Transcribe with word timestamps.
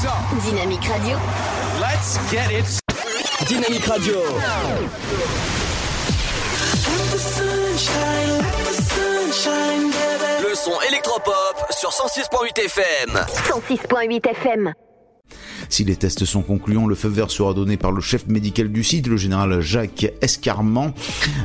Dynamique 0.00 0.84
Radio. 0.84 1.18
Let's 1.80 2.18
get 2.30 2.52
it. 2.52 2.80
Dynamique 3.48 3.84
Radio. 3.84 4.20
Le 10.40 10.54
son 10.54 10.80
électropop 10.88 11.66
sur 11.70 11.90
106.8 11.90 12.64
FM. 12.64 13.24
106.8 13.48 14.30
FM. 14.30 14.72
Si 15.68 15.84
les 15.84 15.96
tests 15.96 16.24
sont 16.24 16.42
concluants, 16.42 16.86
le 16.86 16.94
feu 16.94 17.08
vert 17.08 17.30
sera 17.30 17.54
donné 17.54 17.76
par 17.76 17.92
le 17.92 18.00
chef 18.00 18.26
médical 18.26 18.70
du 18.70 18.82
site, 18.82 19.06
le 19.06 19.16
général 19.16 19.60
Jacques 19.60 20.12
Escarment. 20.20 20.92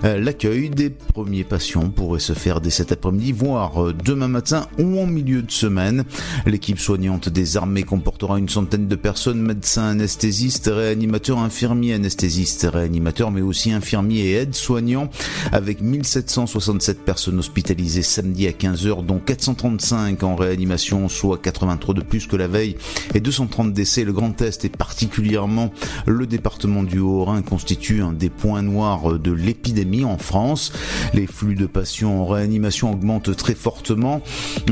Euh, 0.03 0.19
l'accueil 0.19 0.69
des 0.69 0.89
premiers 0.89 1.43
patients 1.43 1.89
pourrait 1.89 2.19
se 2.19 2.33
faire 2.33 2.61
dès 2.61 2.69
cet 2.69 2.91
après-midi, 2.91 3.31
voire 3.31 3.83
euh, 3.83 3.93
demain 3.93 4.27
matin 4.27 4.67
ou 4.79 4.99
en 4.99 5.05
milieu 5.05 5.41
de 5.41 5.51
semaine. 5.51 6.05
L'équipe 6.45 6.79
soignante 6.79 7.29
des 7.29 7.57
armées 7.57 7.83
comportera 7.83 8.39
une 8.39 8.49
centaine 8.49 8.87
de 8.87 8.95
personnes, 8.95 9.41
médecins, 9.41 9.89
anesthésistes, 9.89 10.69
réanimateurs, 10.73 11.39
infirmiers, 11.39 11.93
anesthésistes, 11.93 12.67
réanimateurs, 12.71 13.31
mais 13.31 13.41
aussi 13.41 13.71
infirmiers 13.71 14.19
et 14.19 14.33
aides-soignants, 14.33 15.09
avec 15.51 15.81
1767 15.81 17.03
personnes 17.03 17.39
hospitalisées 17.39 18.01
samedi 18.01 18.47
à 18.47 18.51
15h, 18.51 19.05
dont 19.05 19.19
435 19.19 20.23
en 20.23 20.35
réanimation, 20.35 21.09
soit 21.09 21.37
83 21.37 21.95
de 21.95 22.01
plus 22.01 22.27
que 22.27 22.35
la 22.35 22.47
veille, 22.47 22.77
et 23.13 23.19
230 23.19 23.73
décès 23.73 24.03
le 24.03 24.12
Grand 24.13 24.41
Est 24.41 24.65
et 24.65 24.69
particulièrement 24.69 25.71
le 26.05 26.25
département 26.27 26.83
du 26.83 26.99
Haut-Rhin 26.99 27.41
constitue 27.41 28.01
un 28.01 28.13
des 28.13 28.29
points 28.29 28.61
noirs 28.61 29.19
de 29.19 29.31
l'épidémie 29.31 30.05
en 30.05 30.17
France. 30.17 30.71
Les 31.13 31.27
flux 31.27 31.55
de 31.55 31.65
patients 31.65 32.11
en 32.11 32.25
réanimation 32.25 32.91
augmentent 32.91 33.35
très 33.35 33.55
fortement. 33.55 34.21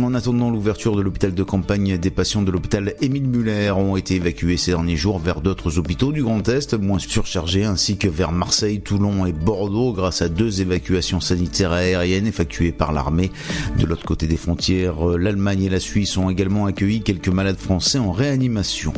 En 0.02 0.14
attendant 0.14 0.50
l'ouverture 0.50 0.96
de 0.96 1.02
l'hôpital 1.02 1.34
de 1.34 1.44
campagne, 1.44 1.98
des 1.98 2.10
patients 2.12 2.42
de 2.42 2.52
l'hôpital 2.52 2.96
Émile 3.02 3.28
Muller 3.28 3.72
ont 3.72 3.96
été 3.96 4.16
évacués 4.16 4.58
ces 4.58 4.72
derniers 4.72 4.96
jours 4.96 5.20
vers 5.20 5.42
d'autres 5.42 5.78
hôpitaux 5.78 6.12
du 6.12 6.24
Grand 6.24 6.48
Est, 6.48 6.74
moins 6.74 7.00
surchargés, 7.00 7.66
ainsi 7.66 7.98
que 7.98 8.08
vers 8.08 8.32
Marseille, 8.32 8.82
Toulon 8.82 9.26
et 9.26 9.34
Bordeaux, 9.34 9.94
grâce 9.94 10.22
à 10.22 10.30
deux 10.30 10.62
évacuations 10.62 11.20
sanitaires 11.20 11.72
aériennes 11.72 12.28
effectuées 12.28 12.72
par 12.72 12.92
l'armée. 12.92 13.32
De 13.78 13.86
l'autre 13.86 14.06
côté 14.06 14.28
des 14.28 14.38
frontières, 14.38 15.06
l'Allemagne 15.06 15.64
et 15.64 15.70
la 15.70 15.80
Suisse 15.80 16.18
ont 16.18 16.30
également 16.30 16.66
accueilli 16.66 17.02
quelques 17.02 17.30
malades 17.30 17.60
français 17.60 18.00
en 18.00 18.12
réanimation. 18.12 18.94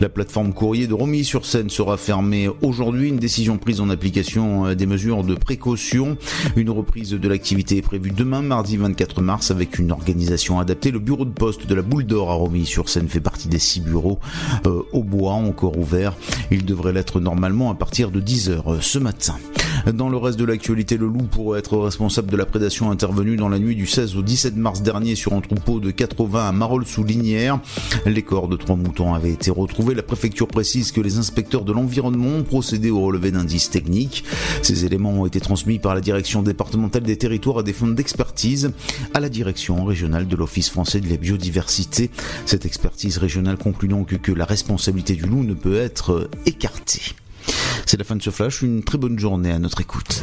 La 0.00 0.08
plateforme 0.08 0.52
courrier 0.52 0.86
de 0.86 0.94
Romilly-sur-Seine 0.94 1.70
sera 1.70 1.96
fermée 1.96 2.48
aujourd'hui. 2.62 3.08
Une 3.08 3.18
décision 3.18 3.58
prise 3.58 3.80
en 3.80 3.90
application 3.90 4.66
euh, 4.66 4.74
des 4.74 4.86
mesures 4.86 5.24
de 5.24 5.34
précaution. 5.34 6.16
Une 6.56 6.70
reprise 6.70 7.10
de 7.10 7.28
l'activité 7.28 7.76
est 7.76 7.82
prévue 7.82 8.10
demain, 8.10 8.42
mardi 8.42 8.76
24 8.76 9.20
mars, 9.20 9.50
avec 9.50 9.78
une 9.78 9.92
organisation 9.92 10.58
adaptée. 10.58 10.90
Le 10.90 10.98
bureau 10.98 11.24
de 11.24 11.30
poste 11.30 11.66
de 11.66 11.74
la 11.74 11.82
Boule 11.82 12.04
d'Or 12.04 12.30
à 12.30 12.34
Romilly-sur-Seine 12.34 13.08
fait 13.08 13.20
partie 13.20 13.48
des 13.48 13.58
six 13.58 13.80
bureaux 13.80 14.18
euh, 14.66 14.82
au 14.92 15.02
bois 15.02 15.32
encore 15.32 15.78
ouverts. 15.78 16.16
Il 16.50 16.64
devrait 16.64 16.92
l'être 16.92 17.20
normalement 17.20 17.70
à 17.70 17.74
partir 17.74 18.10
de 18.10 18.20
10h 18.20 18.62
euh, 18.66 18.78
ce 18.80 18.98
matin. 18.98 19.36
Dans 19.92 20.08
le 20.08 20.16
reste 20.16 20.38
de 20.38 20.44
l'actualité, 20.44 20.96
le 20.96 21.06
loup 21.06 21.24
pourrait 21.24 21.58
être 21.58 21.76
responsable 21.76 22.30
de 22.30 22.36
la 22.36 22.46
prédation 22.46 22.90
intervenue 22.90 23.36
dans 23.36 23.48
la 23.48 23.58
nuit 23.58 23.74
du 23.74 23.86
16 23.86 24.16
au 24.16 24.22
17 24.22 24.56
mars 24.56 24.82
dernier 24.82 25.16
sur 25.16 25.32
un 25.32 25.40
troupeau 25.40 25.80
de 25.80 25.90
80 25.90 26.48
à 26.48 26.52
Marolles-sous-Linière. 26.52 27.58
Les 28.06 28.22
corps 28.22 28.48
de 28.48 28.56
trois 28.56 28.76
moutons 28.76 29.14
avaient 29.14 29.32
été 29.32 29.50
La 29.94 30.02
préfecture 30.02 30.48
précise 30.48 30.92
que 30.92 31.00
les 31.00 31.18
inspecteurs 31.18 31.64
de 31.64 31.72
l'environnement 31.72 32.36
ont 32.38 32.42
procédé 32.44 32.90
au 32.90 33.00
relevé 33.00 33.30
d'indices 33.30 33.70
techniques. 33.70 34.24
Ces 34.62 34.84
éléments 34.84 35.10
ont 35.10 35.26
été 35.26 35.40
transmis 35.40 35.78
par 35.78 35.94
la 35.94 36.00
direction 36.00 36.42
départementale 36.42 37.02
des 37.02 37.16
territoires 37.16 37.58
à 37.58 37.62
des 37.62 37.72
fonds 37.72 37.88
d'expertise 37.88 38.72
à 39.14 39.20
la 39.20 39.28
direction 39.28 39.84
régionale 39.84 40.26
de 40.26 40.36
l'Office 40.36 40.70
français 40.70 41.00
de 41.00 41.08
la 41.08 41.16
biodiversité. 41.16 42.10
Cette 42.46 42.66
expertise 42.66 43.18
régionale 43.18 43.56
conclut 43.56 43.88
donc 43.88 44.16
que 44.18 44.32
la 44.32 44.44
responsabilité 44.44 45.14
du 45.14 45.26
loup 45.26 45.44
ne 45.44 45.54
peut 45.54 45.76
être 45.76 46.30
écartée. 46.46 47.02
C'est 47.86 47.98
la 47.98 48.04
fin 48.04 48.16
de 48.16 48.22
ce 48.22 48.30
flash, 48.30 48.62
une 48.62 48.82
très 48.82 48.98
bonne 48.98 49.18
journée 49.18 49.50
à 49.50 49.58
notre 49.58 49.80
écoute. 49.80 50.22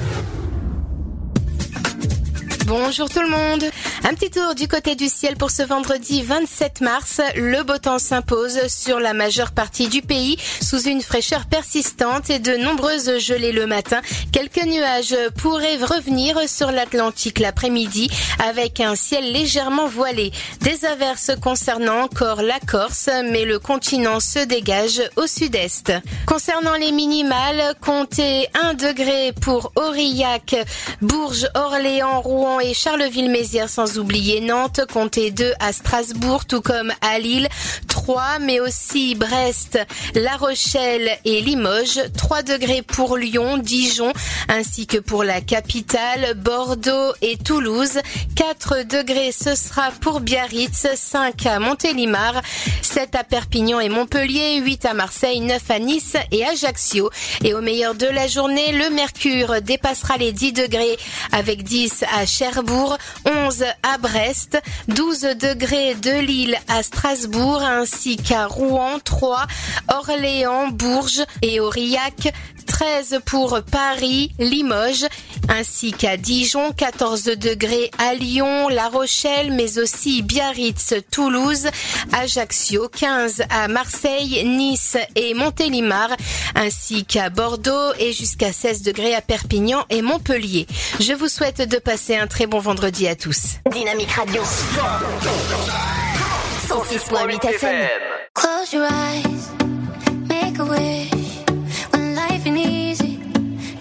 Bonjour 2.70 3.10
tout 3.10 3.22
le 3.22 3.30
monde. 3.30 3.66
Un 4.04 4.14
petit 4.14 4.30
tour 4.30 4.54
du 4.54 4.68
côté 4.68 4.94
du 4.94 5.10
ciel 5.10 5.36
pour 5.38 5.50
ce 5.50 5.64
vendredi 5.64 6.22
27 6.22 6.82
mars. 6.82 7.20
Le 7.36 7.64
beau 7.64 7.80
temps 7.80 7.98
s'impose 7.98 8.68
sur 8.68 9.00
la 9.00 9.14
majeure 9.14 9.54
partie 9.54 9.88
du 9.88 10.04
pays 10.04 10.38
sous 10.62 10.84
une 10.84 11.02
fraîcheur 11.02 11.48
persistante 11.48 12.30
et 12.30 12.38
de 12.38 12.56
nombreuses 12.58 13.18
gelées 13.18 13.54
le 13.54 13.66
matin. 13.66 14.02
Quelques 14.32 14.64
nuages 14.64 15.16
pourraient 15.38 15.78
revenir 15.78 16.38
sur 16.48 16.72
l'Atlantique 16.72 17.40
l'après-midi 17.40 18.12
avec 18.38 18.80
un 18.82 18.96
ciel 18.96 19.32
légèrement 19.32 19.88
voilé. 19.88 20.32
Des 20.62 20.86
averses 20.86 21.32
concernant 21.42 22.02
encore 22.02 22.44
la 22.44 22.60
Corse, 22.60 23.10
mais 23.32 23.46
le 23.46 23.58
continent 23.58 24.20
se 24.20 24.46
dégage 24.46 25.02
au 25.16 25.26
sud-est. 25.26 25.92
Concernant 26.28 26.76
les 26.76 26.92
minimales, 26.92 27.74
comptez 27.82 28.48
1 28.54 28.76
degré 28.76 29.34
pour 29.42 29.72
Aurillac, 29.76 30.56
Bourges, 31.02 31.50
Orléans, 31.56 32.22
Rouen 32.22 32.59
et 32.60 32.74
Charleville-Mézières 32.74 33.70
sans 33.70 33.98
oublier 33.98 34.42
Nantes, 34.42 34.82
comptez 34.92 35.32
2 35.32 35.54
à 35.60 35.72
Strasbourg 35.72 36.46
tout 36.46 36.62
comme 36.62 36.92
à 37.02 37.20
Lille, 37.20 37.48
3 37.88 38.40
mais 38.40 38.60
aussi 38.60 39.16
Brest, 39.16 39.80
La 40.16 40.36
Rochelle 40.38 41.10
et 41.26 41.42
Limoges, 41.42 42.02
3 42.18 42.44
degrés 42.44 42.82
pour 42.82 43.18
Lyon, 43.18 43.58
Dijon 43.58 44.12
ainsi 44.48 44.88
que 44.88 44.98
pour 44.98 45.24
la 45.24 45.42
capitale, 45.42 46.34
Bordeaux 46.36 47.14
et 47.22 47.38
Toulouse, 47.38 48.00
4 48.36 48.84
degrés 48.84 49.32
ce 49.32 49.56
sera 49.56 49.92
pour 50.02 50.20
Biarritz, 50.20 50.88
5 50.96 51.46
à 51.46 51.60
Montélimar, 51.60 52.42
7 52.82 53.16
à 53.16 53.24
Perpignan 53.24 53.80
et 53.80 53.90
Montpellier, 53.90 54.58
8 54.58 54.86
à 54.86 54.94
Marseille, 54.94 55.40
9 55.40 55.62
à 55.70 55.80
Nice 55.80 56.16
et 56.32 56.46
Ajaccio. 56.46 57.10
Et 57.44 57.54
au 57.54 57.62
meilleur 57.62 57.96
de 57.96 58.08
la 58.08 58.28
journée, 58.28 58.72
le 58.72 58.90
mercure 58.90 59.62
dépassera 59.62 60.18
les 60.18 60.32
10 60.32 60.54
degrés 60.54 60.98
avec 61.32 61.64
10 61.64 62.04
à 62.18 62.26
Cherbourg, 62.52 62.98
11 63.26 63.64
à 63.84 63.98
Brest, 64.00 64.60
12 64.88 65.22
degrés 65.40 65.94
de 65.94 66.20
Lille 66.20 66.58
à 66.68 66.82
Strasbourg 66.82 67.62
ainsi 67.62 68.18
qu'à 68.18 68.48
Rouen, 68.48 69.00
3, 69.04 69.46
Orléans, 69.90 70.70
Bourges 70.70 71.24
et 71.44 71.60
Aurillac, 71.60 72.34
13 72.66 73.20
pour 73.26 73.60
Paris, 73.72 74.32
Limoges, 74.40 75.08
ainsi 75.50 75.92
qu'à 75.92 76.18
Dijon, 76.18 76.72
14 76.72 77.24
degrés 77.24 77.92
à 77.98 78.14
Lyon, 78.14 78.70
La 78.70 78.88
Rochelle, 78.88 79.52
mais 79.52 79.80
aussi 79.80 80.22
Biarritz, 80.22 80.94
Toulouse, 81.12 81.68
Ajaccio, 82.14 82.88
15 82.88 83.44
à 83.50 83.68
Marseille, 83.68 84.46
Nice 84.46 84.98
et 85.16 85.34
Montélimar, 85.34 86.10
ainsi 86.56 87.04
qu'à 87.06 87.30
Bordeaux 87.30 87.94
et 88.00 88.14
jusqu'à 88.14 88.54
16 88.54 88.84
degrés 88.84 89.16
à 89.16 89.22
Perpignan 89.22 89.84
et 89.90 90.02
Montpellier. 90.02 90.68
Je 91.00 91.14
vous 91.14 91.28
souhaite 91.28 91.68
de 91.68 91.78
passer 91.80 92.16
un 92.16 92.28
très 92.28 92.39
bon 92.48 92.60
vendredi 92.60 93.08
à 93.08 93.16
tous. 93.16 93.58
Dynamique 93.72 94.12
Radio. 94.12 94.42
106.8 96.68 97.46
FM. 97.46 97.90
Close 98.34 98.74
your 98.74 98.86
eyes, 98.86 99.50
make 100.28 100.58
a 100.60 100.66
wish. 100.66 101.12
When 101.92 102.16
life 102.16 102.46
ain't 102.46 102.58
easy, 102.58 103.20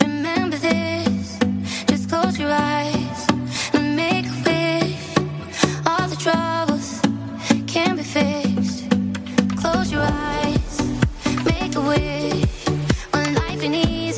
remember 0.03 0.57
this. 0.57 1.39
Just 1.87 2.09
close 2.09 2.39
your 2.39 2.51
eyes 2.51 3.27
and 3.75 3.95
make 3.95 4.27
a 4.27 4.35
wish. 4.45 4.97
All 5.87 6.09
the 6.09 6.17
troubles 6.17 7.01
can 7.67 7.97
be 7.97 8.03
fixed. 8.03 8.89
Close 9.61 9.93
your 9.93 10.03
eyes, 10.03 10.81
make 11.45 11.77
a 11.77 11.81
wish. 11.81 12.49
When 13.13 13.35
life 13.35 13.63
ain't 13.63 13.77
easy, 13.87 14.18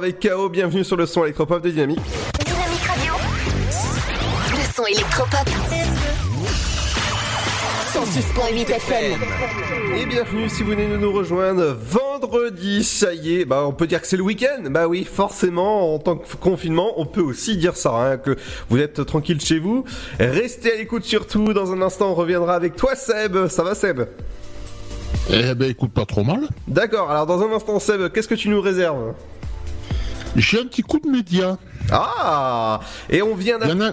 Avec 0.00 0.26
KO, 0.26 0.48
bienvenue 0.48 0.82
sur 0.82 0.96
le 0.96 1.04
son 1.04 1.24
électropop 1.24 1.62
de 1.62 1.68
Dynamique. 1.68 2.00
Dynamique 2.46 2.86
Radio. 2.88 3.12
Le 4.50 4.74
son 4.74 4.86
électropop. 4.86 5.46
106.8 7.92 8.70
FM. 8.76 9.20
Et 9.98 10.06
bienvenue 10.06 10.48
si 10.48 10.62
vous 10.62 10.70
venez 10.70 10.88
de 10.88 10.96
nous 10.96 11.12
rejoindre 11.12 11.76
vendredi, 11.78 12.82
ça 12.82 13.12
y 13.12 13.40
est, 13.40 13.44
bah 13.44 13.66
on 13.66 13.72
peut 13.72 13.86
dire 13.86 14.00
que 14.00 14.06
c'est 14.06 14.16
le 14.16 14.22
week-end, 14.22 14.70
bah 14.70 14.88
oui 14.88 15.04
forcément 15.04 15.94
en 15.94 15.98
tant 15.98 16.16
que 16.16 16.34
confinement 16.36 16.94
on 16.96 17.04
peut 17.04 17.20
aussi 17.20 17.58
dire 17.58 17.76
ça, 17.76 17.90
hein, 17.90 18.16
que 18.16 18.36
vous 18.70 18.78
êtes 18.78 19.04
tranquille 19.04 19.40
chez 19.42 19.58
vous, 19.58 19.84
restez 20.18 20.72
à 20.72 20.76
l'écoute 20.76 21.04
surtout, 21.04 21.52
dans 21.52 21.72
un 21.72 21.82
instant 21.82 22.12
on 22.12 22.14
reviendra 22.14 22.54
avec 22.54 22.74
toi 22.74 22.96
Seb, 22.96 23.48
ça 23.48 23.62
va 23.62 23.74
Seb? 23.74 24.00
Eh 25.28 25.54
ben 25.54 25.68
écoute 25.68 25.92
pas 25.92 26.06
trop 26.06 26.24
mal. 26.24 26.48
D'accord, 26.68 27.10
alors 27.10 27.26
dans 27.26 27.42
un 27.42 27.52
instant 27.52 27.78
Seb, 27.78 28.10
qu'est-ce 28.12 28.28
que 28.28 28.34
tu 28.34 28.48
nous 28.48 28.62
réserves? 28.62 29.12
J'ai 30.36 30.60
un 30.60 30.64
petit 30.64 30.82
coup 30.82 30.98
de 31.00 31.08
média. 31.08 31.58
Ah 31.90 32.80
Et 33.08 33.22
on 33.22 33.34
vient 33.34 33.58
a, 33.58 33.92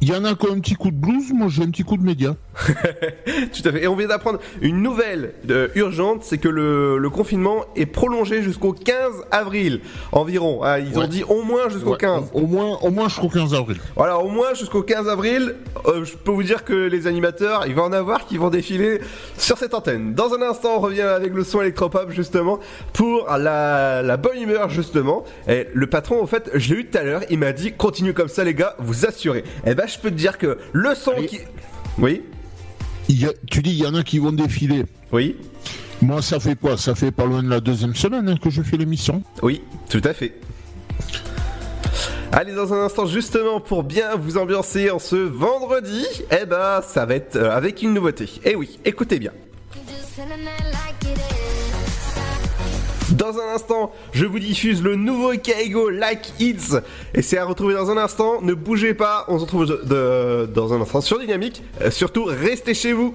il 0.00 0.08
y, 0.08 0.14
en 0.14 0.24
a 0.24 0.34
qui 0.34 0.46
ont 0.46 0.52
un 0.52 0.60
petit 0.60 0.74
coup 0.74 0.90
de 0.90 0.96
blues, 0.96 1.32
moi 1.32 1.48
j'ai 1.50 1.62
un 1.62 1.70
petit 1.70 1.82
coup 1.82 1.96
de 1.96 2.02
média. 2.02 2.36
Tout 2.66 3.68
à 3.68 3.72
fait. 3.72 3.82
Et 3.82 3.88
on 3.88 3.96
vient 3.96 4.06
d'apprendre 4.06 4.38
une 4.60 4.82
nouvelle 4.82 5.34
euh, 5.50 5.68
urgente, 5.74 6.22
c'est 6.22 6.38
que 6.38 6.48
le, 6.48 6.98
le 6.98 7.10
confinement 7.10 7.64
est 7.74 7.86
prolongé 7.86 8.42
jusqu'au 8.42 8.72
15 8.72 8.94
avril 9.30 9.80
environ. 10.12 10.60
Ah, 10.62 10.78
ils 10.78 10.98
ont 10.98 11.06
dit 11.06 11.24
au 11.24 11.42
moins 11.42 11.68
jusqu'au 11.68 11.92
Ouais, 11.92 11.98
15. 11.98 12.30
Au, 12.32 12.40
au 12.40 12.46
moins, 12.46 12.78
au 12.82 12.90
moins 12.90 13.08
jusqu'au 13.08 13.28
15 13.28 13.54
avril. 13.54 13.78
Voilà, 13.96 14.18
au 14.18 14.28
moins 14.28 14.54
jusqu'au 14.54 14.82
15 14.82 15.08
avril, 15.08 15.56
euh, 15.86 16.04
je 16.04 16.14
peux 16.16 16.30
vous 16.30 16.42
dire 16.42 16.64
que 16.64 16.74
les 16.74 17.06
animateurs, 17.06 17.64
il 17.66 17.74
va 17.74 17.82
en 17.82 17.92
avoir 17.92 18.26
qui 18.26 18.36
vont 18.36 18.50
défiler 18.50 19.00
sur 19.36 19.58
cette 19.58 19.74
antenne. 19.74 20.14
Dans 20.14 20.32
un 20.32 20.42
instant, 20.42 20.76
on 20.76 20.80
revient 20.80 21.02
avec 21.02 21.34
le 21.34 21.42
son 21.42 21.60
électropop 21.60 22.10
justement 22.10 22.60
pour 22.92 23.26
la, 23.36 24.02
la 24.02 24.16
bonne 24.16 24.40
humeur 24.40 24.68
justement. 24.70 25.24
Et 25.48 25.66
le 25.72 25.86
patron, 25.88 26.22
en 26.22 26.26
fait, 26.26 26.50
je 26.54 26.72
l'ai 26.72 26.80
eu 26.82 26.86
tout 26.86 26.98
à 26.98 27.02
l'heure, 27.02 27.22
il 27.30 27.38
m'a 27.38 27.52
dit 27.52 27.72
continue 27.72 28.14
comme 28.14 28.28
ça 28.28 28.44
les 28.44 28.54
gars, 28.54 28.76
vous 28.78 29.04
assurez. 29.04 29.42
Et 29.66 29.74
ben, 29.74 29.87
je 29.88 29.98
peux 29.98 30.10
te 30.10 30.16
dire 30.16 30.38
que 30.38 30.58
le 30.72 30.94
son 30.94 31.12
Allez. 31.12 31.26
qui, 31.26 31.38
oui, 31.98 32.22
Il 33.08 33.20
y 33.20 33.26
a- 33.26 33.32
tu 33.50 33.62
dis, 33.62 33.70
il 33.70 33.78
y 33.78 33.86
en 33.86 33.94
a 33.94 34.02
qui 34.02 34.18
vont 34.18 34.32
défiler. 34.32 34.84
oui, 35.12 35.36
Moi, 36.02 36.22
ça 36.22 36.38
fait 36.38 36.54
quoi? 36.54 36.76
Ça 36.76 36.94
fait 36.94 37.10
pas 37.10 37.24
loin 37.24 37.42
de 37.42 37.48
la 37.48 37.58
deuxième 37.60 37.94
semaine 37.94 38.28
hein, 38.28 38.36
que 38.40 38.50
je 38.50 38.62
fais 38.62 38.76
l'émission. 38.76 39.22
oui, 39.42 39.62
tout 39.90 40.02
à 40.04 40.12
fait. 40.14 40.34
Allez, 42.30 42.52
dans 42.54 42.72
un 42.74 42.84
instant, 42.84 43.06
justement, 43.06 43.58
pour 43.60 43.82
bien 43.82 44.14
vous 44.14 44.36
ambiancer 44.36 44.90
en 44.90 44.98
ce 44.98 45.16
vendredi, 45.16 46.04
eh 46.30 46.44
ben, 46.44 46.82
ça 46.86 47.06
va 47.06 47.14
être 47.14 47.36
euh, 47.36 47.50
avec 47.50 47.82
une 47.82 47.94
nouveauté. 47.94 48.28
Eh 48.44 48.54
oui, 48.54 48.78
écoutez 48.84 49.18
bien. 49.18 49.32
Dans 53.12 53.38
un 53.38 53.54
instant, 53.54 53.92
je 54.12 54.26
vous 54.26 54.38
diffuse 54.38 54.82
le 54.82 54.94
nouveau 54.94 55.32
Kaigo 55.32 55.88
Like 55.88 56.32
It's. 56.40 56.76
Et 57.14 57.22
c'est 57.22 57.38
à 57.38 57.44
retrouver 57.44 57.74
dans 57.74 57.90
un 57.90 57.96
instant. 57.96 58.42
Ne 58.42 58.52
bougez 58.54 58.92
pas, 58.92 59.24
on 59.28 59.38
se 59.38 59.44
retrouve 59.44 59.66
dans 59.66 60.72
un 60.74 60.80
instant 60.80 61.00
sur 61.00 61.18
Dynamique. 61.18 61.62
Euh, 61.80 61.90
surtout, 61.90 62.24
restez 62.24 62.74
chez 62.74 62.92
vous. 62.92 63.14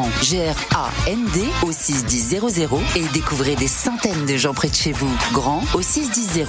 G-R-A-N-D 0.21 1.41
au 1.63 1.71
61000 1.71 2.39
et 2.95 3.07
découvrez 3.13 3.55
des 3.55 3.67
centaines 3.67 4.25
de 4.25 4.37
gens 4.37 4.53
près 4.53 4.69
de 4.69 4.75
chez 4.75 4.91
vous. 4.91 5.11
Grand 5.33 5.63
au 5.73 5.81
61000. 5.81 6.45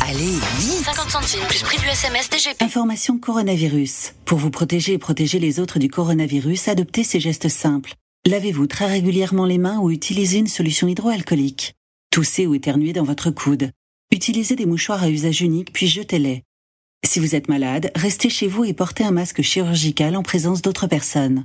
Allez, 0.00 0.38
vite 0.58 0.84
50 0.84 1.10
centimes 1.10 1.46
plus 1.48 1.62
prix 1.62 1.78
du 1.78 1.86
SMS 1.86 2.30
DGP. 2.30 2.62
Information 2.62 3.18
coronavirus. 3.18 4.12
Pour 4.24 4.38
vous 4.38 4.50
protéger 4.50 4.92
et 4.92 4.98
protéger 4.98 5.38
les 5.38 5.60
autres 5.60 5.78
du 5.78 5.88
coronavirus, 5.88 6.68
adoptez 6.68 7.04
ces 7.04 7.20
gestes 7.20 7.48
simples. 7.48 7.94
Lavez-vous 8.26 8.66
très 8.66 8.86
régulièrement 8.86 9.46
les 9.46 9.58
mains 9.58 9.78
ou 9.78 9.90
utilisez 9.90 10.38
une 10.38 10.46
solution 10.46 10.88
hydroalcoolique. 10.88 11.74
Toussez 12.10 12.46
ou 12.46 12.54
éternuez 12.54 12.92
dans 12.92 13.04
votre 13.04 13.30
coude. 13.30 13.70
Utilisez 14.10 14.56
des 14.56 14.66
mouchoirs 14.66 15.02
à 15.02 15.10
usage 15.10 15.42
unique 15.42 15.72
puis 15.72 15.88
jetez-les. 15.88 16.42
Si 17.04 17.20
vous 17.20 17.34
êtes 17.34 17.48
malade, 17.48 17.90
restez 17.94 18.30
chez 18.30 18.46
vous 18.46 18.64
et 18.64 18.72
portez 18.72 19.04
un 19.04 19.10
masque 19.10 19.42
chirurgical 19.42 20.16
en 20.16 20.22
présence 20.22 20.62
d'autres 20.62 20.86
personnes. 20.86 21.44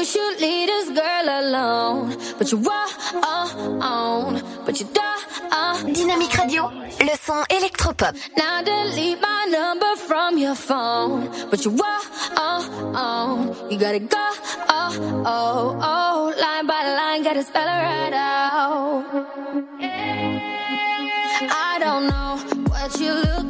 You 0.00 0.06
should 0.06 0.40
leave 0.40 0.66
this 0.66 0.88
girl 0.88 1.26
alone. 1.28 2.16
But 2.38 2.50
you 2.50 2.56
walk 2.56 2.90
on, 3.22 4.42
but 4.64 4.80
you 4.80 4.86
don't. 4.94 5.94
Dynamique 5.94 6.32
Radio, 6.38 6.70
le 7.00 7.14
son 7.20 7.44
électropop. 7.50 8.14
Now 8.34 8.62
delete 8.62 9.20
my 9.20 9.44
number 9.50 9.96
from 9.96 10.38
your 10.38 10.54
phone. 10.54 11.28
But 11.50 11.66
you 11.66 11.72
walk 11.72 12.06
on, 12.34 13.54
you 13.70 13.78
gotta 13.78 13.98
go. 13.98 14.26
Oh, 14.70 15.22
oh, 15.26 15.78
oh, 15.82 16.32
line 16.40 16.66
by 16.66 16.82
line, 16.96 17.22
gotta 17.22 17.42
spell 17.42 17.68
it 17.68 17.82
right 17.84 18.14
out. 18.14 19.04
I 21.68 21.78
don't 21.78 22.06
know 22.06 22.38
what 22.70 22.98
you're 22.98 23.16
looking 23.16 23.49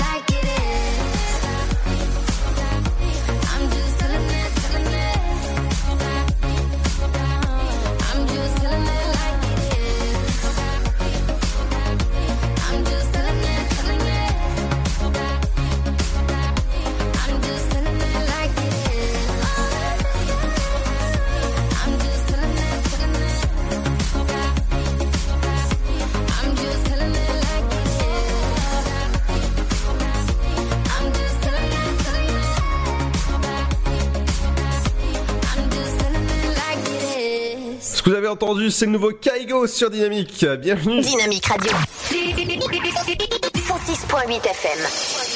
entendu, 38.41 38.71
c'est 38.71 38.87
le 38.87 38.93
nouveau 38.93 39.11
Kaigo 39.11 39.67
sur 39.67 39.91
Dynamique. 39.91 40.43
Bienvenue. 40.59 41.01
Dynamique 41.01 41.45
Radio. 41.45 41.71
106.8 42.09 44.49
FM. 44.49 44.79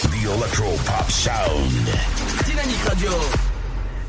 The 0.02 0.24
Electro 0.24 0.72
Pop 0.86 1.12
Sound. 1.12 1.88
Dynamique 2.46 2.82
Radio. 2.88 3.12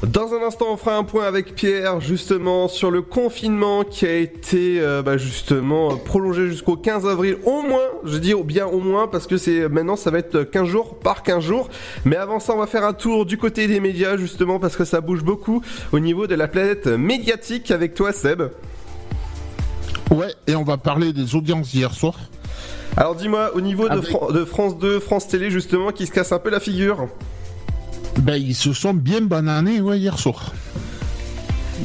Dans 0.02 0.32
un 0.32 0.42
instant, 0.42 0.68
on 0.70 0.78
fera 0.78 0.96
un 0.96 1.04
point 1.04 1.26
avec 1.26 1.54
Pierre 1.54 2.00
justement 2.00 2.68
sur 2.68 2.90
le 2.90 3.02
confinement 3.02 3.84
qui 3.84 4.06
a 4.06 4.16
été 4.16 4.80
euh, 4.80 5.02
bah, 5.02 5.18
justement 5.18 5.98
prolongé 5.98 6.48
jusqu'au 6.48 6.76
15 6.76 7.06
avril 7.06 7.36
au 7.44 7.60
moins. 7.60 7.90
Je 8.04 8.16
dis 8.16 8.32
bien 8.44 8.66
au 8.66 8.80
moins 8.80 9.08
parce 9.08 9.26
que 9.26 9.36
c'est 9.36 9.68
maintenant 9.68 9.96
ça 9.96 10.10
va 10.10 10.20
être 10.20 10.42
15 10.42 10.66
jours 10.66 10.98
par 10.98 11.22
15 11.22 11.44
jours. 11.44 11.68
Mais 12.06 12.16
avant 12.16 12.40
ça, 12.40 12.54
on 12.54 12.58
va 12.58 12.66
faire 12.66 12.84
un 12.84 12.94
tour 12.94 13.26
du 13.26 13.36
côté 13.36 13.66
des 13.66 13.80
médias 13.80 14.16
justement 14.16 14.58
parce 14.58 14.74
que 14.74 14.86
ça 14.86 15.02
bouge 15.02 15.22
beaucoup 15.22 15.60
au 15.92 15.98
niveau 15.98 16.26
de 16.26 16.34
la 16.34 16.48
planète 16.48 16.86
médiatique 16.86 17.70
avec 17.70 17.92
toi 17.92 18.12
Seb. 18.12 18.44
Ouais, 20.10 20.34
et 20.46 20.54
on 20.54 20.64
va 20.64 20.76
parler 20.76 21.12
des 21.12 21.34
audiences 21.34 21.70
d'hier 21.70 21.92
soir. 21.92 22.14
Alors 22.96 23.14
dis-moi 23.16 23.54
au 23.54 23.60
niveau 23.60 23.88
de, 23.88 23.94
Avec- 23.94 24.08
Fran- 24.10 24.30
de 24.30 24.44
France 24.44 24.78
2, 24.78 25.00
France 25.00 25.28
Télé 25.28 25.50
justement 25.50 25.90
qui 25.92 26.06
se 26.06 26.12
casse 26.12 26.32
un 26.32 26.38
peu 26.38 26.50
la 26.50 26.60
figure. 26.60 27.08
Ben, 28.18 28.36
ils 28.36 28.54
se 28.54 28.72
sont 28.72 28.94
bien 28.94 29.20
bananés 29.20 29.80
ouais, 29.80 29.98
hier 29.98 30.18
soir. 30.18 30.52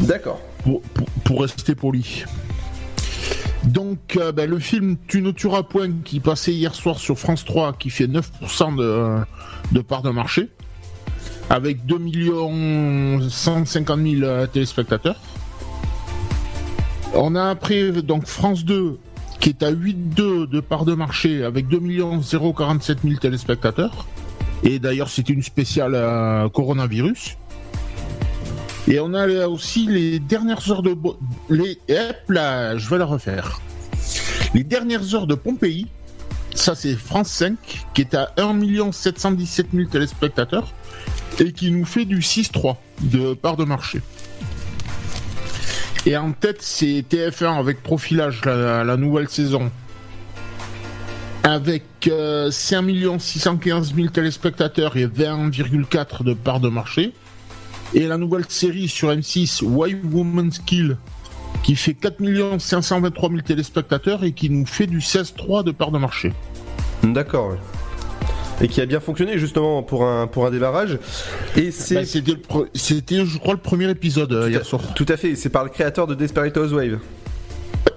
D'accord. 0.02 0.40
Pour, 0.64 0.82
pour- 0.82 1.08
pour 1.26 1.42
rester 1.42 1.76
poli. 1.76 2.24
Donc, 3.64 4.18
euh, 4.18 4.32
ben, 4.32 4.50
le 4.50 4.60
film 4.60 4.98
Tu 5.08 5.22
ne 5.22 5.32
tueras 5.32 5.64
point 5.64 5.90
qui 6.06 6.20
passait 6.20 6.54
hier 6.54 6.74
soir 6.74 6.98
sur 7.00 7.20
France 7.20 7.44
3, 7.46 7.74
qui 7.74 7.90
fait 7.90 8.08
9% 8.08 8.76
de, 8.76 9.18
de 9.72 9.82
part 9.82 10.02
de 10.04 10.10
marché. 10.12 10.50
avec 11.50 11.86
2 11.86 11.98
150 13.30 14.00
000 14.00 14.48
téléspectateurs. 14.48 15.18
On 17.14 17.36
a 17.36 17.50
après 17.50 17.92
donc 18.02 18.26
France 18.26 18.64
2 18.64 18.98
qui 19.40 19.50
est 19.50 19.64
à 19.64 19.72
8,2 19.72 20.48
de 20.48 20.60
part 20.60 20.86
de 20.86 20.94
marché 20.94 21.44
avec 21.44 21.68
2 21.68 21.82
047 22.22 23.00
000 23.04 23.16
téléspectateurs. 23.16 24.08
Et 24.64 24.78
d'ailleurs, 24.78 25.10
c'est 25.10 25.28
une 25.30 25.42
spéciale 25.42 25.96
euh, 25.96 26.48
coronavirus. 26.50 27.38
Et 28.88 29.00
on 29.00 29.14
a 29.14 29.48
aussi 29.48 29.88
les 29.88 30.20
dernières 30.20 30.72
heures 30.72 30.84
de... 30.84 30.96
Les... 31.50 31.80
Hop 31.90 32.18
là, 32.30 32.78
je 32.78 32.88
vais 32.90 33.00
la 33.00 33.06
refaire. 33.06 33.60
Les 34.54 34.64
dernières 34.64 35.16
heures 35.16 35.28
de 35.28 35.36
Pompéi, 35.36 35.88
ça 36.54 36.76
c'est 36.76 36.96
France 36.96 37.30
5, 37.30 37.56
qui 37.94 38.02
est 38.02 38.14
à 38.14 38.34
1 38.38 38.92
717 38.92 39.68
000 39.74 39.90
téléspectateurs 39.90 40.72
et 41.40 41.52
qui 41.52 41.72
nous 41.72 41.86
fait 41.86 42.06
du 42.06 42.20
6-3 42.20 42.76
de 43.02 43.34
part 43.34 43.58
de 43.58 43.64
marché. 43.64 44.02
Et 46.06 46.18
en 46.18 46.32
tête, 46.32 46.62
c'est 46.62 47.06
TF1 47.08 47.60
avec 47.60 47.84
Profilage, 47.84 48.42
la, 48.46 48.98
nouvelle 48.98 49.30
saison, 49.30 49.72
avec 51.44 51.84
euh, 52.08 52.50
5 52.50 53.20
615 53.20 53.94
000 53.94 54.08
téléspectateurs 54.08 54.98
et 54.98 55.06
20,4 55.06 56.24
de 56.24 56.34
part 56.34 56.60
de 56.60 56.70
marché. 56.70 57.14
Et 57.94 58.08
la 58.08 58.18
nouvelle 58.18 58.46
série 58.48 58.88
sur 58.88 59.10
M6, 59.10 59.64
Why 59.64 59.96
Woman's 60.12 60.58
Kill, 60.60 60.98
qui 61.62 61.76
fait 61.76 61.94
4 61.94 62.58
523 62.58 63.30
000 63.30 63.42
téléspectateurs 63.42 64.24
et 64.24 64.32
qui 64.32 64.50
nous 64.50 64.66
fait 64.66 64.88
du 64.88 65.00
16,3 65.00 65.64
de 65.64 65.72
part 65.72 65.92
de 65.92 66.00
marché. 66.00 66.34
D'accord. 67.04 67.58
Et 68.62 68.68
qui 68.68 68.82
a 68.82 68.86
bien 68.86 69.00
fonctionné 69.00 69.38
justement 69.38 69.84
pour 69.84 70.06
un, 70.06 70.28
pour 70.28 70.46
un 70.46 70.52
démarrage. 70.52 71.00
Et 71.56 71.72
c'est. 71.72 71.96
Bah, 71.96 72.02
c'était, 72.74 73.26
je 73.26 73.38
crois, 73.40 73.54
le 73.54 73.60
premier 73.60 73.90
épisode 73.90 74.32
euh, 74.34 74.50
hier 74.50 74.66
soir. 74.66 74.82
Tout 74.96 75.06
à 75.10 75.18
fait, 75.18 75.36
c'est 75.36 75.50
par 75.50 75.64
le 75.64 75.70
créateur 75.70 76.08
de 76.08 76.16
Desperate 76.16 76.56
Housewives. 76.58 77.00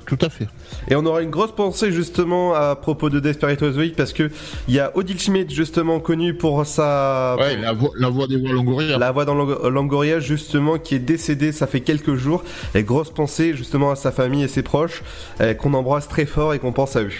Tout 0.06 0.18
à 0.20 0.28
fait. 0.28 0.46
Et 0.88 0.96
on 0.96 1.04
aura 1.06 1.22
une 1.22 1.30
grosse 1.30 1.52
pensée 1.52 1.90
justement 1.90 2.54
à 2.54 2.76
propos 2.76 3.08
de 3.08 3.20
Desperate 3.20 3.60
Housewives 3.62 3.94
parce 3.94 4.12
que 4.12 4.30
il 4.68 4.74
y 4.74 4.78
a 4.78 4.92
Odile 4.96 5.18
Schmidt 5.18 5.54
justement 5.54 5.98
connu 5.98 6.34
pour 6.34 6.64
sa 6.66 7.36
Ouais, 7.38 7.56
la 7.56 7.72
voix, 7.72 7.90
la 7.98 8.10
voix 8.10 8.26
des 8.26 8.36
voix 8.36 8.52
Longoria. 8.52 8.98
la 8.98 9.12
voix 9.12 9.24
dans 9.24 9.34
Langoria 9.34 10.20
justement 10.20 10.78
qui 10.78 10.94
est 10.94 10.98
décédée 11.00 11.52
ça 11.52 11.66
fait 11.66 11.80
quelques 11.80 12.14
jours 12.16 12.44
et 12.74 12.82
grosse 12.82 13.10
pensée 13.10 13.54
justement 13.54 13.90
à 13.90 13.96
sa 13.96 14.12
famille 14.12 14.42
et 14.42 14.48
ses 14.48 14.62
proches 14.62 15.02
euh, 15.40 15.54
qu'on 15.54 15.72
embrasse 15.72 16.06
très 16.06 16.26
fort 16.26 16.52
et 16.52 16.58
qu'on 16.58 16.72
pense 16.72 16.96
à 16.96 17.02
eux. 17.02 17.10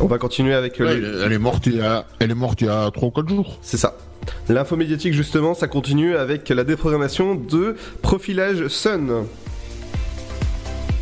On 0.00 0.06
va 0.06 0.18
continuer 0.18 0.54
avec 0.54 0.80
euh, 0.80 0.86
Ouais, 0.86 1.00
les- 1.00 1.22
elle, 1.24 1.32
est 1.32 1.38
morte 1.38 1.66
il 1.66 1.76
y 1.76 1.80
a, 1.80 2.04
elle 2.18 2.30
est 2.30 2.34
morte 2.34 2.60
il 2.60 2.66
y 2.66 2.70
a 2.70 2.90
3 2.90 3.08
ou 3.08 3.10
4 3.12 3.28
jours. 3.28 3.58
C'est 3.62 3.76
ça. 3.76 3.96
L'info 4.48 4.76
médiatique 4.76 5.14
justement 5.14 5.54
ça 5.54 5.68
continue 5.68 6.16
avec 6.16 6.48
la 6.48 6.64
déprogrammation 6.64 7.34
de 7.34 7.76
Profilage 8.02 8.66
Sun. 8.68 9.24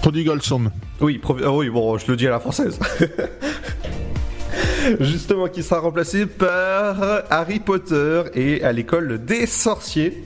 Prodigal 0.03 0.43
Son. 0.43 0.63
Oui, 1.01 1.21
ah 1.45 1.51
oui, 1.53 1.71
bon, 1.71 1.97
je 1.99 2.11
le 2.11 2.17
dis 2.17 2.27
à 2.27 2.31
la 2.31 2.41
française. 2.41 2.79
Justement, 5.01 5.49
qui 5.49 5.63
sera 5.63 5.79
remplacé 5.81 6.27
par 6.27 6.97
Harry 7.31 7.61
Potter 7.61 8.23
et 8.35 8.63
à 8.65 8.73
l'école 8.73 9.25
des 9.25 9.47
sorciers. 9.47 10.25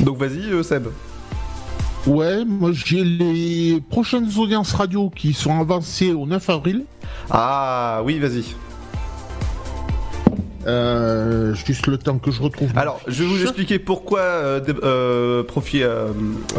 Donc 0.00 0.16
vas-y, 0.16 0.50
euh, 0.52 0.62
Seb. 0.62 0.86
Ouais, 2.06 2.44
moi 2.44 2.70
j'ai 2.72 3.04
les 3.04 3.82
prochaines 3.90 4.28
audiences 4.38 4.72
radio 4.72 5.10
qui 5.10 5.34
sont 5.34 5.58
avancées 5.58 6.12
au 6.12 6.26
9 6.26 6.50
avril. 6.50 6.84
Ah 7.30 8.00
oui, 8.04 8.18
vas-y. 8.18 8.44
Euh, 10.66 11.54
juste 11.54 11.86
le 11.86 11.98
temps 11.98 12.18
que 12.18 12.30
je 12.30 12.42
retrouve. 12.42 12.70
Alors, 12.76 13.00
je 13.06 13.22
vais 13.22 13.28
vous 13.28 13.42
expliquer 13.42 13.78
pourquoi 13.78 14.20
euh, 14.20 14.60
euh, 14.82 15.42
Profi, 15.44 15.82
euh, 15.82 16.08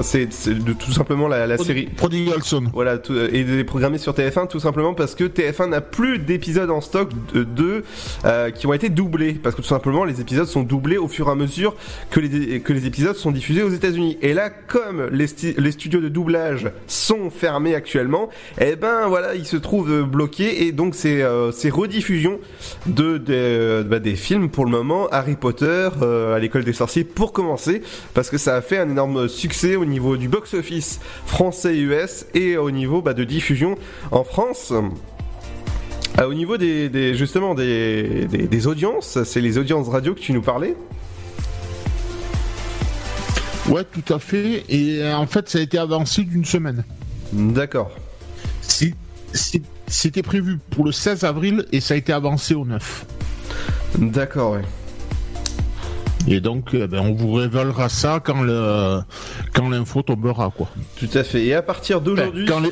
c'est 0.01 0.27
de 0.47 0.73
tout 0.73 0.91
simplement 0.91 1.27
la, 1.27 1.45
la 1.47 1.57
série. 1.57 1.87
Prodigal 1.87 2.41
Son. 2.43 2.63
Voilà, 2.73 2.97
tout, 2.97 3.13
euh, 3.13 3.29
et 3.33 3.63
programmé 3.63 3.97
sur 3.97 4.13
TF1 4.13 4.47
tout 4.47 4.59
simplement 4.59 4.93
parce 4.93 5.15
que 5.15 5.25
TF1 5.25 5.69
n'a 5.69 5.81
plus 5.81 6.17
d'épisodes 6.19 6.69
en 6.71 6.81
stock 6.81 7.09
de, 7.33 7.43
de, 7.43 7.83
euh, 8.25 8.49
qui 8.51 8.67
ont 8.67 8.73
été 8.73 8.89
doublés 8.89 9.33
parce 9.33 9.53
que 9.55 9.61
tout 9.61 9.67
simplement 9.67 10.05
les 10.05 10.21
épisodes 10.21 10.47
sont 10.47 10.63
doublés 10.63 10.97
au 10.97 11.07
fur 11.07 11.27
et 11.27 11.31
à 11.31 11.35
mesure 11.35 11.75
que 12.09 12.19
les 12.19 12.61
que 12.61 12.73
les 12.73 12.85
épisodes 12.85 13.15
sont 13.15 13.31
diffusés 13.31 13.63
aux 13.63 13.69
États-Unis. 13.69 14.17
Et 14.21 14.33
là, 14.33 14.49
comme 14.49 15.07
les, 15.11 15.27
sti- 15.27 15.59
les 15.59 15.71
studios 15.71 16.01
de 16.01 16.09
doublage 16.09 16.71
sont 16.87 17.29
fermés 17.29 17.75
actuellement, 17.75 18.29
eh 18.61 18.75
ben 18.75 19.07
voilà, 19.07 19.35
ils 19.35 19.45
se 19.45 19.57
trouvent 19.57 20.03
bloqués 20.03 20.65
et 20.65 20.71
donc 20.71 20.95
c'est 20.95 21.21
euh, 21.21 21.51
ces 21.51 21.69
rediffusions 21.69 22.39
de 22.85 23.17
des, 23.17 23.83
bah, 23.89 23.99
des 23.99 24.15
films 24.15 24.49
pour 24.49 24.63
le 24.65 24.71
moment 24.71 25.07
Harry 25.11 25.35
Potter 25.35 25.89
euh, 26.01 26.35
à 26.35 26.39
l'école 26.39 26.63
des 26.63 26.73
sorciers 26.73 27.03
pour 27.03 27.33
commencer 27.33 27.81
parce 28.13 28.29
que 28.29 28.37
ça 28.37 28.55
a 28.55 28.61
fait 28.61 28.77
un 28.77 28.89
énorme 28.89 29.27
succès 29.27 29.75
au 29.75 29.85
niveau 29.85 30.15
du 30.15 30.29
box 30.29 30.53
office 30.53 30.99
français 31.25 31.75
et 31.75 31.79
US 31.81 32.25
et 32.33 32.55
au 32.57 32.71
niveau 32.71 33.01
bah, 33.01 33.13
de 33.13 33.23
diffusion 33.23 33.77
en 34.11 34.23
France. 34.23 34.71
Euh, 36.19 36.25
au 36.25 36.33
niveau 36.33 36.57
des, 36.57 36.89
des- 36.89 37.15
justement 37.15 37.55
des, 37.55 38.25
des, 38.25 38.47
des 38.47 38.67
audiences, 38.67 39.23
c'est 39.23 39.41
les 39.41 39.57
audiences 39.57 39.87
radio 39.89 40.13
que 40.13 40.19
tu 40.19 40.33
nous 40.33 40.41
parlais. 40.41 40.75
Ouais, 43.69 43.83
tout 43.83 44.13
à 44.13 44.19
fait. 44.19 44.63
Et 44.69 44.99
euh, 45.01 45.15
en 45.15 45.27
fait, 45.27 45.47
ça 45.49 45.59
a 45.59 45.61
été 45.61 45.77
avancé 45.77 46.23
d'une 46.23 46.45
semaine. 46.45 46.83
D'accord. 47.31 47.91
C'était 49.87 50.23
prévu 50.23 50.57
pour 50.71 50.85
le 50.85 50.91
16 50.91 51.23
avril 51.23 51.65
et 51.71 51.79
ça 51.79 51.93
a 51.93 51.97
été 51.97 52.11
avancé 52.11 52.53
au 52.55 52.65
9. 52.65 53.05
D'accord, 53.97 54.53
ouais. 54.53 54.61
Et 56.27 56.41
donc, 56.41 56.73
euh, 56.75 56.85
ben, 56.87 56.99
on 56.99 57.13
vous 57.13 57.33
révélera 57.33 57.89
ça 57.89 58.19
quand 58.23 58.41
le 58.43 58.99
quand 59.53 59.69
l'info 59.69 60.01
tombera, 60.01 60.51
quoi. 60.55 60.69
Tout 60.97 61.09
à 61.13 61.23
fait. 61.23 61.45
Et 61.45 61.53
à 61.55 61.61
partir 61.61 62.01
d'aujourd'hui. 62.01 62.45
Quand 62.45 62.59
les, 62.59 62.71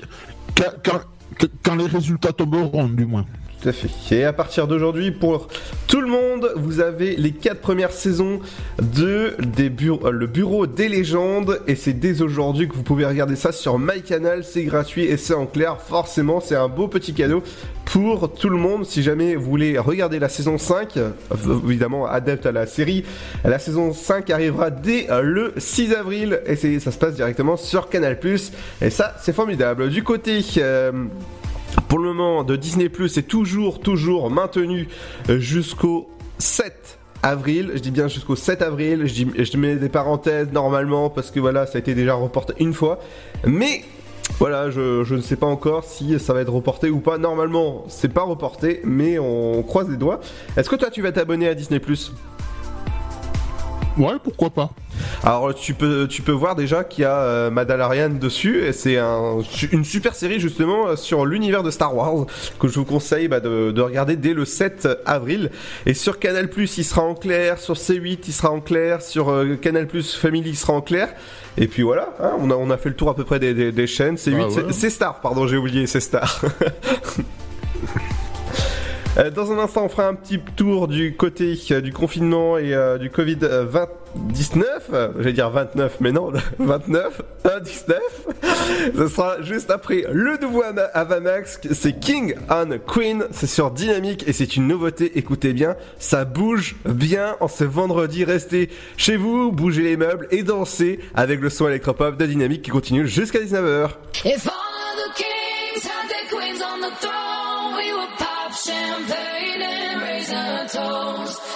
quand, 0.56 0.72
quand- 0.84 1.48
quand 1.64 1.76
les 1.76 1.86
résultats 1.88 2.34
tomberont, 2.34 2.88
du 2.88 3.06
moins. 3.06 3.26
Tout 3.62 3.70
à 3.70 3.72
fait. 3.72 4.16
Et 4.16 4.24
à 4.24 4.34
partir 4.34 4.68
d'aujourd'hui, 4.68 5.12
pour 5.12 5.48
tout 5.88 6.00
le 6.00 6.08
monde, 6.08 6.52
vous 6.56 6.80
avez 6.80 7.16
les 7.16 7.32
quatre 7.32 7.60
premières 7.60 7.92
saisons 7.92 8.40
de 8.80 9.36
euh, 9.40 10.12
le 10.12 10.28
bureau 10.28 10.68
des 10.68 10.88
légendes. 10.88 11.60
Et 11.66 11.76
c'est 11.76 11.94
dès 11.94 12.22
aujourd'hui 12.22 12.68
que 12.68 12.76
vous 12.76 12.84
pouvez 12.84 13.06
regarder 13.06 13.36
ça 13.36 13.52
sur 13.52 13.80
MyCanal. 13.80 14.44
C'est 14.44 14.64
gratuit 14.64 15.06
et 15.06 15.18
c'est 15.18 15.34
en 15.34 15.48
clair. 15.48 15.82
Forcément, 15.82 16.40
c'est 16.40 16.56
un 16.56 16.68
beau 16.68 16.88
petit 16.88 17.16
cadeau 17.16 17.42
pour 17.86 18.32
tout 18.32 18.50
le 18.50 18.58
monde. 18.58 18.86
Si 18.86 19.02
jamais 19.02 19.36
vous 19.36 19.50
voulez 19.50 19.80
regarder 19.80 20.20
la 20.20 20.30
saison 20.30 20.60
5, 20.60 20.98
euh, 20.98 21.10
évidemment 21.66 22.06
adepte 22.06 22.46
à 22.46 22.52
la 22.52 22.68
série, 22.68 23.06
la 23.44 23.58
saison 23.58 23.92
5 23.92 24.30
arrivera 24.30 24.70
dès 24.70 25.10
euh, 25.10 25.22
le 25.22 25.54
6 25.58 25.94
avril. 25.94 26.42
Et 26.46 26.80
ça 26.80 26.92
se 26.92 26.98
passe 27.00 27.16
directement 27.16 27.58
sur 27.58 27.90
Canal+. 27.90 28.20
Et 28.82 28.90
ça, 28.92 29.16
c'est 29.20 29.34
formidable. 29.34 29.90
Du 29.90 30.04
côté... 30.04 30.42
euh, 30.58 30.92
pour 31.88 32.00
le 32.00 32.14
moment, 32.14 32.44
de 32.44 32.56
Disney 32.56 32.90
Plus 32.90 33.18
est 33.18 33.28
toujours, 33.28 33.80
toujours 33.80 34.30
maintenu 34.30 34.88
euh, 35.30 35.40
jusqu'au 35.40 36.10
7 36.38 37.00
avril. 37.24 37.72
Je 37.76 37.80
dis 37.80 37.92
bien 37.92 38.08
jusqu'au 38.08 38.36
7 38.36 38.62
avril. 38.62 39.06
Je, 39.08 39.58
mets 39.58 39.76
des 39.76 39.90
parenthèses 39.90 40.52
normalement 40.52 41.10
parce 41.10 41.32
que 41.32 41.40
voilà, 41.40 41.66
ça 41.66 41.78
a 41.78 41.80
été 41.80 41.94
déjà 41.96 42.14
reporté 42.14 42.54
une 42.60 42.74
fois. 42.74 43.00
Mais 43.46 43.84
voilà, 44.40 44.70
je, 44.70 45.04
je 45.04 45.16
ne 45.16 45.22
sais 45.22 45.38
pas 45.38 45.48
encore 45.48 45.84
si 45.84 46.20
ça 46.20 46.34
va 46.34 46.42
être 46.42 46.52
reporté 46.52 46.90
ou 46.90 47.00
pas. 47.00 47.18
Normalement, 47.18 47.86
c'est 47.88 48.14
pas 48.14 48.24
reporté, 48.24 48.82
mais 48.84 49.18
on 49.20 49.64
croise 49.64 49.90
les 49.90 49.98
doigts. 49.98 50.20
Est-ce 50.58 50.70
que 50.70 50.76
toi, 50.76 50.90
tu 50.90 51.02
vas 51.02 51.12
t'abonner 51.12 51.48
à 51.48 51.56
Disney 51.56 51.80
Plus? 51.80 52.12
Ouais, 53.98 54.14
pourquoi 54.24 54.50
pas. 54.52 54.70
Alors 55.24 55.54
tu 55.56 55.74
peux 55.74 56.08
tu 56.08 56.22
peux 56.22 56.32
voir 56.32 56.56
déjà 56.56 56.84
qu'il 56.84 57.02
y 57.04 57.06
a 57.06 57.18
euh, 57.20 57.50
Mandalorian 57.52 58.10
dessus 58.10 58.64
et 58.66 58.74
c'est 58.74 58.98
un, 58.98 59.40
une 59.72 59.84
super 59.86 60.14
série 60.16 60.40
justement 60.40 60.88
euh, 60.90 60.96
sur 60.96 61.26
l'univers 61.26 61.64
de 61.64 61.72
Star 61.72 61.96
Wars 61.96 62.26
que 62.60 62.68
je 62.68 62.76
vous 62.80 62.86
conseille 62.86 63.28
bah, 63.28 63.40
de, 63.40 63.72
de 63.72 63.82
regarder 63.82 64.16
dès 64.16 64.34
le 64.34 64.46
7 64.46 64.88
avril 65.06 65.52
et 65.86 65.94
sur 65.94 66.20
Canal 66.20 66.50
Plus 66.50 66.78
il 66.78 66.84
sera 66.84 67.02
en 67.04 67.16
clair 67.16 67.60
sur 67.60 67.76
C8 67.76 68.20
il 68.28 68.34
sera 68.34 68.52
en 68.52 68.60
clair 68.60 69.02
sur 69.02 69.30
euh, 69.30 69.56
Canal 69.56 69.88
Plus 69.88 70.16
Family 70.16 70.50
il 70.52 70.58
sera 70.58 70.74
en 70.74 70.82
clair 70.82 71.10
et 71.58 71.68
puis 71.68 71.84
voilà 71.84 72.10
hein, 72.20 72.32
on 72.40 72.50
a 72.52 72.56
on 72.56 72.70
a 72.70 72.78
fait 72.78 72.90
le 72.90 72.96
tour 72.96 73.10
à 73.10 73.16
peu 73.16 73.24
près 73.24 73.40
des, 73.40 73.54
des, 73.54 73.72
des 73.72 73.88
chaînes 73.88 74.16
C8 74.16 74.36
Ah 74.40 74.48
ouais. 74.48 74.64
c'est- 74.72 74.90
Star 74.90 75.22
pardon 75.22 75.48
j'ai 75.48 75.58
oublié 75.58 75.86
c'est 75.88 76.00
Star 76.00 76.42
Dans 79.36 79.52
un 79.52 79.58
instant, 79.58 79.86
on 79.86 79.90
fera 79.90 80.08
un 80.08 80.14
petit 80.14 80.40
tour 80.56 80.88
du 80.88 81.16
côté 81.16 81.58
euh, 81.72 81.82
du 81.82 81.92
confinement 81.92 82.58
et 82.60 82.74
euh, 82.76 82.98
du 83.00 83.10
Covid-19. 83.10 84.64
Euh, 84.94 85.10
J'allais 85.18 85.34
dire 85.34 85.50
29, 85.50 85.98
mais 86.02 86.12
non, 86.12 86.32
29, 86.60 87.22
euh, 87.48 87.60
19. 87.60 87.98
Ce 88.96 89.08
sera 89.08 89.42
juste 89.42 89.72
après 89.72 90.06
le 90.12 90.38
nouveau 90.38 90.62
Ama- 90.62 90.90
Avamax. 90.94 91.60
C'est 91.72 92.00
King 92.00 92.36
on 92.50 92.78
Queen. 92.88 93.26
C'est 93.32 93.48
sur 93.48 93.72
Dynamique 93.72 94.24
et 94.28 94.34
c'est 94.34 94.56
une 94.56 94.68
nouveauté. 94.68 95.18
Écoutez 95.18 95.54
bien, 95.54 95.76
ça 95.98 96.24
bouge 96.24 96.76
bien 96.86 97.36
en 97.40 97.48
ce 97.48 97.64
vendredi. 97.64 98.24
Restez 98.24 98.70
chez 98.98 99.18
vous, 99.18 99.52
bougez 99.52 99.82
les 99.84 99.98
meubles 99.98 100.28
et 100.30 100.44
dansez 100.44 101.00
avec 101.16 101.42
le 101.42 101.50
son 101.50 101.68
électropop 101.68 102.18
de 102.18 102.26
Dynamique 102.28 102.62
qui 102.62 102.70
continue 102.72 103.08
jusqu'à 103.08 103.40
19h. 103.40 103.90
If 104.26 104.48
all 104.48 104.54
of 104.54 104.98
the 105.08 105.14
kings 105.16 105.84
had 105.90 106.08
their 106.08 106.28
queens 106.30 106.62
on 106.64 106.82
the 106.82 106.92
throne, 107.02 107.14
we 107.14 107.14
would 107.14 107.14
pop 107.14 107.17
champagne 108.68 109.62
and 109.62 110.02
raise 110.02 110.30
a 110.30 110.68
toast 110.68 111.47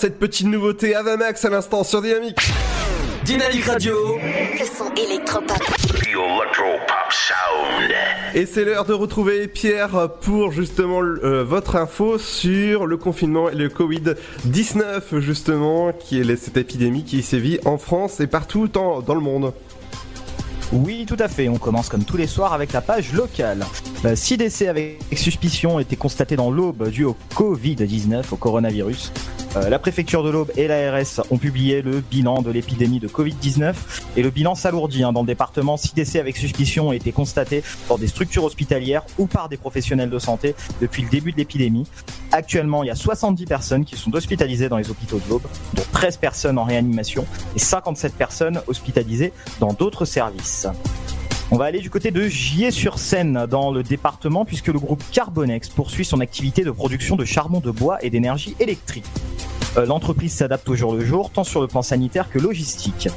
cette 0.00 0.18
petite 0.18 0.46
nouveauté 0.46 0.94
Avamax 0.94 1.44
à 1.44 1.50
l'instant 1.50 1.84
sur 1.84 2.00
Dynamique. 2.00 2.38
Dynamique 3.24 3.64
Radio. 3.66 3.94
Le 4.18 4.64
son 4.66 4.90
électropop. 4.94 5.58
Electropop 5.94 7.10
Sound. 7.10 7.92
Et 8.34 8.46
c'est 8.46 8.64
l'heure 8.64 8.86
de 8.86 8.94
retrouver 8.94 9.46
Pierre 9.46 10.08
pour 10.22 10.52
justement 10.52 11.02
euh, 11.02 11.44
votre 11.44 11.76
info 11.76 12.16
sur 12.18 12.86
le 12.86 12.96
confinement 12.96 13.50
et 13.50 13.54
le 13.54 13.68
Covid-19 13.68 15.18
justement, 15.20 15.92
qui 15.92 16.18
est 16.20 16.36
cette 16.36 16.56
épidémie 16.56 17.04
qui 17.04 17.22
sévit 17.22 17.58
en 17.66 17.76
France 17.76 18.20
et 18.20 18.26
partout 18.26 18.70
en- 18.78 19.00
dans 19.02 19.14
le 19.14 19.20
monde. 19.20 19.52
Oui, 20.72 21.04
tout 21.06 21.16
à 21.18 21.28
fait. 21.28 21.48
On 21.48 21.58
commence 21.58 21.88
comme 21.88 22.04
tous 22.04 22.16
les 22.16 22.28
soirs 22.28 22.52
avec 22.52 22.72
la 22.72 22.80
page 22.80 23.12
locale. 23.12 23.66
Euh, 24.04 24.14
Six 24.16 24.36
décès 24.38 24.68
avec 24.68 24.98
suspicion 25.16 25.74
ont 25.76 25.78
été 25.80 25.96
constatés 25.96 26.36
dans 26.36 26.50
l'Aube 26.50 26.88
dû 26.88 27.04
au 27.04 27.16
Covid-19, 27.34 28.22
au 28.32 28.36
coronavirus. 28.36 29.12
Euh, 29.56 29.68
la 29.68 29.78
préfecture 29.80 30.22
de 30.22 30.30
l'Aube 30.30 30.52
et 30.56 30.68
l'ARS 30.68 31.22
ont 31.30 31.38
publié 31.38 31.82
le 31.82 32.00
bilan 32.00 32.40
de 32.40 32.50
l'épidémie 32.50 33.00
de 33.00 33.08
Covid-19 33.08 33.74
et 34.16 34.22
le 34.22 34.30
bilan 34.30 34.54
s'alourdit. 34.54 35.02
hein. 35.02 35.12
Dans 35.12 35.22
le 35.22 35.26
département, 35.26 35.76
six 35.76 35.92
décès 35.92 36.20
avec 36.20 36.36
suspicion 36.36 36.88
ont 36.88 36.92
été 36.92 37.10
constatés 37.10 37.64
dans 37.88 37.98
des 37.98 38.06
structures 38.06 38.44
hospitalières 38.44 39.02
ou 39.18 39.26
par 39.26 39.48
des 39.48 39.56
professionnels 39.56 40.10
de 40.10 40.18
santé 40.18 40.54
depuis 40.80 41.02
le 41.02 41.08
début 41.08 41.32
de 41.32 41.38
l'épidémie. 41.38 41.86
Actuellement, 42.30 42.84
il 42.84 42.86
y 42.86 42.90
a 42.90 42.94
70 42.94 43.44
personnes 43.46 43.84
qui 43.84 43.96
sont 43.96 44.14
hospitalisées 44.14 44.68
dans 44.68 44.76
les 44.76 44.88
hôpitaux 44.88 45.18
de 45.18 45.28
l'Aube, 45.28 45.46
dont 45.74 45.82
13 45.92 46.18
personnes 46.18 46.58
en 46.58 46.64
réanimation 46.64 47.26
et 47.56 47.58
57 47.58 48.14
personnes 48.14 48.60
hospitalisées 48.68 49.32
dans 49.58 49.72
d'autres 49.72 50.04
services. 50.04 50.68
On 51.52 51.56
va 51.56 51.64
aller 51.64 51.80
du 51.80 51.90
côté 51.90 52.12
de 52.12 52.28
Gier-sur-Seine 52.28 53.46
dans 53.50 53.72
le 53.72 53.82
département 53.82 54.44
puisque 54.44 54.68
le 54.68 54.78
groupe 54.78 55.02
Carbonex 55.10 55.68
poursuit 55.68 56.04
son 56.04 56.20
activité 56.20 56.62
de 56.62 56.70
production 56.70 57.16
de 57.16 57.24
charbon 57.24 57.58
de 57.58 57.72
bois 57.72 57.98
et 58.04 58.10
d'énergie 58.10 58.54
électrique. 58.60 59.04
Euh, 59.76 59.86
L'entreprise 59.86 60.32
s'adapte 60.34 60.68
au 60.68 60.74
jour 60.74 60.94
le 60.94 61.04
jour, 61.04 61.30
tant 61.30 61.44
sur 61.44 61.60
le 61.60 61.66
plan 61.66 61.82
sanitaire 61.82 62.30
que 62.30 62.38
logistique. 62.38 63.08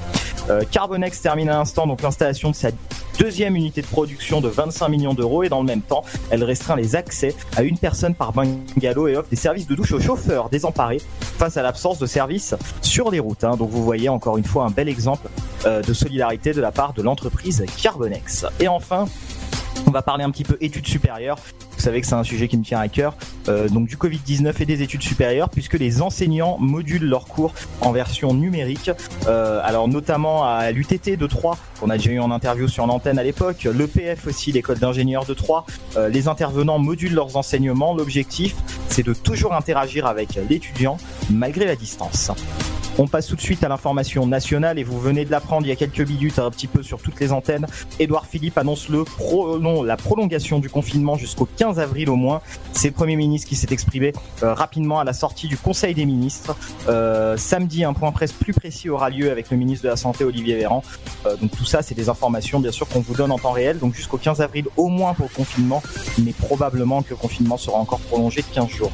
Euh, 0.50 0.62
Carbonex 0.70 1.22
termine 1.22 1.50
à 1.50 1.54
l'instant 1.58 1.86
l'installation 2.02 2.52
de 2.52 2.56
sa 2.56 2.70
deuxième 3.18 3.56
unité 3.56 3.82
de 3.82 3.88
production 3.88 4.42
de 4.42 4.50
25 4.50 4.90
millions 4.90 5.14
d'euros 5.14 5.44
et 5.44 5.50
dans 5.50 5.60
le 5.62 5.66
même 5.68 5.82
temps, 5.82 6.04
elle 6.32 6.44
restreint 6.44 6.76
les 6.76 6.96
accès 6.96 7.36
à 7.56 7.62
une 7.64 7.78
personne 7.78 8.16
par 8.16 8.34
bungalow 8.34 9.08
et 9.08 9.16
offre 9.16 9.30
des 9.30 9.36
services 9.36 9.68
de 9.68 9.76
douche 9.76 9.92
aux 9.94 10.00
chauffeurs 10.00 10.50
désemparés 10.50 11.02
face 11.38 11.56
à 11.58 11.62
l'absence 11.62 12.00
de 12.00 12.06
services 12.06 12.56
sur 12.82 13.12
les 13.12 13.20
routes. 13.20 13.44
hein. 13.44 13.56
Donc 13.56 13.70
vous 13.70 13.84
voyez 13.84 14.10
encore 14.10 14.38
une 14.38 14.44
fois 14.44 14.66
un 14.66 14.72
bel 14.72 14.90
exemple 14.90 15.28
euh, 15.66 15.82
de 15.82 15.94
solidarité 15.94 16.54
de 16.54 16.62
la 16.62 16.72
part 16.72 16.94
de 16.94 17.02
l'entreprise 17.04 17.64
Carbonex. 17.82 18.46
Et 18.60 18.68
enfin, 18.68 19.06
on 19.86 19.92
va 19.92 20.02
parler 20.02 20.24
un 20.24 20.32
petit 20.32 20.44
peu 20.44 20.58
études 20.62 20.88
supérieures. 20.88 21.38
Vous 21.76 21.82
savez 21.82 22.02
que 22.02 22.08
c'est 22.08 22.16
un 22.16 22.24
sujet 22.24 22.48
qui 22.48 22.58
me 22.58 22.64
tient 22.64 22.80
à 22.80 22.88
cœur. 22.88 23.16
Euh, 23.50 23.68
donc 23.68 23.88
du 23.88 23.98
Covid-19 23.98 24.62
et 24.62 24.66
des 24.66 24.82
études 24.82 25.04
supérieures, 25.04 25.50
puisque 25.50 25.74
les 25.74 26.02
enseignants 26.02 26.58
modulent 26.60 27.08
leurs 27.08 27.26
cours 27.26 27.54
en 27.82 27.92
version 27.92 28.34
numérique. 28.34 28.92
Euh, 29.28 29.60
alors 29.64 29.88
notamment 29.88 30.46
à 30.46 30.72
l'UTT 30.72 31.18
de 31.18 31.28
Troyes, 31.28 31.58
qu'on 31.80 31.90
a 31.90 31.98
déjà 31.98 32.12
eu 32.12 32.20
en 32.20 32.32
interview 32.32 32.68
sur 32.68 32.88
l'antenne 32.88 33.20
à 33.20 33.24
l'époque, 33.24 33.64
l'EPF 33.64 34.28
aussi, 34.28 34.52
l'école 34.52 34.80
d'ingénieurs 34.80 35.26
de 35.26 35.34
Troyes. 35.34 35.66
Euh, 35.98 36.10
les 36.10 36.28
intervenants 36.28 36.80
modulent 36.80 37.16
leurs 37.16 37.36
enseignements. 37.36 37.94
L'objectif, 37.94 38.56
c'est 38.90 39.04
de 39.04 39.14
toujours 39.14 39.54
interagir 39.54 40.06
avec 40.06 40.40
l'étudiant 40.50 40.98
malgré 41.30 41.66
la 41.66 41.76
distance. 41.76 42.32
On 43.00 43.08
passe 43.08 43.26
tout 43.26 43.36
de 43.36 43.42
suite 43.42 43.64
à 43.64 43.70
l'information 43.70 44.28
nationale 44.28 44.78
et 44.78 44.84
vous 44.84 45.00
venez 45.00 45.26
de 45.26 45.32
l'apprendre 45.32 45.66
il 45.66 45.70
y 45.70 45.72
a 45.72 45.76
quelques 45.76 46.08
minutes 46.08 46.38
un 46.38 46.52
petit 46.52 46.68
peu 46.68 46.84
sur 46.84 47.02
toutes 47.02 47.20
les 47.20 47.32
antennes. 47.32 47.66
Édouard 48.00 48.28
Philippe 48.28 48.58
annonce 48.60 48.88
le 48.88 49.04
prolong- 49.04 49.84
la 49.84 49.98
prolongation 49.98 50.60
du 50.60 50.70
confinement 50.70 51.16
jusqu'au 51.18 51.48
15 51.58 51.80
avril 51.80 52.10
au 52.12 52.16
moins. 52.16 52.42
C'est 52.72 52.90
le 52.90 52.94
Premier 52.94 53.16
ministre 53.16 53.50
qui 53.50 53.56
s'est 53.56 53.72
exprimé 53.72 54.14
euh, 54.44 54.54
rapidement 54.54 55.00
à 55.00 55.04
la 55.04 55.14
sortie 55.14 55.48
du 55.48 55.58
Conseil 55.58 55.96
des 55.96 56.06
ministres. 56.06 56.56
Euh, 56.88 57.36
samedi, 57.36 57.84
un 57.84 57.94
point 57.94 58.12
presse 58.12 58.32
plus 58.32 58.54
précis 58.54 58.90
aura 58.90 59.10
lieu 59.10 59.32
avec 59.32 59.50
le 59.50 59.58
ministre 59.58 59.84
de 59.86 59.90
la 59.90 59.96
Santé 59.98 60.24
Olivier 60.24 60.56
Véran. 60.56 60.84
Euh, 61.26 61.36
donc 61.38 61.50
tout 61.58 61.66
ça, 61.66 61.82
c'est 61.82 61.96
des 61.96 62.10
informations 62.10 62.60
bien 62.60 62.72
sûr 62.72 62.88
qu'on 62.88 63.00
vous 63.00 63.16
donne 63.16 63.32
en 63.32 63.40
temps 63.40 63.54
réel. 63.54 63.80
Donc 63.80 63.96
jusqu'au 63.96 64.18
15 64.18 64.40
avril 64.42 64.66
au 64.78 64.88
moins 64.88 65.16
pour 65.16 65.28
le 65.32 65.36
confinement, 65.36 65.82
mais 66.24 66.32
probablement 66.34 67.02
que 67.02 67.10
le 67.10 67.16
confinement 67.16 67.58
sera 67.58 67.80
encore 67.80 68.00
prolongé 68.02 68.42
de 68.42 68.48
15 68.54 68.70
jours. 68.70 68.92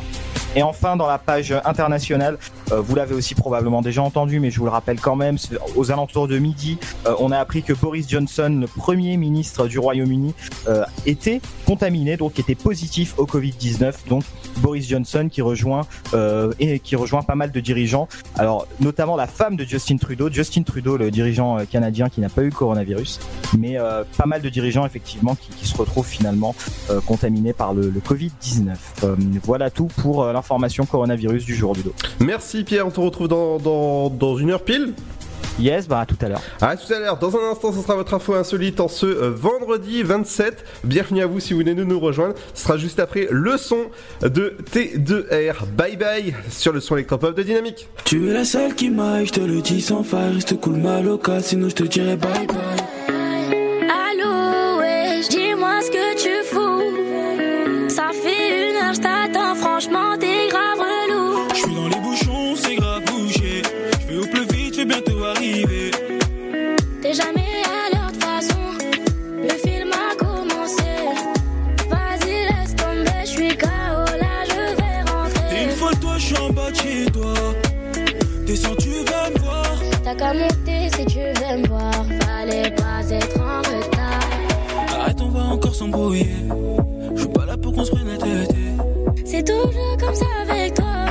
Et 0.56 0.64
enfin, 0.64 0.96
dans 0.96 1.08
la 1.08 1.20
page 1.20 1.54
internationale, 1.64 2.38
euh, 2.72 2.82
vous 2.82 2.96
l'avez 2.96 3.14
aussi 3.14 3.36
probablement 3.36 3.82
déjà 3.82 4.02
entendu, 4.02 4.40
mais 4.40 4.50
je 4.50 4.58
vous 4.58 4.66
le 4.66 4.72
rappelle 4.72 5.00
quand 5.00 5.16
même, 5.16 5.38
aux 5.76 5.92
alentours 5.92 6.28
de 6.28 6.40
midi, 6.40 6.80
euh, 7.06 7.14
on 7.20 7.32
a 7.32 7.38
appris 7.38 7.62
que 7.62 7.74
Boris 7.74 8.10
Johnson, 8.10 8.58
le 8.62 8.68
premier 8.68 9.16
ministre 9.18 9.68
du 9.68 9.78
Royaume-Uni, 9.78 10.34
euh, 10.68 10.84
était 11.06 11.40
contaminé, 11.68 12.18
donc 12.18 12.40
était 12.40 12.56
positif 12.56 13.14
au 13.18 13.26
Covid-19. 13.26 14.08
Donc 14.08 14.24
Boris 14.58 14.88
Johnson 14.90 15.30
qui 15.32 15.42
rejoint 15.42 15.82
et 16.60 16.80
qui 16.80 16.96
rejoint 16.96 17.22
pas 17.22 17.36
mal 17.36 17.52
de 17.52 17.60
dirigeants. 17.60 18.08
Alors 18.36 18.68
notamment 18.80 19.16
la 19.16 19.28
femme 19.28 19.56
de 19.56 19.64
Justin 19.64 19.98
Trudeau, 19.98 20.30
Justin 20.30 20.64
Trudeau, 20.64 20.98
le 20.98 21.12
dirigeant 21.12 21.58
canadien 21.70 22.10
qui 22.10 22.20
n'a 22.20 22.30
pas 22.30 22.44
eu 22.44 22.52
coronavirus, 22.52 23.20
mais 23.58 23.78
pas 24.18 24.26
mal 24.26 24.42
de 24.42 24.50
dirigeants 24.50 24.86
effectivement 24.86 25.36
qui, 25.36 25.68
se 25.68 25.78
retrouvent 25.78 26.08
finalement 26.08 26.56
contaminés 27.06 27.54
par 27.54 27.74
le, 27.74 27.90
le 27.90 28.00
Covid-19. 28.00 28.76
Euh, 29.04 29.16
voilà 29.44 29.70
tout 29.70 29.88
pour 29.98 30.24
l'information 30.40 30.86
coronavirus 30.86 31.46
du 31.46 31.56
jour 31.56 31.74
du 31.74 31.84
dos. 31.84 31.94
Merci 32.20 32.64
Pierre, 32.64 32.88
on 32.88 32.92
te 32.92 33.00
retrouve 33.00 33.28
dans, 33.28 33.58
dans, 33.58 34.10
dans 34.10 34.38
une 34.38 34.52
heure 34.52 34.64
pile. 34.64 34.94
Yes, 35.60 35.90
bah 35.90 36.00
à 36.00 36.06
tout 36.06 36.16
à 36.22 36.30
l'heure. 36.30 36.42
À 36.62 36.78
tout 36.78 36.94
à 36.94 37.00
l'heure. 37.00 37.18
Dans 37.20 37.36
un 37.36 37.52
instant, 37.52 37.74
ce 37.74 37.82
sera 37.82 37.96
votre 37.96 38.14
info 38.14 38.34
insolite 38.34 38.80
en 38.80 38.88
ce 38.88 39.06
euh, 39.06 39.30
vendredi 39.32 40.04
27. 40.04 40.64
Bienvenue 40.86 41.22
à 41.22 41.28
vous 41.28 41.42
si 41.42 41.52
vous 41.52 41.60
venez 41.60 41.76
de 41.76 41.84
nous 41.84 42.00
rejoindre. 42.00 42.36
Ce 42.54 42.64
sera 42.64 42.78
juste 42.78 42.98
après 43.02 43.28
le 43.30 43.58
son 43.58 43.88
de 44.22 44.56
T2R. 44.72 45.66
Bye 45.76 45.98
bye 45.98 46.34
sur 46.50 46.72
le 46.72 46.80
son 46.80 46.96
électropop 46.96 47.36
de 47.36 47.44
Dynamique. 47.44 47.90
Tu 48.06 48.30
es 48.30 48.34
la 48.34 48.46
seule 48.46 48.74
qui 48.74 48.90
m'aille, 48.90 49.26
je 49.26 49.34
te 49.34 49.42
le 49.42 49.60
dis 49.62 49.82
sans 49.82 50.02
faille, 50.04 50.36
reste 50.36 50.58
cool 50.62 50.78
ma 50.78 51.02
loca, 51.02 51.42
sinon 51.42 51.68
je 51.68 51.76
te 51.76 51.84
dirai 51.84 52.16
bye 52.16 52.48
bye. 52.48 52.58
Allô, 53.90 54.80
ouais, 54.80 55.20
dis-moi 55.30 55.82
ce 55.82 55.92
que 55.92 56.16
tu 56.24 56.39
qu'à 80.20 80.34
monter 80.34 80.90
si 80.98 81.06
tu 81.06 81.20
veux 81.20 81.58
me 81.62 81.68
voir. 81.68 81.92
Fallait 82.22 82.72
pas 82.72 83.10
être 83.10 83.40
en 83.40 83.60
retard. 83.60 85.00
Arrête, 85.02 85.22
on 85.22 85.30
va 85.30 85.40
encore 85.54 85.74
s'embrouiller. 85.76 86.36
Je 87.16 87.20
suis 87.22 87.30
pas 87.30 87.46
là 87.46 87.58
pour 87.58 87.74
qu'on 87.74 87.86
se 87.86 87.92
prenne 87.92 88.08
la 88.08 88.18
tête. 88.18 88.56
C'est 89.26 89.44
toujours 89.46 89.98
comme 90.00 90.16
ça 90.16 90.26
avec 90.50 90.74
toi. 90.76 91.06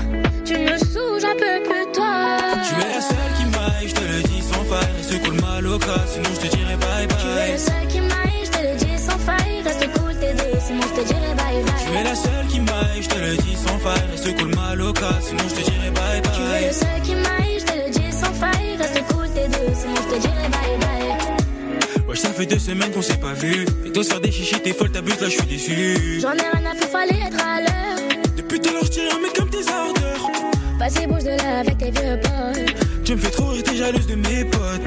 Tu 0.45 0.55
me 0.55 0.77
saoules, 0.79 1.21
j'en 1.21 1.37
peux 1.37 1.63
plus 1.69 1.93
toi. 1.93 2.37
Tu 2.67 2.75
es 2.75 2.95
la 2.95 3.01
seule 3.01 3.33
qui 3.39 3.45
m'aille, 3.47 3.89
je 3.89 3.95
te 3.95 4.01
le 4.01 4.23
dis 4.23 4.43
sans 4.43 4.65
faille. 4.65 4.93
Reste 4.99 5.23
cool 5.25 5.41
ma 5.41 5.61
loca, 5.61 5.95
sinon 6.07 6.31
je 6.35 6.41
te 6.49 6.57
dirai 6.57 6.77
bye 6.77 7.07
Tu 7.09 7.27
es 7.27 7.35
bye. 7.35 7.53
le 7.53 7.59
seul 7.59 7.87
qui 7.89 8.01
m'aille, 8.01 8.45
je 8.45 8.51
te 8.51 8.63
le 8.63 8.77
dis 8.77 8.99
sans 8.99 9.19
faille. 9.19 9.63
Reste 9.65 9.87
cool, 9.95 10.15
t'es 10.21 10.35
deux, 10.35 10.59
sinon 10.67 10.83
je 10.83 11.01
te 11.03 11.07
dirai 11.09 11.35
bye 11.37 11.63
bye. 11.65 11.85
Tu 11.87 11.99
es 11.99 12.05
la 12.05 12.15
seule 12.15 12.47
qui 12.49 12.61
m'aille, 12.61 13.03
je 13.03 13.09
te 13.09 13.19
le 13.19 13.37
dis 13.37 13.57
sans 13.57 13.79
faille. 13.79 14.09
Reste 14.13 14.37
cool 14.39 14.55
ma 14.55 14.75
loca, 14.75 15.11
sinon 15.23 15.45
je 15.49 15.55
te 15.55 15.71
dirai 15.71 15.91
bye 15.91 16.23
Tu 16.23 16.41
es 16.41 16.45
bye. 16.45 16.67
le 16.67 16.73
seul 16.73 17.01
qui 17.05 17.15
m'aille, 17.15 17.48
faille. 18.39 18.77
Reste 18.79 19.03
cool, 19.13 19.29
t'es 19.35 19.49
deux, 19.49 19.73
sinon 19.75 19.95
je 19.97 20.15
te 20.15 20.21
dirai 20.21 20.49
bye 20.49 20.79
bye. 20.81 22.09
Ouais, 22.09 22.17
ça 22.17 22.31
fait 22.31 22.47
deux 22.47 22.59
semaines 22.59 22.91
qu'on 22.91 23.03
s'est 23.03 23.19
pas 23.19 23.35
vu. 23.35 23.67
Et 23.85 23.93
toi, 23.93 24.03
faire 24.03 24.21
des 24.21 24.33
chichis, 24.33 24.61
t'es 24.61 24.73
folle, 24.73 24.91
t'abuses, 24.91 25.21
là, 25.21 25.29
je 25.29 25.37
suis 25.37 25.47
déçu. 25.47 26.21
J'en 26.21 26.33
ai 26.33 26.41
rien 26.41 26.71
à 26.71 26.75
faire, 26.75 26.89
fallait 26.89 27.21
être 27.27 27.45
à 27.45 27.61
l'heure. 27.61 27.99
Depuis 28.37 28.61
tout 28.61 28.71
à 28.71 28.73
l'heure, 28.73 28.85
je 28.85 29.23
mec 29.23 29.33
comme 29.37 29.51
tes 29.51 29.69
ardeurs. 29.69 30.31
Vas-y, 30.79 31.07
bouge 31.07 31.25
de 31.25 31.31
là 31.31 31.59
avec 31.61 31.77
tes 31.79 31.91
vieux 31.91 32.19
potes. 32.23 33.05
Tu 33.05 33.15
me 33.15 33.21
fais 33.21 33.31
trop 33.31 33.49
rire, 33.49 33.63
t'es 33.63 33.77
jalouse 33.77 34.07
de 34.07 34.15
mes 34.15 34.45
potes. 34.45 34.81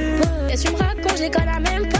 Qu'est-ce 0.47 0.63
que 0.63 0.69
tu 0.69 0.73
me 0.73 0.79
racontes, 0.79 1.17
je 1.17 1.23
les 1.23 1.31
connais 1.31 1.59
même 1.59 1.89
pas. 1.89 1.99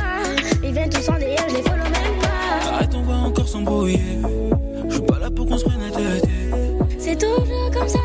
Ils 0.63 0.73
viennent 0.73 0.89
tous 0.89 1.09
en 1.09 1.13
DM, 1.13 1.49
je 1.49 1.55
les 1.55 1.61
follow 1.63 1.83
même 1.83 2.19
pas. 2.21 2.75
Arrête, 2.75 2.95
on 2.95 3.01
va 3.01 3.13
encore 3.13 3.47
s'embrouiller. 3.47 3.99
Je 4.87 4.93
suis 4.93 5.03
pas 5.03 5.19
là 5.19 5.29
pour 5.29 5.45
qu'on 5.45 5.57
se 5.57 5.65
prenne 5.65 5.81
la 5.81 5.91
tête. 5.91 6.29
C'est 6.99 7.17
toujours 7.17 7.71
comme 7.73 7.87
ça 7.87 7.99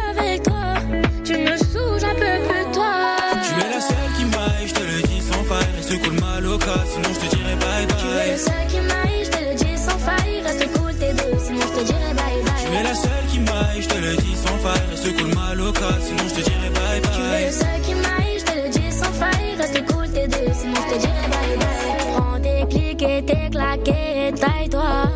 sinon 6.93 7.11
je 7.15 7.21
te 7.29 7.37
dirai 7.37 7.55
bye 7.57 7.87
Tu 7.87 8.07
es 8.07 8.11
le 8.11 8.31
bye. 8.31 8.39
seul 8.39 8.67
qui 8.69 8.81
m'aille, 8.81 9.25
je 9.25 9.31
te 9.31 9.41
le 9.45 9.55
dis 9.55 9.79
sans 9.79 9.99
faille. 9.99 10.41
Reste 10.45 10.67
cool, 10.79 10.95
t'es 10.95 11.13
deux, 11.13 11.39
sinon 11.45 11.61
je 11.63 11.79
te 11.81 11.85
dirai 11.85 12.13
bye 12.15 12.41
Tu 12.61 12.67
es 12.67 12.71
bye. 12.75 12.83
la 12.85 12.95
seule 12.95 13.27
qui 13.31 13.39
m'aille, 13.41 13.83
je 13.83 13.89
te 13.89 13.99
le 13.99 14.17
dis 14.17 14.37
sans 14.37 14.59
faille. 14.65 14.87
Reste 14.91 15.17
cool 15.17 15.35
ma 15.35 15.55
loca, 15.55 15.89
sinon 16.07 16.25
je 16.29 16.35
te 16.35 16.43
dirai 16.49 16.71
bye 16.77 17.01
Tu 17.03 17.21
es 17.21 17.23
le 17.23 17.31
bye. 17.31 17.53
seul 17.53 17.81
qui 17.87 17.95
m'aille, 17.95 18.39
je 18.41 18.45
te 18.45 18.55
le 18.63 18.69
dis 18.69 18.93
sans 18.93 19.13
faille. 19.13 19.53
Reste 19.59 19.87
cool, 19.93 20.09
t'es 20.11 20.29
deux, 20.29 20.53
sinon 20.61 20.75
je 20.89 20.95
te 20.95 20.99
dirai 21.01 21.27
bye 21.35 21.57
bye. 21.59 22.15
Prends 22.17 22.41
tes 22.41 22.67
clics 22.69 23.03
et 23.03 23.23
tes 23.25 23.51
claquets 23.51 24.29
et 24.29 24.33
taille-toi. 24.33 25.11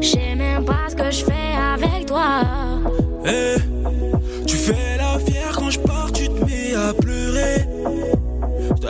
Je 0.00 0.06
sais 0.08 0.34
même 0.34 0.64
pas 0.64 0.88
ce 0.88 0.94
que 0.96 1.10
je 1.10 1.24
fais 1.24 1.54
avec 1.74 2.06
toi. 2.06 2.42
Eh, 3.26 3.56
tu 4.46 4.56
fais 4.56 4.96
la 4.98 5.18
fière 5.18 5.53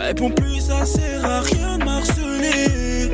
réponds 0.07 0.31
plus, 0.31 0.61
ça 0.61 0.85
sert 0.87 1.25
à 1.25 1.41
rien 1.41 1.79
de 1.79 1.85
m'harceler. 1.85 3.11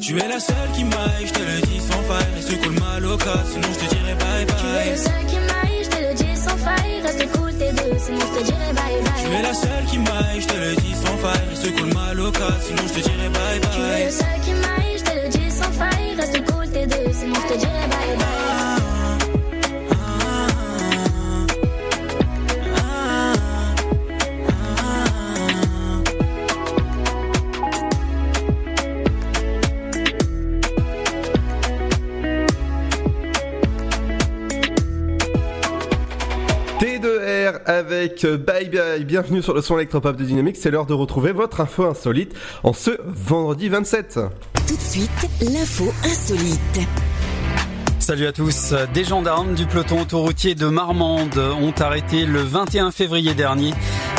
Tu 0.00 0.16
es 0.18 0.28
la 0.28 0.40
seule 0.40 0.70
qui 0.74 0.84
m'aille, 0.84 1.26
je 1.26 1.32
te 1.32 1.38
le 1.40 1.60
dis 1.66 1.80
sans 1.80 2.02
faille. 2.08 2.26
Reste 2.36 2.62
cool 2.62 2.74
ma 2.80 3.00
loca, 3.00 3.34
sinon 3.50 3.68
je 3.74 3.86
te 3.86 3.94
dirai 3.94 4.14
bye 4.14 4.46
Tu 4.46 4.52
es 4.64 4.84
le 4.84 4.90
bye. 4.90 4.98
seul 4.98 5.26
qui 5.26 5.36
m'aille, 5.36 5.84
je 5.84 5.88
te 5.90 5.96
le 6.00 6.14
dis 6.14 6.36
sans 6.36 6.56
faille. 6.56 7.00
Reste 7.02 7.32
cool, 7.32 7.52
t'es 7.58 7.72
deux, 7.72 7.98
sinon 7.98 8.20
je 8.20 8.38
te 8.40 8.44
dirai 8.44 8.72
bye 8.72 8.96
Tu 9.20 9.26
es 9.26 9.30
bye. 9.30 9.42
la 9.42 9.54
seule 9.54 9.84
qui 9.90 9.98
m'aille, 9.98 10.40
je 10.40 10.46
te 10.46 10.56
le 10.56 10.76
dis 10.76 10.94
sans 10.94 11.16
faille. 11.18 11.48
Reste 11.50 11.76
cool 11.76 11.94
ma 11.94 12.14
loca, 12.14 12.48
sinon 12.66 12.82
je 12.88 12.92
te 12.94 13.08
dirai 13.08 13.28
bye 13.28 13.60
Tu 13.60 13.80
es 13.80 13.82
le 13.82 14.04
bye. 14.04 14.12
seul 14.12 14.40
qui 14.44 14.52
m'aille, 14.52 14.98
je 14.98 15.04
te 15.04 15.14
le 15.22 15.28
dis 15.28 15.50
sans 15.50 15.72
faille. 15.72 16.14
Reste 16.18 16.52
cool, 16.52 16.68
t'es 16.70 16.86
deux, 16.86 17.12
sinon 17.12 17.34
je 17.34 17.54
te 17.54 17.58
dirai 17.58 17.86
bye 17.92 18.16
bye. 18.16 18.77
Avec 37.68 38.26
Bye 38.26 38.70
Bye. 38.70 39.04
Bienvenue 39.04 39.42
sur 39.42 39.54
le 39.54 39.60
son 39.60 39.76
électropop 39.76 40.16
de 40.16 40.24
Dynamique. 40.24 40.56
C'est 40.58 40.70
l'heure 40.70 40.86
de 40.86 40.94
retrouver 40.94 41.32
votre 41.32 41.60
info 41.60 41.84
insolite 41.84 42.34
en 42.64 42.72
ce 42.72 42.92
vendredi 43.04 43.68
27. 43.68 44.18
Tout 44.66 44.74
de 44.74 44.80
suite, 44.80 45.28
l'info 45.42 45.92
insolite. 46.02 46.88
Salut 47.98 48.26
à 48.26 48.32
tous. 48.32 48.72
Des 48.94 49.04
gendarmes 49.04 49.54
du 49.54 49.66
peloton 49.66 50.00
autoroutier 50.00 50.54
de 50.54 50.66
Marmande 50.66 51.36
ont 51.36 51.74
arrêté 51.78 52.24
le 52.24 52.40
21 52.40 52.90
février 52.90 53.34
dernier 53.34 53.74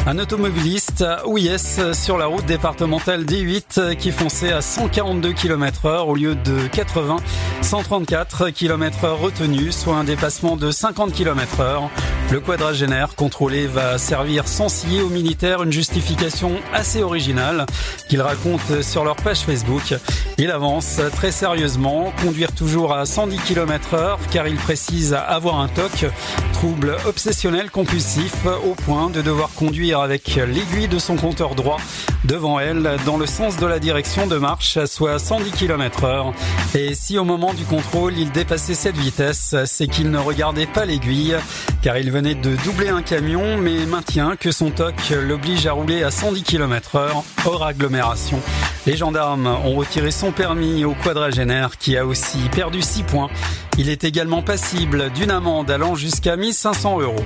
un 0.10 0.18
automobiliste 0.18 1.06
OIS 1.26 1.94
sur 1.94 2.18
la 2.18 2.26
route 2.26 2.46
départementale 2.48 3.26
D8 3.26 3.96
qui 3.96 4.10
fonçait 4.10 4.52
à 4.52 4.60
142 4.60 5.34
km 5.34 5.86
heure 5.86 6.08
au 6.08 6.16
lieu 6.16 6.34
de 6.34 6.66
80, 6.66 7.18
134 7.62 8.50
km 8.50 9.04
heure 9.04 9.20
retenu, 9.20 9.72
soit 9.72 9.98
un 9.98 10.04
dépassement 10.04 10.58
de 10.58 10.72
50 10.72 11.14
km 11.14 11.60
heure. 11.60 11.92
Le 12.32 12.40
quadragénaire 12.40 13.16
contrôlé 13.16 13.68
va 13.68 14.00
servir 14.00 14.48
sans 14.48 14.70
scier 14.70 15.02
aux 15.02 15.10
militaires 15.10 15.62
une 15.62 15.72
justification 15.72 16.54
assez 16.74 17.04
originale 17.04 17.68
qu'ils 18.08 18.22
racontent 18.22 18.82
sur 18.82 19.04
leur 19.04 19.16
page 19.16 19.42
Facebook. 19.42 19.96
Il 20.40 20.50
avance 20.50 21.00
très 21.14 21.32
sérieusement, 21.32 22.12
conduire 22.24 22.52
toujours 22.52 22.94
à 22.94 23.06
110 23.06 23.38
km 23.40 23.94
heure 23.94 24.20
car 24.32 24.48
il 24.48 24.56
précise 24.58 25.14
avoir 25.14 25.60
un 25.60 25.68
TOC, 25.68 26.10
trouble 26.54 26.98
obsessionnel 27.08 27.70
compulsif 27.70 28.46
au 28.46 28.74
point 28.74 29.10
de 29.10 29.22
devoir 29.22 29.50
conduire 29.56 29.99
avec 30.04 30.36
l'aiguille 30.36 30.88
de 30.88 31.00
son 31.00 31.16
compteur 31.16 31.56
droit 31.56 31.78
devant 32.26 32.60
elle 32.60 32.98
dans 33.06 33.18
le 33.18 33.26
sens 33.26 33.58
de 33.58 33.66
la 33.66 33.80
direction 33.80 34.28
de 34.28 34.38
marche, 34.38 34.78
soit 34.86 35.20
110 35.20 35.52
km 35.52 36.04
heure. 36.04 36.34
Et 36.76 36.94
si 36.94 37.18
au 37.18 37.24
moment 37.24 37.54
du 37.54 37.66
contrôle 37.66 38.18
il 38.18 38.32
dépassait 38.32 38.74
cette 38.74 38.98
vitesse, 38.98 39.56
c'est 39.66 39.88
qu'il 39.88 40.12
ne 40.12 40.18
regardait 40.18 40.66
pas 40.66 40.86
l'aiguille 40.86 41.36
car 41.82 41.98
il 41.98 42.12
venait 42.12 42.36
de 42.36 42.56
doubler 42.64 42.90
un 42.90 43.02
camion 43.02 43.58
mais 43.58 43.86
maintient 43.86 44.36
que 44.36 44.52
son 44.52 44.72
TOC 44.72 44.96
l'oblige 45.28 45.66
à 45.68 45.74
rouler 45.74 46.04
à 46.04 46.12
110 46.12 46.44
km 46.44 46.96
heure 46.96 47.24
hors 47.46 47.66
agglomération. 47.66 48.40
Les 48.86 48.98
gendarmes 48.98 49.48
ont 49.48 49.76
retiré 49.76 50.12
son 50.12 50.32
permis 50.32 50.86
au 50.86 50.94
quadragénaire 50.94 51.78
qui 51.78 51.98
a 51.98 52.06
aussi 52.06 52.38
perdu 52.52 52.82
6 52.82 53.04
points. 53.04 53.30
Il 53.78 53.90
est 53.90 54.04
également 54.04 54.42
passible 54.42 55.12
d'une 55.12 55.32
amende 55.32 55.72
allant 55.72 55.96
jusqu'à 55.96 56.36
1500 56.36 57.00
euros. 57.00 57.24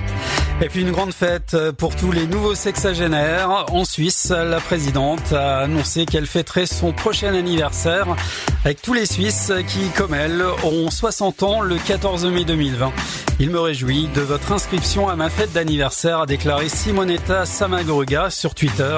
Et 0.62 0.68
puis 0.68 0.82
une 0.82 0.92
grande 0.92 1.12
fête 1.12 1.56
pour 1.78 1.96
tous 1.96 2.12
les 2.12 2.26
nouveaux 2.26 2.54
sexagénaires. 2.64 3.66
En 3.72 3.84
Suisse, 3.84 4.30
la 4.30 4.58
présidente 4.58 5.34
a 5.34 5.58
annoncé 5.58 6.06
qu'elle 6.06 6.24
fêterait 6.24 6.64
son 6.64 6.92
prochain 6.92 7.34
anniversaire 7.34 8.16
avec 8.64 8.80
tous 8.80 8.94
les 8.94 9.04
Suisses 9.04 9.52
qui, 9.68 9.90
comme 9.90 10.14
elle, 10.14 10.40
auront 10.62 10.88
60 10.88 11.42
ans 11.42 11.60
le 11.60 11.76
14 11.76 12.24
mai 12.24 12.46
2020. 12.46 12.90
Il 13.38 13.50
me 13.50 13.60
réjouit 13.60 14.08
de 14.14 14.22
votre 14.22 14.50
inscription 14.52 15.10
à 15.10 15.14
ma 15.16 15.28
fête 15.28 15.52
d'anniversaire, 15.52 16.20
a 16.20 16.26
déclaré 16.26 16.70
Simonetta 16.70 17.44
Samagruga 17.44 18.30
sur 18.30 18.54
Twitter 18.54 18.96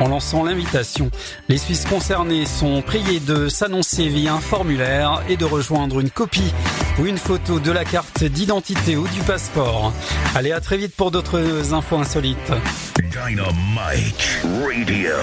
en 0.00 0.08
lançant 0.08 0.42
l'invitation. 0.42 1.10
Les 1.50 1.58
Suisses 1.58 1.84
concernés 1.84 2.46
sont 2.46 2.80
priés 2.80 3.20
de 3.20 3.50
s'annoncer 3.50 4.08
via 4.08 4.32
un 4.32 4.40
formulaire 4.40 5.22
et 5.28 5.36
de 5.36 5.44
rejoindre 5.44 6.00
une 6.00 6.10
copie 6.10 6.54
ou 6.98 7.04
une 7.04 7.18
photo 7.18 7.60
de 7.60 7.72
la 7.72 7.84
carte 7.84 8.24
d'identité 8.24 8.96
ou 8.96 9.06
du 9.08 9.20
passeport. 9.20 9.92
Allez, 10.34 10.52
à 10.52 10.60
très 10.60 10.78
vite 10.78 10.96
pour 10.96 11.10
d'autres 11.10 11.74
infos 11.74 11.96
insolites. 11.96 12.52
Dynamite 13.00 14.42
Radio. 14.60 15.16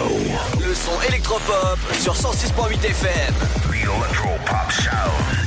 Le 0.59 0.73
son 0.73 0.99
électropop 1.07 1.77
sur 1.93 2.13
106.8 2.13 2.83
FM. 2.83 3.33
The 3.69 3.83
Electropop 3.83 4.71
Sound. 4.71 5.38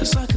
Cause 0.00 0.16
I 0.16 0.29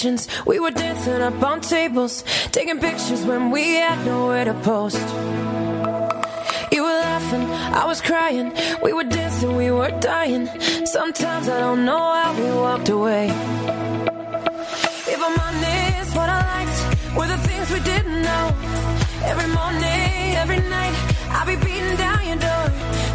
conversations, 0.00 0.46
we 0.46 0.58
were 0.58 0.70
dancing 0.70 1.22
up 1.22 1.42
on 1.42 1.60
tables, 1.60 2.24
taking 2.52 2.78
pictures 2.80 3.24
when 3.24 3.50
we 3.50 3.74
had 3.76 4.04
nowhere 4.06 4.44
to 4.44 4.54
post. 4.62 5.00
You 6.72 6.82
were 6.82 6.98
laughing, 7.10 7.44
I 7.74 7.84
was 7.86 8.00
crying, 8.00 8.52
we 8.82 8.92
were 8.92 9.04
dancing, 9.04 9.56
we 9.56 9.70
were 9.70 9.90
dying. 10.00 10.46
Sometimes 10.86 11.48
I 11.48 11.60
don't 11.60 11.84
know 11.84 11.98
how 11.98 12.32
we 12.34 12.48
walked 12.66 12.88
away. 12.88 13.26
If 15.12 15.20
I'm 15.26 15.36
honest, 15.46 16.16
what 16.16 16.28
I 16.28 16.40
liked 16.54 16.78
were 17.16 17.26
the 17.26 17.40
things 17.48 17.70
we 17.70 17.80
didn't 17.80 18.22
know. 18.22 18.46
Every 19.32 19.50
morning, 19.58 20.36
every 20.42 20.60
night, 20.76 20.94
I'll 21.34 21.46
be 21.46 21.56
beating 21.56 21.96
down 21.96 22.20
your 22.26 22.40
door 22.48 22.66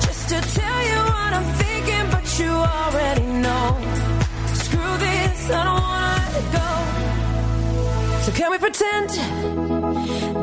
just 0.05 0.29
to 0.29 0.37
tell 0.59 0.79
you 0.91 0.99
what 1.13 1.31
I'm 1.37 1.47
thinking, 1.63 2.05
but 2.11 2.25
you 2.39 2.51
already 2.51 3.27
know. 3.45 3.65
Screw 4.63 4.93
this, 5.05 5.49
I 5.49 5.63
don't 5.63 5.81
wanna 5.81 6.04
can 8.35 8.51
we 8.51 8.57
pretend 8.57 9.09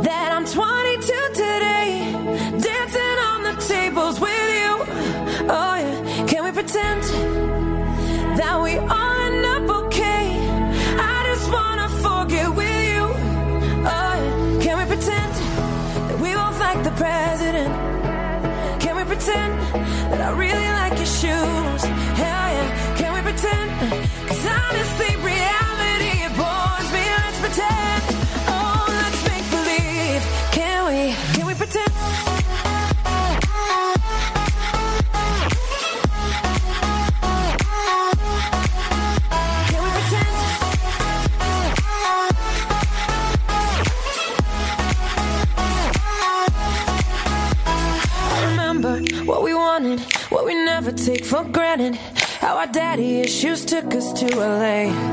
that 0.03 0.33
I'm 0.33 0.47
22 0.47 1.29
today, 1.35 2.11
dancing 2.59 3.19
on 3.31 3.43
the 3.43 3.55
tables 3.69 4.19
with 4.19 4.49
you? 4.59 4.71
Oh 5.51 5.75
yeah, 5.77 6.27
can 6.27 6.45
we 6.45 6.53
pretend 6.53 7.03
that 8.39 8.61
we 8.63 8.79
all 8.79 9.17
end 9.29 9.45
up 9.45 9.85
okay? 9.85 10.25
I 10.99 11.23
just 11.27 11.53
wanna 11.53 11.89
forget 12.01 12.49
with 12.55 12.79
you. 12.95 13.05
Oh 13.85 14.15
yeah, 14.23 14.63
can 14.63 14.79
we 14.79 14.85
pretend 14.87 15.33
that 16.09 16.19
we 16.19 16.33
both 16.33 16.59
like 16.61 16.83
the 16.83 16.93
president? 16.93 17.73
Can 18.81 18.97
we 18.97 19.05
pretend 19.05 19.53
that 20.11 20.21
I 20.23 20.31
really 20.31 20.71
like 20.81 20.97
your 20.97 21.13
shoes? 21.21 22.02
Took 53.73 53.95
us 53.95 54.13
to 54.13 54.27
LA. 54.37 55.12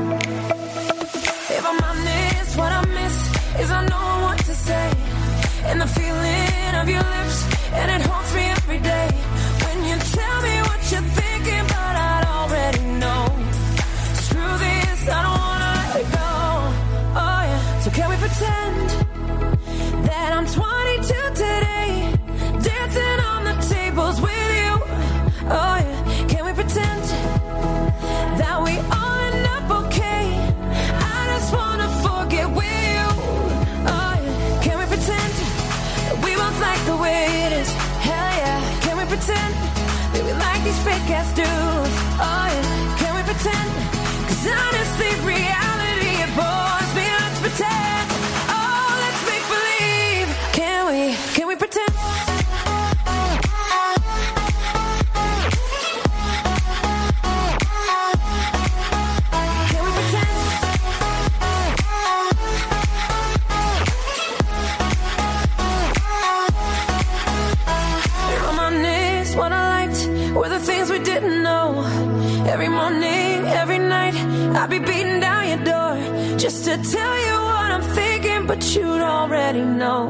I'd 74.60 74.68
be 74.68 74.78
beating 74.78 75.20
down 75.20 75.48
your 75.48 75.64
door 75.64 76.36
just 76.36 76.66
to 76.66 76.76
tell 76.76 77.16
you 77.26 77.34
what 77.48 77.68
I'm 77.76 77.82
thinking, 77.94 78.46
but 78.46 78.60
you'd 78.74 79.00
already 79.00 79.62
know. 79.62 80.04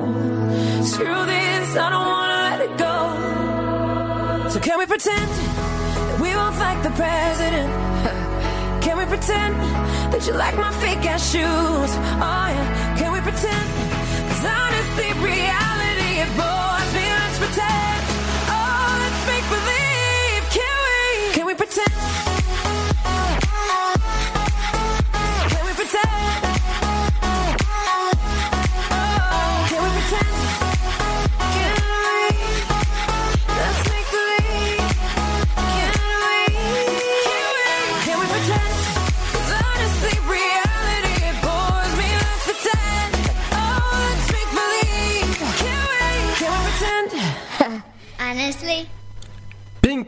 Screw 0.82 1.20
this, 1.34 1.76
I 1.76 1.88
don't 1.94 2.09
wanna 2.16 2.38
let 2.48 2.61
it 2.66 2.74
go. 2.76 4.51
So 4.51 4.59
can 4.59 4.76
we 4.80 4.86
pretend 4.86 5.30
that 5.30 6.18
we 6.20 6.32
both 6.34 6.59
like 6.59 6.82
the 6.82 6.90
president? 6.90 7.70
Can 8.84 8.98
we 8.98 9.05
pretend 9.05 9.55
that 10.12 10.26
you 10.26 10.32
like 10.32 10.57
my 10.57 10.72
fake 10.82 11.05
ass 11.07 11.30
shoes? 11.30 11.92
Oh 12.26 12.46
yeah, 12.57 12.96
can 12.98 13.12
we 13.12 13.20
pretend? 13.20 13.68
Cause 14.28 14.44
honestly, 14.59 15.09
reality 15.30 16.12
it 16.24 16.30
bores 16.40 16.90
me. 16.96 17.05
Let's 17.20 17.38
pretend. 17.38 17.99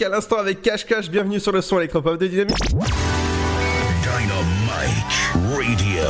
À 0.05 0.09
l'instant 0.09 0.39
avec 0.39 0.63
Cash 0.63 0.85
Cash, 0.85 1.09
bienvenue 1.09 1.39
sur 1.39 1.53
le 1.53 1.61
son 1.61 1.79
électropop 1.79 2.19
de 2.19 2.27
Dynamique. 2.27 2.57
Dynamite 2.67 2.91
Radio. 5.61 6.03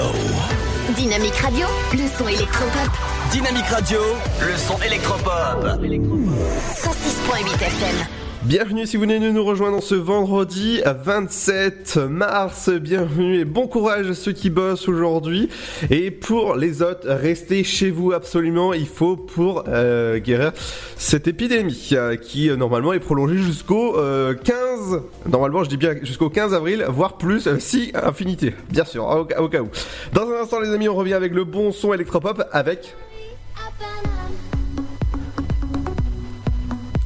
Dynamique 0.97 1.37
Radio, 1.37 1.67
le 1.93 2.09
son 2.17 2.29
électropop. 2.29 2.91
Dynamique 3.33 3.67
Radio, 3.67 4.01
le 4.41 4.57
son 4.57 4.81
électropop. 4.83 5.65
106.8 5.65 7.55
FM. 7.55 8.22
Bienvenue 8.45 8.89
si 8.89 8.97
vous 8.97 9.03
venez 9.03 9.21
nous 9.21 9.45
rejoindre 9.45 9.81
ce 9.81 9.95
vendredi 9.95 10.81
27 10.85 11.97
mars. 11.97 12.71
Bienvenue 12.71 13.39
et 13.39 13.45
bon 13.45 13.69
courage 13.69 14.11
à 14.11 14.15
ceux 14.15 14.33
qui 14.33 14.51
bossent 14.51 14.89
aujourd'hui. 14.89 15.49
Et 15.91 16.11
pour 16.11 16.57
les 16.57 16.83
autres, 16.83 17.09
restez 17.09 17.63
chez 17.63 17.93
vous 17.93 18.13
absolument. 18.13 18.73
Il 18.75 18.89
faut 18.89 19.17
pour 19.17 19.63
euh, 19.69 20.19
guérir 20.19 20.53
cette 20.97 21.29
épidémie 21.29 21.91
euh, 21.93 22.17
qui 22.17 22.51
euh, 22.51 22.57
normalement 22.57 22.93
est 22.93 22.99
prolongée 22.99 23.39
jusqu'au 23.39 23.97
euh, 23.97 24.35
15. 24.35 25.03
Normalement, 25.31 25.63
je 25.63 25.69
dis 25.69 25.77
bien 25.77 25.95
jusqu'au 26.03 26.29
15 26.29 26.53
avril, 26.53 26.85
voire 26.89 27.19
plus, 27.19 27.49
si 27.61 27.93
infinité. 27.95 28.55
Bien 28.71 28.85
sûr, 28.85 29.05
au, 29.05 29.21
au 29.21 29.49
cas 29.49 29.63
où. 29.63 29.69
Dans 30.15 30.29
un 30.29 30.43
instant, 30.43 30.59
les 30.59 30.71
amis, 30.71 30.89
on 30.89 30.97
revient 30.97 31.15
avec 31.15 31.33
le 31.33 31.45
bon 31.45 31.71
son 31.71 31.95
électropop 31.95 32.43
avec. 32.51 32.97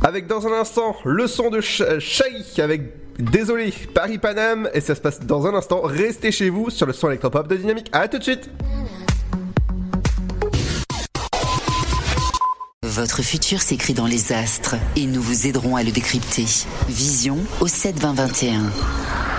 Avec 0.07 0.29
dans 0.29 0.47
un 0.47 0.53
instant 0.53 0.95
le 1.05 1.27
son 1.27 1.51
de 1.51 1.61
Shai 1.61 2.45
avec 2.59 2.93
Désolé 3.19 3.75
Paris 3.93 4.19
Paname 4.19 4.71
et 4.73 4.81
ça 4.81 4.95
se 4.95 5.01
passe 5.01 5.19
dans 5.19 5.49
un 5.49 5.55
instant. 5.55 5.81
Restez 5.83 6.31
chez 6.31 6.49
vous 6.49 6.71
sur 6.71 6.87
le 6.87 6.93
son 6.93 7.09
électropop 7.09 7.49
de 7.49 7.57
Dynamique. 7.57 7.89
À 7.91 8.07
tout 8.07 8.19
de 8.19 8.23
suite. 8.23 8.49
Votre 12.85 13.23
futur 13.23 13.61
s'écrit 13.61 13.95
dans 13.95 14.07
les 14.07 14.33
astres 14.33 14.77
et 14.95 15.07
nous 15.07 15.21
vous 15.21 15.49
aiderons 15.49 15.75
à 15.75 15.83
le 15.83 15.91
décrypter. 15.91 16.45
Vision 16.87 17.39
au 17.61 17.67
72021. 17.67 18.61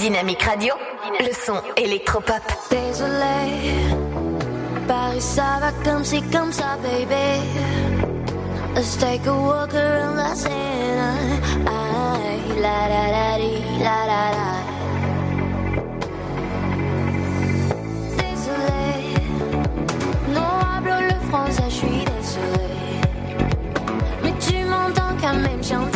Dynamique 0.00 0.42
Radio, 0.44 0.72
le 1.20 1.30
son 1.34 1.60
électropop. 1.76 2.40
Désolé, 2.70 3.74
Paris 4.88 5.20
ça 5.20 5.58
va 5.60 5.72
comme 5.84 6.02
c'est 6.04 6.22
comme 6.32 6.50
ça, 6.50 6.78
baby. 6.82 7.42
Let's 8.74 8.96
take 8.96 9.26
a 9.26 9.32
walk 9.34 9.74
around 9.74 10.16
la 10.16 10.34
Seine. 10.34 11.40
Ay, 11.66 12.60
la 12.62 12.88
la 12.88 13.02
la 13.12 13.36
la 13.84 14.06
la. 14.06 14.56
Désolé, 18.16 18.94
non 20.32 20.60
hablo 20.76 20.96
le 21.10 21.28
français, 21.28 21.62
je 21.68 21.74
suis 21.74 22.04
désolé. 22.06 22.72
Mais 24.22 24.32
tu 24.40 24.64
m'entends 24.64 25.14
quand 25.20 25.34
même 25.34 25.62
chanter. 25.62 25.89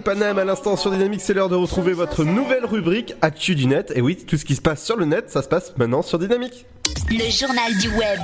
Paris 0.00 0.18
Paname 0.18 0.38
à 0.38 0.44
l'instant 0.44 0.76
sur 0.76 0.90
Dynamique, 0.90 1.20
c'est 1.20 1.34
l'heure 1.34 1.48
de 1.48 1.54
retrouver 1.54 1.92
votre 1.92 2.24
nouvelle 2.24 2.64
rubrique 2.64 3.14
Actu 3.20 3.54
du 3.54 3.66
net. 3.66 3.92
Et 3.96 4.00
oui, 4.00 4.16
tout 4.16 4.36
ce 4.36 4.44
qui 4.44 4.54
se 4.54 4.60
passe 4.60 4.84
sur 4.84 4.96
le 4.96 5.04
net, 5.04 5.30
ça 5.30 5.42
se 5.42 5.48
passe 5.48 5.72
maintenant 5.76 6.02
sur 6.02 6.18
Dynamique. 6.18 6.66
Le 7.10 7.30
journal 7.30 7.76
du 7.80 7.88
web. 7.88 8.20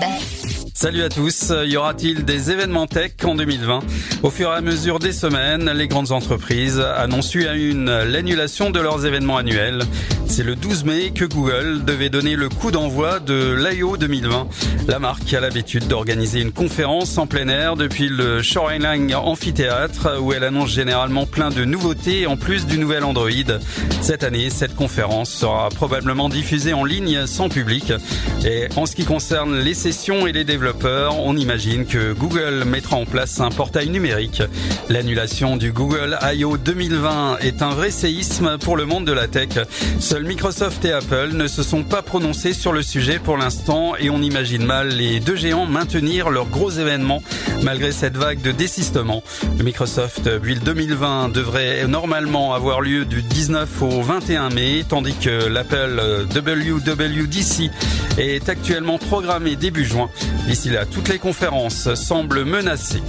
Salut 0.74 1.02
à 1.02 1.08
tous, 1.08 1.52
y 1.64 1.76
aura-t-il 1.76 2.24
des 2.24 2.50
événements 2.50 2.86
tech 2.86 3.12
en 3.24 3.34
2020 3.34 3.80
Au 4.22 4.30
fur 4.30 4.50
et 4.50 4.54
à 4.54 4.60
mesure 4.60 4.98
des 4.98 5.12
semaines, 5.12 5.70
les 5.70 5.88
grandes 5.88 6.12
entreprises 6.12 6.78
annoncent 6.80 7.38
une 7.38 7.46
à 7.46 7.54
une 7.54 8.02
l'annulation 8.04 8.70
de 8.70 8.80
leurs 8.80 9.06
événements 9.06 9.38
annuels? 9.38 9.80
C'est 10.26 10.42
le 10.42 10.56
12 10.56 10.84
mai 10.84 11.12
que 11.14 11.24
Google 11.24 11.84
devait 11.84 12.08
donner 12.08 12.34
le 12.34 12.48
coup 12.48 12.70
d'envoi 12.70 13.20
de 13.20 13.54
l'IO 13.54 13.96
2020. 13.96 14.48
La 14.88 14.98
marque 14.98 15.32
a 15.32 15.40
l'habitude 15.40 15.86
d'organiser 15.86 16.40
une 16.40 16.52
conférence 16.52 17.16
en 17.18 17.26
plein 17.26 17.48
air 17.48 17.76
depuis 17.76 18.08
le 18.08 18.42
Shoreline 18.42 19.14
Amphithéâtre 19.14 20.20
où 20.20 20.32
elle 20.32 20.44
annonce 20.44 20.70
généralement 20.70 21.26
plein 21.26 21.50
de 21.50 21.64
nouveautés 21.64 22.26
en 22.26 22.36
plus 22.36 22.66
du 22.66 22.78
nouvel 22.78 23.04
Android. 23.04 23.30
Cette 24.00 24.24
année, 24.24 24.50
cette 24.50 24.74
conférence 24.74 25.30
sera 25.30 25.68
probablement 25.68 26.28
diffusée 26.28 26.74
en 26.74 26.84
ligne 26.84 27.26
sans 27.26 27.48
public. 27.48 27.92
Et 28.44 28.68
en 28.76 28.86
ce 28.86 28.96
qui 28.96 29.04
concerne 29.04 29.58
les 29.58 29.74
sessions 29.74 30.26
et 30.26 30.32
les 30.32 30.44
développeurs, 30.44 31.18
on 31.20 31.36
imagine 31.36 31.86
que 31.86 32.12
Google 32.12 32.64
mettra 32.66 32.96
en 32.96 33.06
place 33.06 33.40
un 33.40 33.50
portail 33.50 33.88
numérique. 33.88 34.42
L'annulation 34.88 35.56
du 35.56 35.72
Google 35.72 36.18
I.O. 36.22 36.56
2020 36.56 37.38
est 37.38 37.62
un 37.62 37.70
vrai 37.70 37.90
séisme 37.90 38.58
pour 38.58 38.76
le 38.76 38.84
monde 38.84 39.06
de 39.06 39.12
la 39.12 39.28
tech. 39.28 39.48
Seuls 40.14 40.26
Microsoft 40.26 40.84
et 40.84 40.92
Apple 40.92 41.30
ne 41.32 41.48
se 41.48 41.64
sont 41.64 41.82
pas 41.82 42.00
prononcés 42.00 42.52
sur 42.52 42.72
le 42.72 42.82
sujet 42.82 43.18
pour 43.18 43.36
l'instant 43.36 43.96
et 43.96 44.10
on 44.10 44.22
imagine 44.22 44.64
mal 44.64 44.90
les 44.90 45.18
deux 45.18 45.34
géants 45.34 45.66
maintenir 45.66 46.30
leurs 46.30 46.46
gros 46.46 46.70
événements 46.70 47.20
malgré 47.64 47.90
cette 47.90 48.16
vague 48.16 48.40
de 48.40 48.52
désistement. 48.52 49.24
Le 49.58 49.64
Microsoft 49.64 50.28
Build 50.28 50.62
2020 50.62 51.30
devrait 51.30 51.88
normalement 51.88 52.54
avoir 52.54 52.80
lieu 52.80 53.04
du 53.04 53.22
19 53.22 53.82
au 53.82 54.02
21 54.02 54.50
mai, 54.50 54.84
tandis 54.88 55.16
que 55.16 55.48
l'Apple 55.48 56.00
WWDC 56.32 57.72
est 58.16 58.48
actuellement 58.48 58.98
programmé 58.98 59.56
début 59.56 59.84
juin. 59.84 60.10
D'ici 60.46 60.70
là, 60.70 60.86
toutes 60.86 61.08
les 61.08 61.18
conférences 61.18 61.92
semblent 61.94 62.44
menacées. 62.44 63.02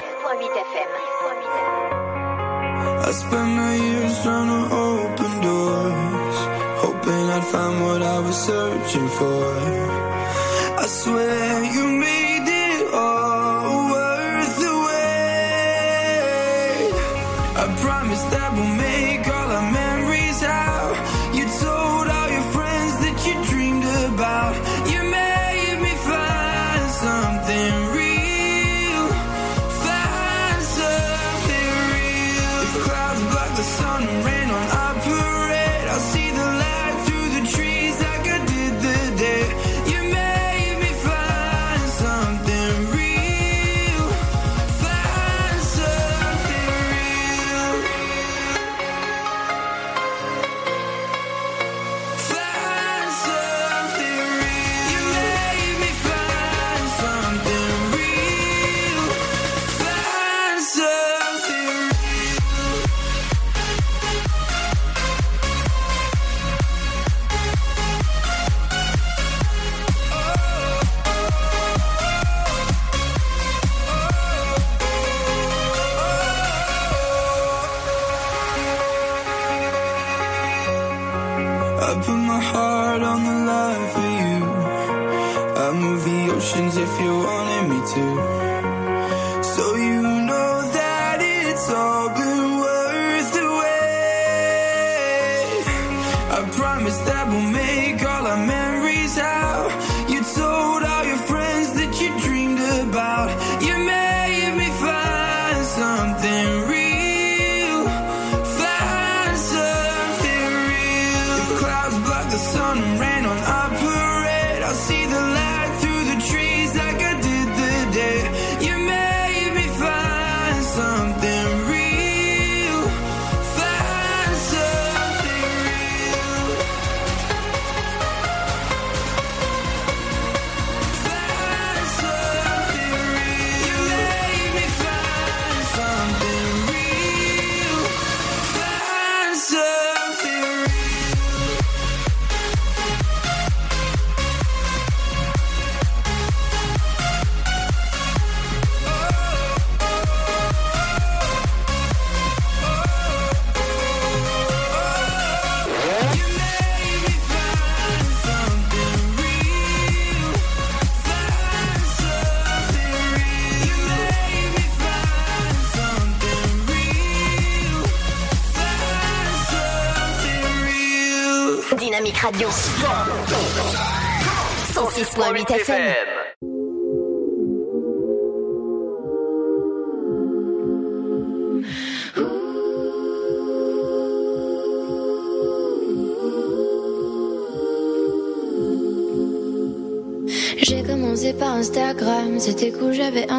I 3.08 3.12
spent 3.12 3.52
my 3.60 3.76
years 3.76 4.24
trying 4.24 4.50
to 4.56 4.62
open 4.88 5.32
doors, 5.48 6.38
hoping 6.84 7.26
I'd 7.36 7.46
find 7.54 7.76
what 7.86 8.02
I 8.02 8.18
was 8.20 8.38
searching 8.50 9.08
for. 9.20 9.46
I 10.84 10.86
swear 10.88 11.64
you 11.76 11.86
made 12.04 12.25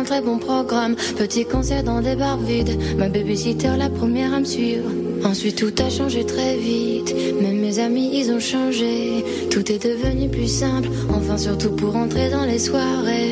très 0.06 0.22
bon 0.22 0.38
programme. 0.38 0.94
Petit 1.18 1.44
concert 1.44 1.82
dans 1.82 2.00
des 2.00 2.14
bars 2.14 2.38
vides, 2.38 2.78
ma 2.96 3.08
babysitter 3.08 3.76
la 3.76 3.90
première 3.90 4.32
à 4.32 4.38
me 4.38 4.44
suivre. 4.44 4.88
Ensuite 5.24 5.56
tout 5.56 5.74
a 5.82 5.90
changé 5.90 6.24
très 6.24 6.56
vite, 6.56 7.12
même 7.42 7.58
mes 7.58 7.80
amis 7.80 8.10
ils 8.12 8.30
ont 8.30 8.38
changé. 8.38 9.24
Tout 9.50 9.72
est 9.72 9.82
devenu 9.82 10.28
plus 10.28 10.46
simple, 10.46 10.88
enfin 11.10 11.36
surtout 11.36 11.70
pour 11.70 11.96
entrer 11.96 12.30
dans 12.30 12.44
les 12.44 12.60
soirées. 12.60 13.25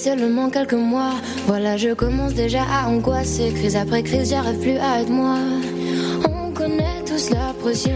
Seulement 0.00 0.50
quelques 0.50 0.74
mois. 0.74 1.14
Voilà, 1.46 1.76
je 1.76 1.94
commence 1.94 2.34
déjà 2.34 2.62
à 2.62 2.88
angoisser, 2.88 3.52
crise 3.52 3.76
après 3.76 4.02
crise, 4.02 4.30
j'arrive 4.30 4.58
plus 4.58 4.78
à 4.78 5.00
être 5.00 5.10
moi. 5.10 5.36
On 6.28 6.50
connaît 6.52 7.02
tous 7.06 7.30
la 7.30 7.52
pression, 7.60 7.92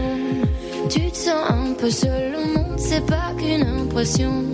tu 0.89 1.11
te 1.11 1.17
sens 1.17 1.49
un 1.49 1.73
peu 1.73 1.89
seul 1.89 2.35
au 2.35 2.57
monde, 2.57 2.77
c'est 2.79 3.05
pas 3.05 3.33
qu'une 3.37 3.65
impression. 3.65 4.50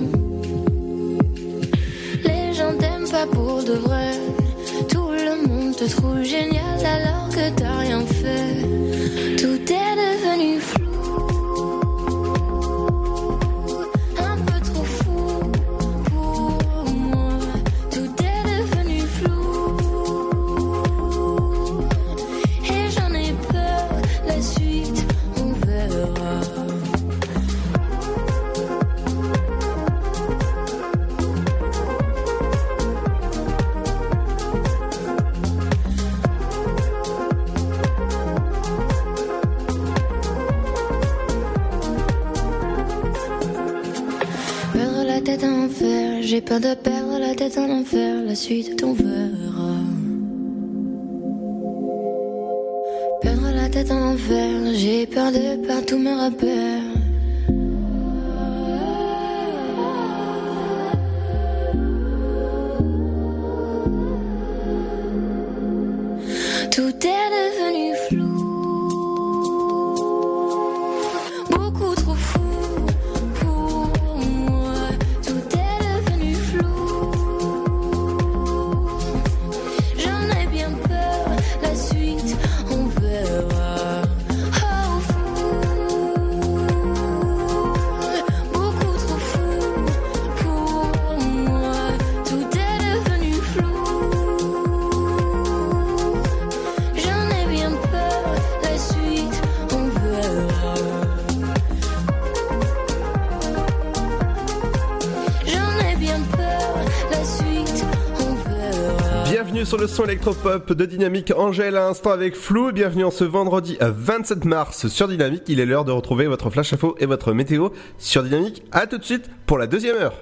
Sur 110.27 110.33
le 110.33 110.43
son 110.43 110.49
électropop 110.49 110.73
de 110.73 110.85
Dynamique 110.85 111.31
Angèle 111.35 111.77
à 111.77 111.87
instant 111.87 112.11
avec 112.11 112.35
Flou. 112.35 112.71
Bienvenue 112.71 113.05
en 113.05 113.11
ce 113.11 113.23
vendredi 113.23 113.77
euh, 113.81 113.91
27 113.95 114.45
mars 114.45 114.87
sur 114.87 115.07
Dynamique. 115.07 115.43
Il 115.47 115.59
est 115.59 115.65
l'heure 115.65 115.85
de 115.85 115.91
retrouver 115.91 116.27
votre 116.27 116.49
flash 116.49 116.73
info 116.73 116.95
et 116.99 117.05
votre 117.05 117.33
météo 117.33 117.69
sur 117.97 118.23
Dynamique. 118.23 118.63
À 118.71 118.87
tout 118.87 118.97
de 118.97 119.03
suite 119.03 119.29
pour 119.45 119.57
la 119.57 119.67
deuxième 119.67 119.95
heure. 119.95 120.13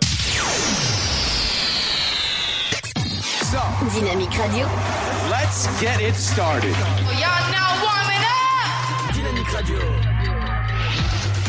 Dynamique 3.93 4.33
Radio. 4.33 4.65
Let's 5.29 5.67
get 5.79 6.07
it 6.07 6.15
started. 6.15 6.75
Y'all 7.19 7.51
now 7.51 7.83
warming 7.83 8.21
up. 8.21 9.13
Dynamique 9.13 9.49
Radio. 9.49 9.75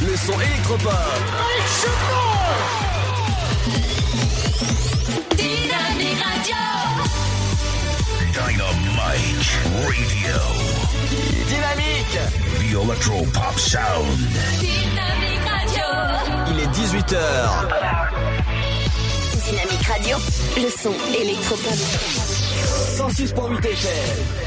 Le 0.03 0.17
son 0.17 0.41
électropop. 0.41 0.93
Dynamique 5.37 6.23
Radio. 6.23 7.36
Dynamite 8.37 9.49
Radio. 9.73 10.37
Dynamique. 11.49 12.21
The 12.59 12.69
Electro 12.83 13.25
Pop 13.33 13.59
Sound. 13.59 14.19
Dynamique 14.61 15.41
Radio. 15.49 15.87
Il 16.51 16.61
est 16.61 16.69
18h. 16.69 17.17
Dynamique 19.43 19.87
Radio. 19.87 20.19
Le 20.59 20.69
son 20.69 20.93
électropop. 21.19 21.79
106.8 22.99 23.65
FM. 23.65 24.46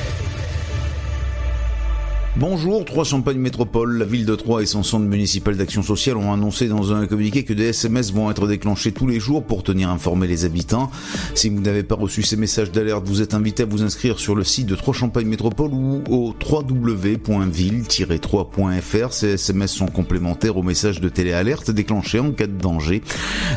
Bonjour, 2.39 2.85
Troyes 2.85 3.03
Champagne 3.03 3.37
Métropole, 3.37 3.97
la 3.97 4.05
ville 4.05 4.25
de 4.25 4.33
Troyes 4.33 4.61
et 4.61 4.65
son 4.65 4.81
centre 4.81 5.03
municipal 5.03 5.57
d'action 5.57 5.83
sociale 5.83 6.15
ont 6.15 6.31
annoncé 6.31 6.69
dans 6.69 6.93
un 6.93 7.05
communiqué 7.05 7.43
que 7.43 7.51
des 7.51 7.65
SMS 7.65 8.13
vont 8.13 8.31
être 8.31 8.47
déclenchés 8.47 8.93
tous 8.93 9.07
les 9.07 9.19
jours 9.19 9.43
pour 9.43 9.61
tenir 9.61 9.89
informés 9.89 10.25
les 10.25 10.45
habitants. 10.45 10.89
Si 11.35 11.49
vous 11.49 11.59
n'avez 11.59 11.83
pas 11.83 11.95
reçu 11.95 12.23
ces 12.23 12.37
messages 12.37 12.71
d'alerte, 12.71 13.03
vous 13.05 13.21
êtes 13.21 13.33
invité 13.33 13.63
à 13.63 13.65
vous 13.65 13.83
inscrire 13.83 14.19
sur 14.19 14.35
le 14.35 14.45
site 14.45 14.67
de 14.67 14.75
Troyes 14.75 14.93
Champagne 14.93 15.27
Métropole 15.27 15.71
ou 15.73 16.01
au 16.09 16.33
www.ville-3.fr. 16.49 19.11
Ces 19.11 19.31
SMS 19.31 19.73
sont 19.73 19.87
complémentaires 19.87 20.55
aux 20.55 20.63
messages 20.63 21.01
de 21.01 21.09
téléalerte 21.09 21.71
déclenchés 21.71 22.19
en 22.19 22.31
cas 22.31 22.47
de 22.47 22.57
danger. 22.57 23.01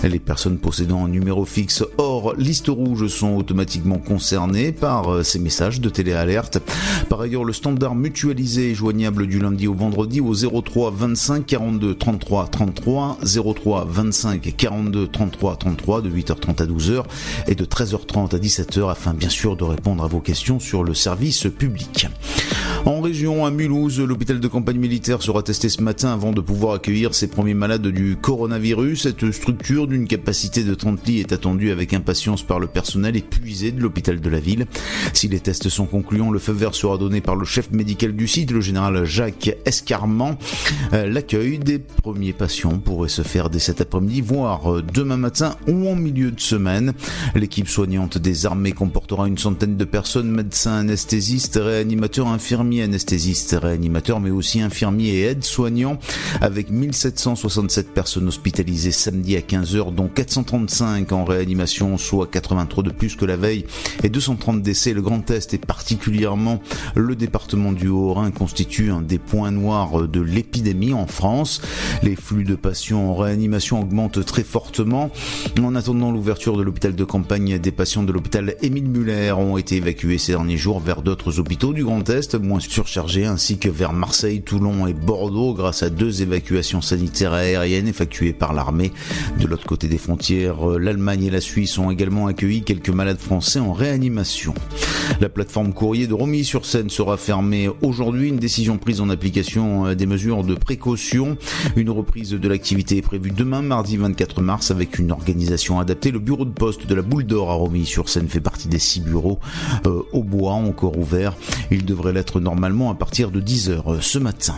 Les 0.03 0.19
personnes 0.19 0.59
possédant 0.59 1.05
un 1.05 1.09
numéro 1.09 1.45
fixe 1.45 1.85
hors 1.99 2.35
liste 2.35 2.67
rouge 2.67 3.07
sont 3.07 3.37
automatiquement 3.37 3.99
concernées 3.99 4.73
par 4.73 5.25
ces 5.25 5.39
messages 5.39 5.81
de 5.81 5.89
téléalerte. 5.89 6.59
Par 7.09 7.21
ailleurs, 7.21 7.45
le 7.45 7.53
standard 7.53 7.95
mutualisé 7.95 8.72
joignable 8.75 9.27
du 9.27 9.39
lundi 9.39 9.67
au 9.67 9.75
vendredi 9.75 10.21
au 10.21 10.35
03 10.35 10.91
25 10.91 11.47
42 11.47 11.95
33 11.95 12.49
33 12.49 13.19
03 13.55 13.87
25 13.89 14.55
42 14.57 15.09
33 15.09 15.57
33 15.57 16.03
de 16.03 16.11
8h30 16.11 16.63
à 16.63 16.67
12h 16.67 17.03
et 17.49 17.55
de 17.55 17.65
13h30 17.65 18.35
à 18.35 18.39
17h 18.39 18.91
afin 18.91 19.15
bien 19.15 19.29
sûr 19.29 19.57
de 19.57 19.65
répondre 19.65 20.05
à 20.05 20.07
vos 20.07 20.21
questions 20.21 20.61
sur 20.61 20.85
le 20.85 20.95
service 20.95 21.47
public. 21.59 22.09
En 22.85 23.01
région, 23.01 23.47
à 23.47 23.53
Mulhouse, 23.53 24.01
l'hôpital 24.01 24.41
de 24.41 24.49
campagne 24.49 24.79
militaire 24.79 25.23
sera 25.23 25.45
testé 25.45 25.69
ce 25.69 25.81
matin 25.81 26.13
avant 26.13 26.33
de 26.33 26.41
pouvoir 26.41 26.75
accueillir 26.75 27.15
ses 27.15 27.29
premiers 27.29 27.55
malades 27.55 27.87
du 27.87 28.17
coronavirus. 28.17 29.03
Cette 29.03 29.31
structure 29.31 29.87
d'une 29.87 30.09
capacité 30.09 30.65
de 30.65 30.75
30 30.75 31.07
lits 31.07 31.21
est 31.21 31.33
attendue 31.33 31.71
avec 31.71 31.95
impatience 31.95 32.43
par 32.43 32.59
le 32.59 32.67
personnel 32.67 33.17
épuisé 33.17 33.71
de 33.71 33.81
l'hôpital 33.81 34.21
de 34.21 34.29
la 34.29 34.41
ville. 34.41 34.67
Si 35.13 35.29
les 35.29 35.39
tests 35.39 35.69
sont 35.69 35.87
concluants, 35.87 36.33
le 36.33 36.41
feu 36.41 36.53
vert 36.53 36.75
sera 36.75 36.99
donné 36.99 37.21
par 37.21 37.37
le 37.37 37.45
chef 37.45 37.71
médical 37.71 38.17
du 38.17 38.27
site, 38.27 38.51
le 38.51 38.61
général 38.63 39.05
Jacques 39.05 39.57
Escarment. 39.65 40.37
Euh, 40.93 41.07
L'accueil 41.07 41.59
des 41.59 41.79
premiers 41.79 42.33
patients 42.33 42.79
pourrait 42.79 43.09
se 43.09 43.23
faire 43.23 43.51
dès 43.51 43.59
cet 43.59 43.81
après-midi, 43.81 44.21
voire 44.21 44.73
euh, 44.73 44.83
demain 44.83 45.17
matin 45.17 45.57
ou 45.69 45.89
en 45.89 45.95
milieu 45.95 46.31
de 46.31 46.41
semaine. 46.41 46.93
L'équipe 47.35 47.69
soignante 47.69 48.19
des 48.19 48.47
armées 48.47 48.73
comportera 48.73 49.29
une 49.29 49.39
centaine 49.39 49.77
de 49.77 49.85
personnes, 49.85 50.31
médecins, 50.31 50.79
anesthésistes, 50.79 51.59
réanimateurs, 51.63 52.29
infirmiers, 52.29 52.83
anesthésistes, 52.83 53.57
réanimateurs, 53.61 54.21
mais 54.21 54.31
aussi 54.31 54.61
infirmiers 54.61 55.09
et 55.09 55.23
aides-soignants, 55.23 55.99
avec 56.41 56.71
1767 56.71 57.93
personnes 57.93 58.29
hospitalisées 58.29 58.93
samedi 58.93 59.37
à 59.37 59.41
15h, 59.41 59.95
dont 59.95 60.09
435 60.09 61.13
en 61.13 61.25
réanimation, 61.25 61.99
soit 61.99 62.27
83 62.27 62.85
de 62.85 62.91
plus 62.91 63.17
que 63.17 63.25
la 63.25 63.37
veille, 63.37 63.67
et 64.03 64.09
230 64.09 64.63
décès. 64.63 64.93
Le 64.93 65.03
Grand 65.03 65.31
Est 65.31 65.55
et 65.55 65.59
particulièrement 65.59 66.61
le 66.95 67.17
département 67.17 67.73
du 67.73 67.89
Haut-Rhin 67.89 68.31
constitue 68.53 68.91
un 68.91 69.01
des 69.01 69.17
points 69.17 69.51
noirs 69.51 70.07
de 70.07 70.21
l'épidémie 70.21 70.93
en 70.93 71.07
France. 71.07 71.63
Les 72.03 72.17
flux 72.17 72.45
de 72.45 72.55
patients 72.55 73.01
en 73.01 73.17
réanimation 73.17 73.81
augmentent 73.81 74.23
très 74.27 74.45
fortement. 74.45 75.11
En 75.63 75.75
attendant 75.75 76.13
l'ouverture 76.13 76.59
de 76.59 76.63
l'hôpital 76.63 76.95
de 76.95 77.05
campagne, 77.05 77.59
des 77.59 77.71
patients 77.71 78.03
de 78.03 78.13
l'hôpital 78.13 78.55
Émile 78.61 78.91
Muller 78.91 79.33
ont 79.33 79.57
été 79.57 79.77
évacués 79.77 80.19
ces 80.19 80.33
derniers 80.33 80.59
jours 80.59 80.81
vers 80.81 81.01
d'autres 81.01 81.39
hôpitaux 81.39 81.73
du 81.73 81.83
Grand 81.83 82.07
Est, 82.11 82.35
moins 82.35 82.61
surchargés, 82.61 83.25
ainsi 83.25 83.57
que 83.57 83.71
vers 83.71 83.95
Marseille, 83.95 84.43
Toulon 84.43 84.87
et 84.87 84.93
Bordeaux, 84.93 85.55
grâce 85.55 85.83
à 85.83 85.89
deux 85.89 86.21
évacuations 86.21 86.83
sanitaires 86.83 87.33
aériennes 87.33 87.89
effectuées 87.89 88.35
par 88.35 88.53
l'armée. 88.53 88.93
De 89.41 89.47
l'autre 89.47 89.65
côté 89.65 89.89
des 89.89 89.97
frontières, 89.97 90.67
l'Allemagne 90.67 91.25
et 91.25 91.31
la 91.31 91.41
Suisse 91.41 91.79
ont 91.79 91.91
également 91.91 92.27
accueilli 92.27 92.65
quelques 92.65 92.91
malades 92.91 93.19
français 93.19 93.61
en 93.61 93.73
réanimation. 93.73 94.53
La 95.23 95.31
plateforme 95.31 95.73
courrier 95.73 96.07
de 96.07 96.15
Romilly-sur-Seine 96.15 96.91
sera 96.91 97.17
fermée 97.17 97.71
aujourd'hui, 97.81 98.32
une 98.33 98.39
décision 98.39 98.79
prise 98.79 99.01
en 99.01 99.11
application 99.11 99.95
des 99.95 100.07
mesures 100.07 100.43
de 100.43 100.55
précaution. 100.55 101.37
Une 101.77 101.91
reprise 101.91 102.31
de 102.31 102.49
l'activité 102.49 102.97
est 102.97 103.03
prévue 103.03 103.31
demain, 103.31 103.63
mardi 103.63 103.97
24 103.97 104.41
mars, 104.41 104.71
avec 104.71 104.99
une 104.99 105.13
organisation 105.13 105.79
adaptée. 105.79 106.11
Le 106.11 106.19
bureau 106.19 106.45
de 106.45 106.51
poste 106.51 106.87
de 106.87 106.95
la 106.95 107.03
Boule 107.03 107.25
d'Or 107.25 107.51
à 107.51 107.55
Romilly-sur-Seine 107.55 108.29
fait 108.29 108.41
partie 108.41 108.69
des 108.69 108.79
six 108.79 109.01
bureaux 109.01 109.39
euh, 109.87 110.03
au 110.13 110.23
bois 110.23 110.53
encore 110.53 110.99
ouverts. 110.99 111.37
Il 111.71 111.85
devrait 111.85 112.13
l'être 112.13 112.41
normalement 112.41 112.91
à 112.91 112.95
partir 112.95 113.31
de 113.31 113.41
10h 113.41 114.01
ce 114.01 114.19
matin. 114.19 114.57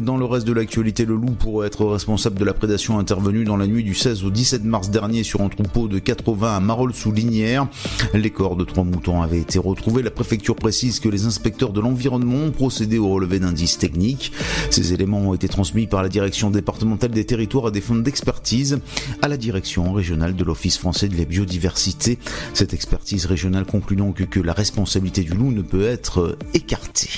Dans 0.00 0.16
le 0.16 0.24
reste 0.24 0.46
de 0.46 0.52
l'actualité, 0.52 1.04
le 1.04 1.16
loup 1.16 1.32
pourrait 1.32 1.66
être 1.66 1.84
responsable 1.84 2.38
de 2.38 2.44
la 2.44 2.54
prédation 2.54 2.98
intervenue 2.98 3.44
dans 3.44 3.56
la 3.56 3.66
nuit 3.66 3.82
du 3.82 3.94
16 3.94 4.24
au 4.24 4.30
17 4.30 4.64
mars 4.64 4.90
dernier 4.90 5.24
sur 5.24 5.40
un 5.40 5.48
troupeau 5.48 5.88
de 5.88 5.98
80 5.98 6.56
à 6.56 6.60
Marolles-sous-Linière. 6.60 7.66
Les 8.14 8.30
corps 8.30 8.56
de 8.56 8.64
trois 8.64 8.84
moutons 8.84 9.20
avaient 9.20 9.40
été 9.40 9.58
retrouvés. 9.58 10.02
La 10.02 10.10
préfecture 10.10 10.54
précise 10.54 11.00
que 11.00 11.08
les 11.08 11.26
inspecteurs 11.26 11.72
de 11.72 11.80
l'environnement 11.80 12.46
ont 12.46 12.50
procédé 12.52 12.98
au 12.98 13.09
relevé 13.10 13.38
d'indices 13.38 13.78
techniques. 13.78 14.32
Ces 14.70 14.92
éléments 14.92 15.20
ont 15.20 15.34
été 15.34 15.48
transmis 15.48 15.86
par 15.86 16.02
la 16.02 16.08
direction 16.08 16.50
départementale 16.50 17.10
des 17.10 17.24
territoires 17.24 17.66
à 17.66 17.70
des 17.70 17.80
fonds 17.80 17.96
d'expertise 17.96 18.80
à 19.22 19.28
la 19.28 19.36
direction 19.36 19.92
régionale 19.92 20.36
de 20.36 20.44
l'Office 20.44 20.78
français 20.78 21.08
de 21.08 21.16
la 21.16 21.24
biodiversité. 21.24 22.18
Cette 22.54 22.74
expertise 22.74 23.26
régionale 23.26 23.64
conclut 23.64 23.96
donc 23.96 24.24
que 24.26 24.40
la 24.40 24.52
responsabilité 24.52 25.22
du 25.22 25.34
loup 25.34 25.52
ne 25.52 25.62
peut 25.62 25.86
être 25.86 26.38
écartée. 26.54 27.10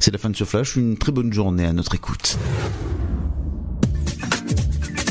C'est 0.00 0.12
la 0.12 0.18
fin 0.18 0.30
de 0.30 0.36
ce 0.36 0.44
flash, 0.44 0.76
une 0.76 0.96
très 0.96 1.12
bonne 1.12 1.32
journée 1.32 1.64
à 1.64 1.72
notre 1.72 1.94
écoute. 1.94 2.38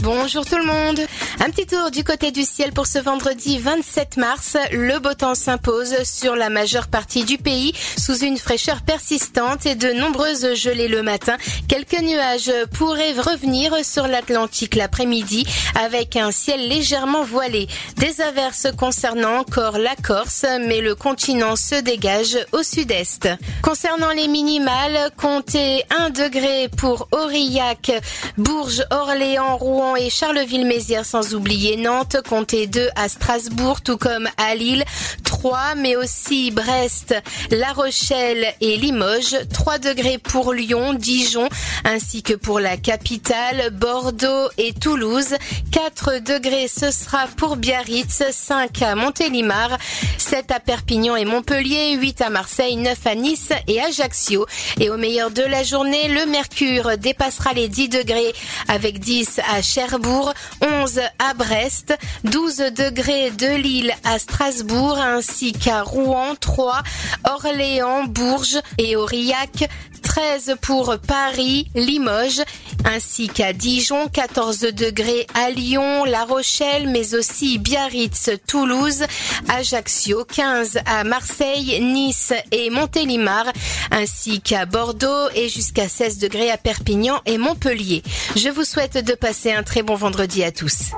Bonjour 0.06 0.46
tout 0.46 0.58
le 0.60 0.66
monde. 0.66 1.00
Un 1.40 1.50
petit 1.50 1.66
tour 1.66 1.90
du 1.90 2.04
côté 2.04 2.30
du 2.30 2.44
ciel 2.44 2.72
pour 2.74 2.86
ce 2.86 3.00
vendredi 3.00 3.58
27 3.58 4.18
mars. 4.18 4.56
Le 4.72 5.00
beau 5.00 5.16
temps 5.16 5.34
s'impose 5.34 5.96
sur 6.04 6.36
la 6.36 6.50
majeure 6.50 6.86
partie 6.86 7.24
du 7.24 7.40
pays 7.40 7.74
sous 7.98 8.20
une 8.20 8.38
fraîcheur 8.38 8.84
persistante 8.84 9.66
et 9.66 9.74
de 9.74 9.92
nombreuses 9.94 10.54
gelées 10.54 10.90
le 10.90 11.02
matin. 11.02 11.38
Quelques 11.68 12.00
nuages 12.00 12.52
pourraient 12.74 13.14
revenir 13.14 13.74
sur 13.84 14.08
l'Atlantique 14.08 14.76
l'après-midi 14.76 15.48
avec 15.74 16.18
un 16.18 16.30
ciel 16.30 16.68
légèrement 16.68 17.24
voilé. 17.24 17.68
Des 17.98 18.22
averses 18.22 18.68
concernant 18.78 19.40
encore 19.40 19.80
la 19.80 19.96
Corse, 19.96 20.46
mais 20.68 20.82
le 20.82 20.94
continent 20.94 21.56
se 21.56 21.82
dégage 21.82 22.38
au 22.52 22.62
sud-est. 22.62 23.28
Concernant 23.64 24.12
les 24.12 24.28
minimales, 24.28 25.10
comptez 25.18 25.84
1 25.90 26.12
degré 26.12 26.70
pour 26.78 27.08
Aurillac, 27.12 27.92
Bourges, 28.38 28.86
Orléans, 28.92 29.58
Rouen 29.58 29.95
et 29.96 30.10
Charleville-Mézières 30.10 31.06
sans 31.06 31.34
oublier 31.36 31.78
Nantes, 31.78 32.18
comptez 32.28 32.68
2 32.68 32.90
à 32.96 33.08
Strasbourg 33.08 33.82
tout 33.82 33.98
comme 33.98 34.28
à 34.38 34.56
Lille, 34.56 34.84
3 35.24 35.76
mais 35.76 35.96
aussi 35.96 36.52
Brest, 36.52 37.16
La 37.52 37.72
Rochelle 37.74 38.54
et 38.62 38.78
Limoges, 38.78 39.38
3 39.54 39.78
degrés 39.80 40.18
pour 40.18 40.54
Lyon, 40.54 40.94
Dijon 40.94 41.48
ainsi 41.84 42.24
que 42.24 42.34
pour 42.34 42.60
la 42.60 42.78
capitale, 42.78 43.70
Bordeaux 43.72 44.50
et 44.58 44.74
Toulouse, 44.74 45.36
4 45.72 46.20
degrés 46.20 46.68
ce 46.68 46.92
sera 46.92 47.28
pour 47.38 47.56
Biarritz, 47.56 48.24
5 48.32 48.82
à 48.82 48.96
Montélimar, 48.96 49.78
7 50.18 50.52
à 50.52 50.60
Perpignan 50.60 51.16
et 51.16 51.26
Montpellier, 51.26 51.94
8 51.94 52.22
à 52.22 52.30
Marseille, 52.30 52.76
9 52.76 52.98
à 53.06 53.16
Nice 53.16 53.50
et 53.68 53.82
Ajaccio. 53.82 54.46
Et 54.80 54.90
au 54.90 54.98
meilleur 54.98 55.32
de 55.32 55.44
la 55.44 55.64
journée, 55.64 56.08
le 56.08 56.26
mercure 56.26 56.98
dépassera 56.98 57.54
les 57.54 57.68
10 57.68 57.90
degrés 57.90 58.34
avec 58.68 59.00
10 59.00 59.40
à 59.54 59.62
Cherbourg, 59.88 60.34
11 60.62 61.00
à 61.20 61.34
Brest, 61.36 61.96
12 62.24 62.58
degrés 62.76 63.30
de 63.30 63.56
Lille 63.56 63.94
à 64.04 64.18
Strasbourg 64.18 64.98
ainsi 64.98 65.54
qu'à 65.54 65.84
Rouen, 65.84 66.34
3, 66.40 66.82
Orléans, 67.24 68.06
Bourges 68.06 68.60
et 68.80 68.96
Aurillac, 68.96 69.70
13 70.06 70.56
pour 70.62 70.96
Paris, 71.08 71.68
Limoges, 71.76 72.44
ainsi 72.86 73.28
qu'à 73.28 73.52
Dijon, 73.54 74.08
14 74.08 74.60
degrés 74.60 75.26
à 75.34 75.50
Lyon, 75.50 76.06
La 76.06 76.24
Rochelle, 76.24 76.88
mais 76.88 77.16
aussi 77.16 77.58
Biarritz, 77.58 78.30
Toulouse, 78.48 79.04
Ajaccio, 79.50 80.24
15 80.24 80.80
à 80.86 81.04
Marseille, 81.04 81.82
Nice 81.82 82.34
et 82.52 82.70
Montélimar, 82.70 83.46
ainsi 83.92 84.40
qu'à 84.42 84.66
Bordeaux 84.66 85.30
et 85.36 85.50
jusqu'à 85.50 85.90
16 85.90 86.20
degrés 86.20 86.52
à 86.52 86.58
Perpignan 86.58 87.20
et 87.26 87.38
Montpellier. 87.38 88.04
Je 88.36 88.50
vous 88.50 88.64
souhaite 88.64 89.04
de 89.04 89.14
passer 89.14 89.52
un 89.52 89.64
très 89.64 89.82
bon 89.82 89.96
vendredi 89.96 90.44
à 90.44 90.52
tous. 90.52 90.92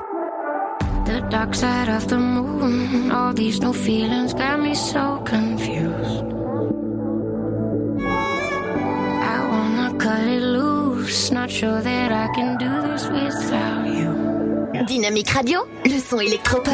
Dynamique 14.86 15.30
Radio, 15.30 15.60
le 15.86 16.00
son 16.00 16.20
électropop. 16.20 16.74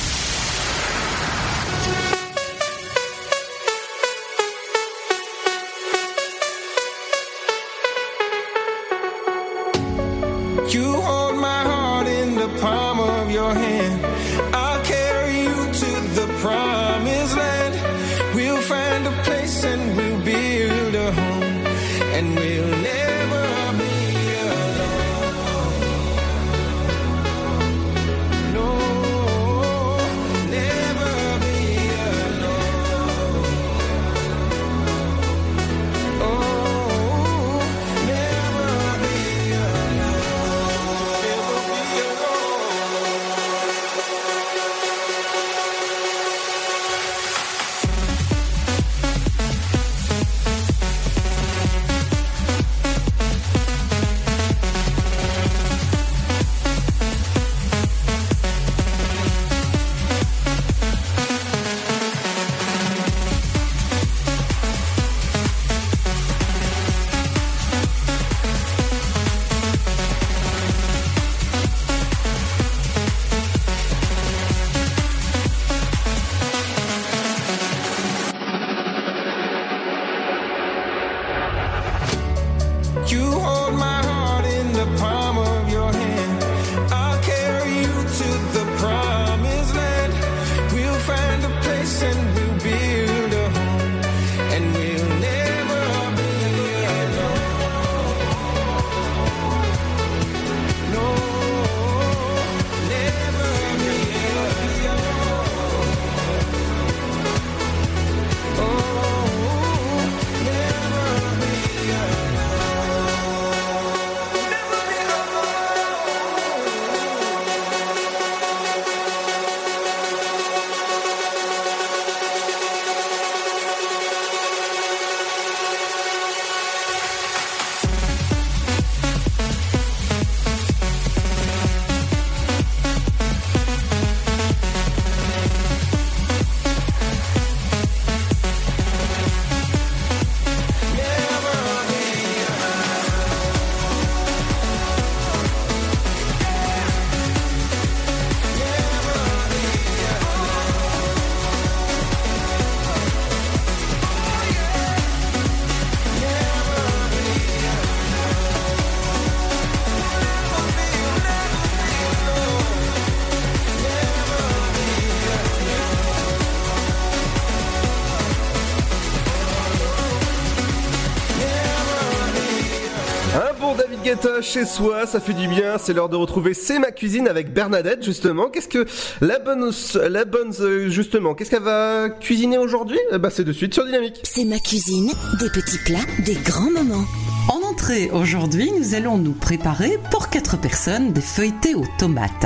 Chez 174.41 174.65
soi, 174.65 175.05
ça 175.05 175.19
fait 175.19 175.33
du 175.33 175.47
bien. 175.47 175.77
C'est 175.77 175.93
l'heure 175.93 176.09
de 176.09 176.15
retrouver 176.15 176.53
C'est 176.53 176.79
ma 176.79 176.91
cuisine 176.91 177.27
avec 177.27 177.53
Bernadette 177.53 178.03
justement. 178.03 178.49
Qu'est-ce 178.49 178.67
que 178.67 178.85
la 179.21 179.39
bonne, 179.39 179.71
la 180.09 180.25
bonne 180.25 180.53
euh, 180.59 180.89
justement, 180.89 181.33
qu'est-ce 181.33 181.49
qu'elle 181.49 181.63
va 181.63 182.09
cuisiner 182.09 182.57
aujourd'hui? 182.57 182.99
Ben, 183.11 183.29
c'est 183.29 183.43
de 183.43 183.53
suite 183.53 183.73
sur 183.73 183.85
Dynamique. 183.85 184.21
C'est 184.23 184.45
ma 184.45 184.59
cuisine, 184.59 185.11
des 185.39 185.49
petits 185.49 185.77
plats, 185.85 185.99
des 186.25 186.35
grands 186.35 186.71
moments. 186.71 187.05
En 187.49 187.67
entrée, 187.69 188.09
aujourd'hui, 188.11 188.71
nous 188.77 188.95
allons 188.95 189.17
nous 189.17 189.33
préparer 189.33 189.97
pour 190.11 190.29
4 190.29 190.59
personnes 190.59 191.13
des 191.13 191.21
feuilletés 191.21 191.75
aux 191.75 191.87
tomates. 191.97 192.45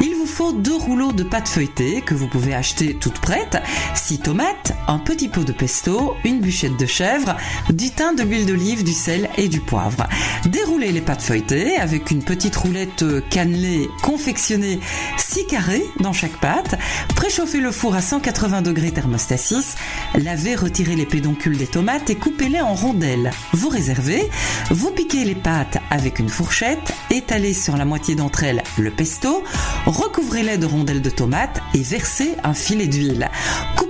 Il 0.00 0.15
faut 0.36 0.52
deux 0.52 0.76
rouleaux 0.76 1.12
de 1.12 1.22
pâte 1.22 1.48
feuilletée 1.48 2.02
que 2.02 2.12
vous 2.12 2.28
pouvez 2.28 2.52
acheter 2.52 2.92
toute 2.92 3.20
prête, 3.20 3.56
6 3.94 4.18
tomates, 4.18 4.74
un 4.86 4.98
petit 4.98 5.28
pot 5.28 5.44
de 5.44 5.52
pesto, 5.52 6.14
une 6.24 6.40
bûchette 6.40 6.76
de 6.76 6.84
chèvre, 6.84 7.38
du 7.70 7.90
thym, 7.90 8.14
de 8.14 8.22
l'huile 8.22 8.44
d'olive, 8.44 8.84
du 8.84 8.92
sel 8.92 9.30
et 9.38 9.48
du 9.48 9.60
poivre. 9.60 10.06
Déroulez 10.44 10.92
les 10.92 11.00
pâtes 11.00 11.22
feuilletées 11.22 11.78
avec 11.78 12.10
une 12.10 12.22
petite 12.22 12.54
roulette 12.54 13.02
cannelée 13.30 13.88
confectionnée 14.02 14.78
6 15.16 15.46
carrés 15.46 15.86
dans 16.00 16.12
chaque 16.12 16.38
pâte. 16.38 16.78
Préchauffez 17.14 17.60
le 17.60 17.72
four 17.72 17.94
à 17.94 18.02
180 18.02 18.60
degrés 18.60 18.90
thermostat 18.90 19.38
6. 19.38 19.76
Lavez, 20.16 20.54
retirez 20.54 20.96
les 20.96 21.06
pédoncules 21.06 21.56
des 21.56 21.66
tomates 21.66 22.10
et 22.10 22.14
coupez-les 22.14 22.60
en 22.60 22.74
rondelles. 22.74 23.30
Vous 23.54 23.70
réservez. 23.70 24.28
Vous 24.68 24.90
piquez 24.90 25.24
les 25.24 25.34
pâtes 25.34 25.75
avec 25.96 26.18
une 26.18 26.28
fourchette, 26.28 26.92
étalez 27.10 27.54
sur 27.54 27.76
la 27.76 27.84
moitié 27.84 28.14
d'entre 28.14 28.44
elles 28.44 28.62
le 28.78 28.90
pesto, 28.90 29.42
recouvrez-les 29.86 30.58
de 30.58 30.66
rondelles 30.66 31.02
de 31.02 31.10
tomates 31.10 31.60
et 31.74 31.82
versez 31.82 32.36
un 32.44 32.54
filet 32.54 32.86
d'huile. 32.86 33.30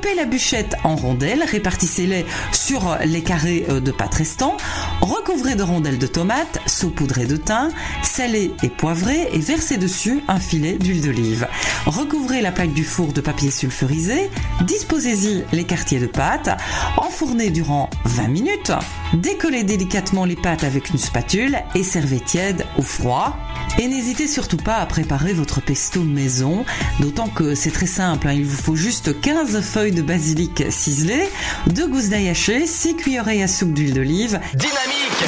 Coupez 0.06 0.18
la 0.18 0.24
bûchette 0.24 0.76
en 0.84 0.94
rondelles, 0.94 1.42
répartissez-les 1.42 2.26
sur 2.52 2.96
les 3.04 3.22
carrés 3.22 3.66
euh, 3.68 3.80
de 3.80 3.90
pâte 3.90 4.14
restants, 4.14 4.56
recouvrez 5.00 5.56
de 5.56 5.64
rondelles 5.64 5.98
de 5.98 6.06
tomates, 6.06 6.60
saupoudrez 6.66 7.26
de 7.26 7.36
thym, 7.36 7.70
salez 8.04 8.52
et 8.62 8.68
poivrez 8.68 9.28
et 9.32 9.40
versez 9.40 9.78
dessus 9.78 10.22
un 10.28 10.38
filet 10.38 10.74
d'huile 10.74 11.00
d'olive. 11.00 11.48
Recouvrez 11.86 12.40
la 12.40 12.52
plaque 12.52 12.72
du 12.72 12.84
four 12.84 13.12
de 13.12 13.20
papier 13.20 13.50
sulfurisé, 13.50 14.30
disposez-y 14.60 15.44
les 15.52 15.64
quartiers 15.64 15.98
de 15.98 16.06
pâte, 16.06 16.50
enfournez 16.98 17.50
durant 17.50 17.90
20 18.04 18.28
minutes, 18.28 18.72
décollez 19.12 19.64
délicatement 19.64 20.24
les 20.24 20.36
pâtes 20.36 20.62
avec 20.62 20.90
une 20.90 20.98
spatule 20.98 21.58
et 21.74 21.82
servez 21.82 22.20
tiède 22.20 22.64
ou 22.78 22.82
froid. 22.82 23.36
Et 23.78 23.88
n'hésitez 23.88 24.26
surtout 24.26 24.56
pas 24.56 24.76
à 24.76 24.86
préparer 24.86 25.32
votre 25.34 25.60
pesto 25.60 26.02
maison, 26.02 26.64
d'autant 27.00 27.28
que 27.28 27.54
c'est 27.54 27.70
très 27.70 27.86
simple, 27.86 28.28
hein, 28.28 28.32
il 28.32 28.44
vous 28.44 28.56
faut 28.56 28.76
juste 28.76 29.20
15 29.20 29.60
feuilles 29.60 29.92
de 29.92 30.02
basilic 30.02 30.64
ciselées, 30.70 31.28
2 31.68 31.86
gousses 31.86 32.08
d'ail 32.08 32.28
hachées, 32.30 32.66
6 32.66 32.96
cuillerées 32.96 33.42
à 33.42 33.48
soupe 33.48 33.74
d'huile 33.74 33.92
d'olive. 33.94 34.40
Dynamique 34.54 35.24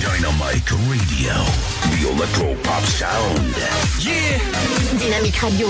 Dynamite 0.00 0.70
Radio. 0.70 1.32
The 1.90 2.04
Electro 2.16 2.54
Pop 2.62 2.84
Sound. 2.86 3.54
Yeah 4.00 4.38
Dynamique 4.98 5.36
Radio. 5.36 5.68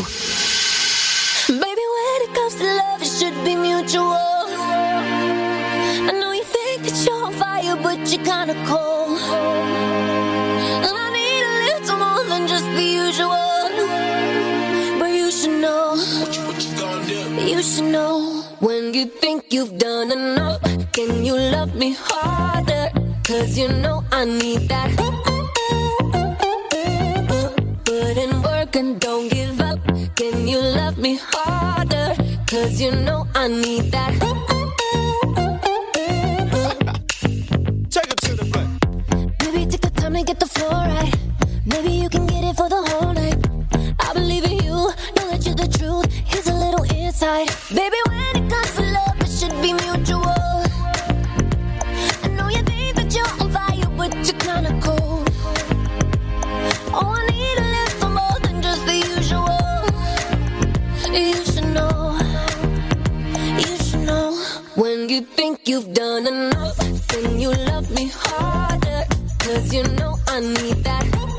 Baby, 1.48 1.62
when 1.62 2.22
it 2.22 2.34
comes 2.34 2.54
to 2.56 2.64
love, 2.64 3.02
it 3.02 3.08
should 3.08 3.44
be 3.44 3.56
mutual. 3.56 4.14
I 6.06 6.12
know 6.12 6.32
you 6.32 6.44
think 6.44 6.84
that 6.84 7.04
you're 7.04 7.24
on 7.24 7.32
fire, 7.32 7.76
but 7.82 7.98
you're 8.12 8.24
kinda 8.24 8.54
cold. 8.66 9.67
Usual. 13.08 13.68
But 14.98 15.10
you 15.20 15.30
should 15.30 15.60
know. 15.62 15.94
You 17.52 17.62
should 17.62 17.90
know 17.96 18.42
when 18.60 18.92
you 18.92 19.06
think 19.06 19.52
you've 19.52 19.78
done 19.78 20.12
enough. 20.12 20.60
Can 20.92 21.24
you 21.24 21.34
love 21.34 21.74
me 21.74 21.96
harder? 21.98 22.90
Cause 23.24 23.56
you 23.56 23.68
know 23.68 24.04
I 24.12 24.24
need 24.24 24.68
that. 24.68 24.88
Put 27.84 28.16
in 28.24 28.42
work 28.42 28.76
and 28.76 29.00
don't 29.00 29.28
give 29.30 29.60
up. 29.60 29.78
Can 30.16 30.46
you 30.46 30.60
love 30.60 30.98
me 30.98 31.18
harder? 31.30 32.14
Cause 32.46 32.80
you 32.80 32.90
know 32.90 33.26
I 33.34 33.48
need 33.48 33.90
that. 33.92 34.12
Take 37.94 38.10
it 38.12 38.20
to 38.26 38.32
the 38.40 38.46
back. 38.52 38.68
Baby, 39.38 39.66
take 39.70 39.80
the 39.80 39.92
time 39.96 40.14
to 40.14 40.22
get 40.24 40.38
the 40.40 40.46
floor 40.46 40.72
right. 40.72 41.37
Maybe 41.70 41.90
you 41.90 42.08
can 42.08 42.26
get 42.26 42.44
it 42.44 42.56
for 42.56 42.68
the 42.68 42.80
whole 42.88 43.12
night. 43.12 43.36
I 44.00 44.14
believe 44.14 44.44
in 44.44 44.52
you, 44.64 44.76
know 45.16 45.26
that 45.30 45.44
you're 45.44 45.54
the 45.54 45.68
truth. 45.78 46.06
Here's 46.30 46.46
a 46.46 46.54
little 46.54 46.84
insight. 46.96 47.48
Baby, 47.68 48.00
when 48.08 48.36
it 48.40 48.50
comes 48.50 48.72
to 48.76 48.82
love, 48.96 49.20
it 49.20 49.30
should 49.38 49.56
be 49.60 49.74
mutual. 49.74 50.48
I 52.24 52.28
know 52.36 52.48
you 52.48 52.62
think 52.62 52.96
that 52.96 53.14
you're 53.14 53.28
on 53.42 53.50
fire, 53.52 53.90
but 53.98 54.14
you're 54.26 54.40
kinda 54.48 54.72
cold. 54.80 55.28
Oh, 56.96 57.12
I 57.20 57.26
need 57.32 57.58
a 57.58 57.68
little 57.76 58.10
more 58.16 58.38
than 58.40 58.62
just 58.62 58.82
the 58.86 58.96
usual. 59.16 59.60
You 61.12 61.44
should 61.50 61.68
know, 61.76 62.16
you 63.62 63.76
should 63.84 64.04
know. 64.08 64.32
When 64.74 65.08
you 65.10 65.20
think 65.20 65.68
you've 65.68 65.92
done 65.92 66.26
enough, 66.26 66.78
then 67.08 67.38
you 67.38 67.50
love 67.70 67.90
me 67.90 68.10
harder. 68.14 69.04
Cause 69.40 69.72
you 69.74 69.82
know 69.98 70.16
I 70.28 70.40
need 70.40 70.82
that. 70.84 71.37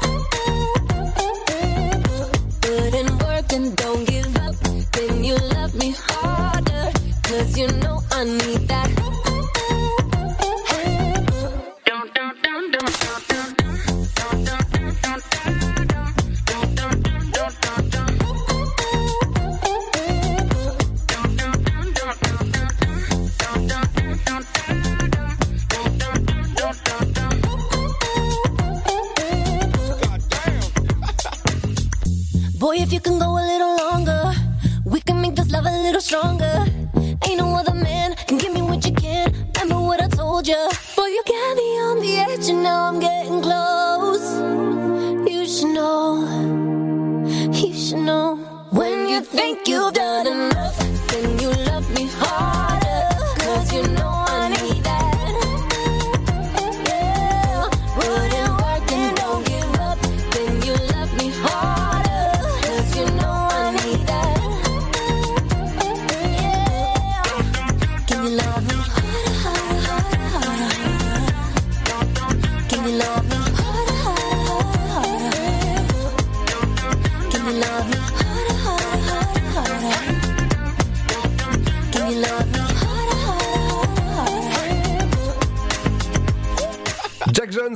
And 3.54 3.76
don't 3.76 4.06
give 4.06 4.38
up. 4.38 4.56
Then 4.92 5.24
you 5.24 5.36
love 5.36 5.74
me 5.76 5.96
harder. 5.98 6.92
Cause 7.24 7.58
you 7.58 7.68
know 7.68 8.02
I 8.12 8.24
need 8.24 8.68
that. 8.68 9.09
Boy, 32.70 32.84
if 32.84 32.94
you 32.94 33.00
can 33.00 33.18
go 33.18 33.32
a 33.32 33.44
little 33.52 33.78
longer, 33.78 34.32
we 34.86 35.02
can 35.02 35.20
make 35.20 35.34
this 35.34 35.50
love 35.50 35.66
a 35.66 35.72
little 35.86 36.00
stronger. 36.00 36.68
Ain't 37.26 37.40
no 37.40 37.56
other 37.56 37.74
man 37.74 38.14
can 38.28 38.38
give 38.38 38.54
me 38.54 38.62
what 38.62 38.86
you 38.86 38.94
can. 38.94 39.34
Remember 39.58 39.82
what 39.82 40.00
I 40.04 40.08
told 40.08 40.48
you. 40.48 40.70
Boy, 40.96 41.08
you 41.08 41.24
got 41.26 41.56
me 41.58 41.70
on 41.88 42.00
the 42.00 42.14
edge, 42.18 42.48
and 42.48 42.62
now 42.62 42.84
I'm 42.84 43.00
getting 43.00 43.42
close. 43.42 44.28
You 45.28 45.48
should 45.48 45.74
know, 45.74 46.06
you 47.52 47.74
should 47.74 48.06
know. 48.10 48.36
When 48.70 49.10
you 49.10 49.22
think 49.22 49.68
you've 49.68 49.96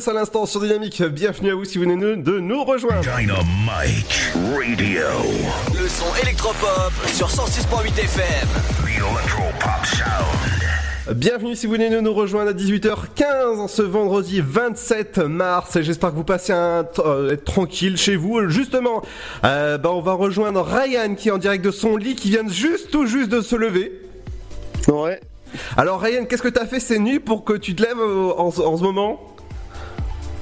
à 0.08 0.14
l'instant 0.14 0.46
sur 0.48 0.60
Dynamique. 0.60 1.04
Bienvenue 1.04 1.52
à 1.52 1.56
vous 1.56 1.66
si 1.66 1.78
vous 1.78 1.84
venez 1.84 2.16
de- 2.16 2.40
nous 2.40 2.64
rejoindre. 2.64 3.02
Dynamite 3.02 4.34
Radio. 4.34 5.04
Le 5.80 5.88
son 5.88 6.06
électropop 6.24 6.92
sur 7.14 7.30
106.8 7.30 8.00
FM. 8.00 8.24
The 8.48 8.90
Electropop 8.98 9.86
Sound. 9.86 11.16
Bienvenue 11.18 11.56
si 11.56 11.68
vous 11.68 11.74
venez 11.74 11.92
de 11.92 12.00
nous 12.00 12.14
rejoindre 12.14 12.50
à 12.50 12.54
18h15 12.54 13.60
en 13.60 13.68
ce 13.68 13.84
vendredi 13.84 14.42
27 14.44 15.20
mars. 15.20 15.76
Et 15.76 15.84
J'espère 15.84 16.10
que 16.10 16.16
vous 16.16 16.24
passez 16.24 16.54
un 16.54 16.86
euh, 17.00 17.34
être 17.34 17.44
tranquille 17.46 17.96
chez 17.98 18.16
vous. 18.16 18.48
Justement, 18.50 19.04
euh, 19.46 19.78
bah, 19.78 19.92
on 19.94 20.02
va 20.02 20.14
rejoindre 20.14 20.64
Ryan 20.64 21.14
qui 21.14 21.28
est 21.28 21.32
en 21.32 21.38
direct 21.38 21.64
de 21.64 21.72
son 21.72 21.98
lit, 21.98 22.16
qui 22.16 22.32
vient 22.32 22.48
juste 22.48 22.90
tout 22.90 23.06
juste 23.06 23.30
de 23.30 23.42
se 23.42 23.56
lever. 23.56 23.92
Ouais. 24.88 25.20
Alors 25.78 26.02
Ryan, 26.02 26.26
qu'est-ce 26.26 26.42
que 26.42 26.48
t'as 26.50 26.66
fait 26.66 26.80
ces 26.80 26.98
nuits 26.98 27.20
pour 27.20 27.44
que 27.44 27.54
tu 27.54 27.76
te 27.76 27.84
lèves 27.84 28.00
euh, 28.00 28.32
en 28.36 28.50
ce 28.52 28.82
moment? 28.84 29.30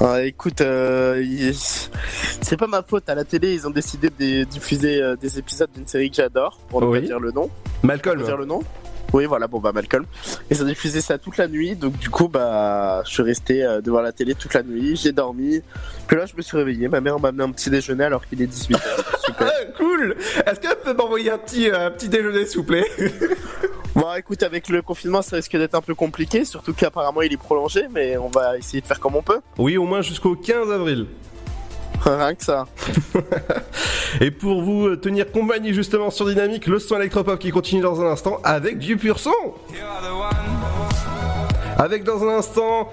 Ah, 0.04 0.24
écoute, 0.24 0.62
euh, 0.62 1.22
il- 1.24 1.54
c'est 1.56 2.58
pas 2.58 2.68
ma 2.68 2.82
faute. 2.82 3.08
À 3.10 3.16
la 3.16 3.24
télé, 3.24 3.54
ils 3.54 3.68
ont 3.68 3.72
décidé 3.72 4.10
de 4.10 4.44
diffuser 4.46 5.02
euh, 5.02 5.16
des 5.16 5.38
épisodes 5.38 5.70
d'une 5.76 5.86
série 5.88 6.10
que 6.10 6.16
j'adore, 6.16 6.60
pour 6.70 6.82
ne 6.82 6.88
Oui. 6.88 7.02
pas 7.02 7.06
dire 7.06 7.20
le 7.20 7.32
nom. 7.32 7.50
Malcolm. 7.84 8.18
Pour 8.18 8.26
dire 8.26 8.38
le 8.38 8.46
nom. 8.46 8.62
Oui, 9.14 9.26
voilà, 9.26 9.48
bon 9.48 9.60
bah 9.60 9.74
Malcolm. 9.74 10.06
Ils 10.50 10.64
ont 10.64 10.66
diffusé 10.66 11.02
ça 11.02 11.18
toute 11.18 11.36
la 11.38 11.50
nuit, 11.50 11.76
donc 11.76 11.98
du 12.00 12.10
coup 12.10 12.30
bah 12.30 13.04
je 13.06 13.12
suis 13.12 13.24
resté 13.24 13.62
euh, 13.62 13.82
devant 13.82 14.00
la 14.00 14.14
télé 14.14 14.36
toute 14.36 14.54
la 14.54 14.64
nuit, 14.64 14.96
j'ai 14.96 15.12
dormi. 15.12 15.62
Puis 16.08 16.16
là 16.16 16.26
je 16.26 16.34
me 16.38 16.42
suis 16.42 16.56
réveillé, 16.56 16.88
ma 16.88 17.02
mère 17.02 17.20
m'a 17.20 17.28
amené 17.28 17.44
un 17.44 17.52
petit 17.52 17.70
déjeuner 17.70 18.06
alors 18.06 18.26
qu'il 18.26 18.42
est 18.42 18.46
18h. 18.46 18.80
Super. 19.26 19.52
Ah, 19.54 19.66
cool 19.78 20.16
Est-ce 20.46 20.62
qu'elle 20.62 20.78
peut 20.78 20.94
m'envoyer 20.94 21.30
un 21.30 21.38
petit, 21.38 21.70
euh, 21.70 21.88
un 21.88 21.92
petit 21.92 22.08
déjeuner 22.08 22.46
s'il 22.46 22.60
vous 22.60 22.64
plaît? 22.64 22.86
Bon 23.94 24.14
écoute, 24.16 24.42
avec 24.42 24.70
le 24.70 24.82
confinement 24.82 25.22
ça 25.22 25.36
risque 25.36 25.58
d'être 25.58 25.76
un 25.76 25.82
peu 25.82 25.94
compliqué, 25.94 26.46
surtout 26.46 26.74
qu'apparemment 26.74 27.22
il 27.24 27.34
est 27.34 27.38
prolongé, 27.38 27.88
mais 27.92 28.18
on 28.18 28.30
va 28.30 28.58
essayer 28.58 28.80
de 28.80 28.88
faire 28.88 29.02
comme 29.02 29.16
on 29.16 29.22
peut. 29.22 29.42
Oui, 29.58 29.78
au 29.78 29.84
moins 29.84 30.02
jusqu'au 30.02 30.36
15 30.36 30.72
avril. 30.72 31.08
Rien 32.06 32.34
que 32.34 32.44
ça. 32.44 32.68
Et 34.22 34.32
pour 34.32 34.62
vous 34.64 34.88
euh, 34.88 34.96
tenir 34.96 35.30
compagnie 35.32 35.74
justement 35.74 36.10
sur 36.10 36.26
Dynamique, 36.26 36.68
le 36.68 36.80
son 36.80 36.96
électropop 36.96 37.38
qui 37.38 37.52
continue 37.52 37.82
dans 37.82 38.02
un 38.02 38.06
instant 38.06 38.40
avec 38.44 38.80
du 38.80 38.96
pur 38.96 39.20
son. 39.20 39.32
Avec 41.78 42.04
dans 42.06 42.24
un 42.24 42.38
instant 42.38 42.90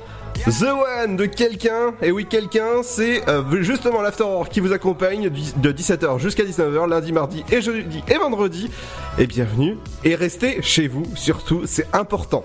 The 0.47 0.63
One 0.63 1.17
de 1.17 1.27
quelqu'un. 1.27 1.95
Et 2.01 2.13
oui, 2.13 2.27
quelqu'un, 2.27 2.83
c'est 2.83 3.29
euh, 3.29 3.63
justement 3.63 4.01
l'After 4.01 4.25
qui 4.51 4.61
vous 4.61 4.73
accompagne 4.73 5.31
de 5.31 5.73
17h 5.73 6.19
jusqu'à 6.19 6.45
19h, 6.45 6.89
lundi, 6.89 7.13
mardi 7.13 7.45
et 7.51 7.61
jeudi 7.61 8.03
et 8.09 8.17
vendredi. 8.17 8.71
Et 9.19 9.27
bienvenue. 9.27 9.77
Et 10.05 10.15
restez 10.15 10.63
chez 10.63 10.87
vous, 10.87 11.05
surtout, 11.15 11.63
c'est 11.67 11.87
important. 11.93 12.45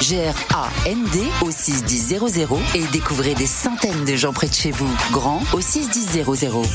G-R-A-N-D 0.00 1.18
au 1.42 1.50
61000 1.50 2.18
et 2.74 2.84
découvrez 2.92 3.34
des 3.34 3.46
centaines 3.46 4.04
de 4.04 4.16
gens 4.16 4.32
près 4.32 4.48
de 4.48 4.52
chez 4.52 4.70
vous. 4.70 4.90
Grand 5.12 5.42
au 5.52 5.60
61000. 5.60 6.24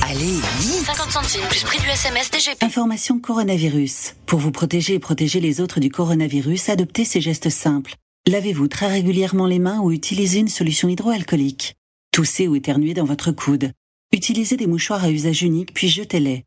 Allez, 0.04 0.40
vite 0.60 0.86
50 0.86 1.12
centimes 1.12 1.48
plus 1.50 1.64
prix 1.64 1.80
du 1.80 1.88
SMS 1.88 2.32
DGP. 2.32 2.64
Information 2.64 3.20
coronavirus. 3.20 4.16
Pour 4.26 4.40
vous 4.40 4.52
protéger 4.52 4.94
et 4.94 5.00
protéger 5.00 5.40
les 5.40 5.60
autres 5.60 5.80
du 5.80 5.90
coronavirus, 5.90 6.70
adoptez 6.70 7.04
ces 7.04 7.20
gestes 7.20 7.50
simples. 7.50 7.96
Lavez-vous 8.28 8.68
très 8.68 8.88
régulièrement 8.88 9.48
les 9.48 9.60
mains 9.60 9.82
ou 9.82 9.92
utilisez 9.92 10.40
une 10.40 10.48
solution 10.48 10.88
hydroalcoolique. 10.88 11.76
Toussez 12.12 12.48
ou 12.48 12.56
éternuez 12.56 12.94
dans 12.94 13.06
votre 13.06 13.32
coude. 13.32 13.72
Utilisez 14.14 14.56
des 14.56 14.68
mouchoirs 14.68 15.04
à 15.04 15.12
usage 15.12 15.44
unique 15.44 15.74
puis 15.74 15.90
jetez-les. 15.90 16.46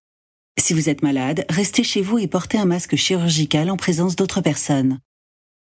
Si 0.58 0.72
vous 0.72 0.88
êtes 0.88 1.02
malade, 1.02 1.44
restez 1.50 1.84
chez 1.84 2.00
vous 2.00 2.18
et 2.18 2.26
portez 2.26 2.58
un 2.58 2.64
masque 2.64 2.96
chirurgical 2.96 3.70
en 3.70 3.76
présence 3.76 4.16
d'autres 4.16 4.40
personnes. 4.40 4.98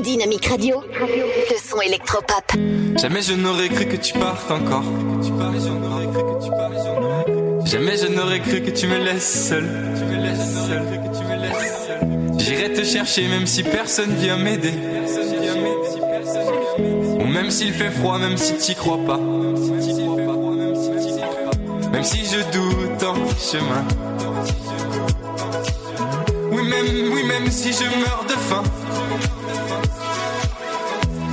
Dynamique 0.00 0.46
Radio. 0.46 0.82
Le 1.00 1.56
son 1.58 1.80
électropop. 1.80 2.52
Jamais 3.00 3.22
je 3.22 3.34
n'aurais 3.34 3.68
cru 3.68 3.86
que 3.86 3.96
tu 3.96 4.12
partes 4.14 4.50
encore. 4.50 4.84
Jamais 7.64 7.96
je 7.96 8.06
n'aurais 8.06 8.40
cru 8.40 8.62
que 8.62 8.70
tu 8.70 8.86
me 8.86 8.98
laisses 8.98 9.48
seul. 9.48 9.68
J'irai 12.38 12.72
te 12.72 12.84
chercher 12.84 13.28
même 13.28 13.46
si 13.46 13.62
personne 13.62 14.14
vient 14.14 14.36
m'aider. 14.36 14.74
Ou 16.78 17.24
même 17.24 17.50
s'il 17.50 17.72
fait 17.72 17.90
froid, 17.90 18.18
même 18.18 18.36
si 18.36 18.54
t'y 18.56 18.74
crois 18.74 18.98
pas. 19.06 19.18
Même 21.92 22.04
si 22.04 22.24
je 22.24 22.38
doute 22.52 23.02
en 23.02 23.14
chemin. 23.38 23.84
Oui, 26.52 26.62
même, 26.62 27.12
oui, 27.12 27.24
même 27.24 27.50
si 27.50 27.72
je 27.72 27.84
meurs 28.00 28.24
de 28.28 28.34
faim. 28.34 28.62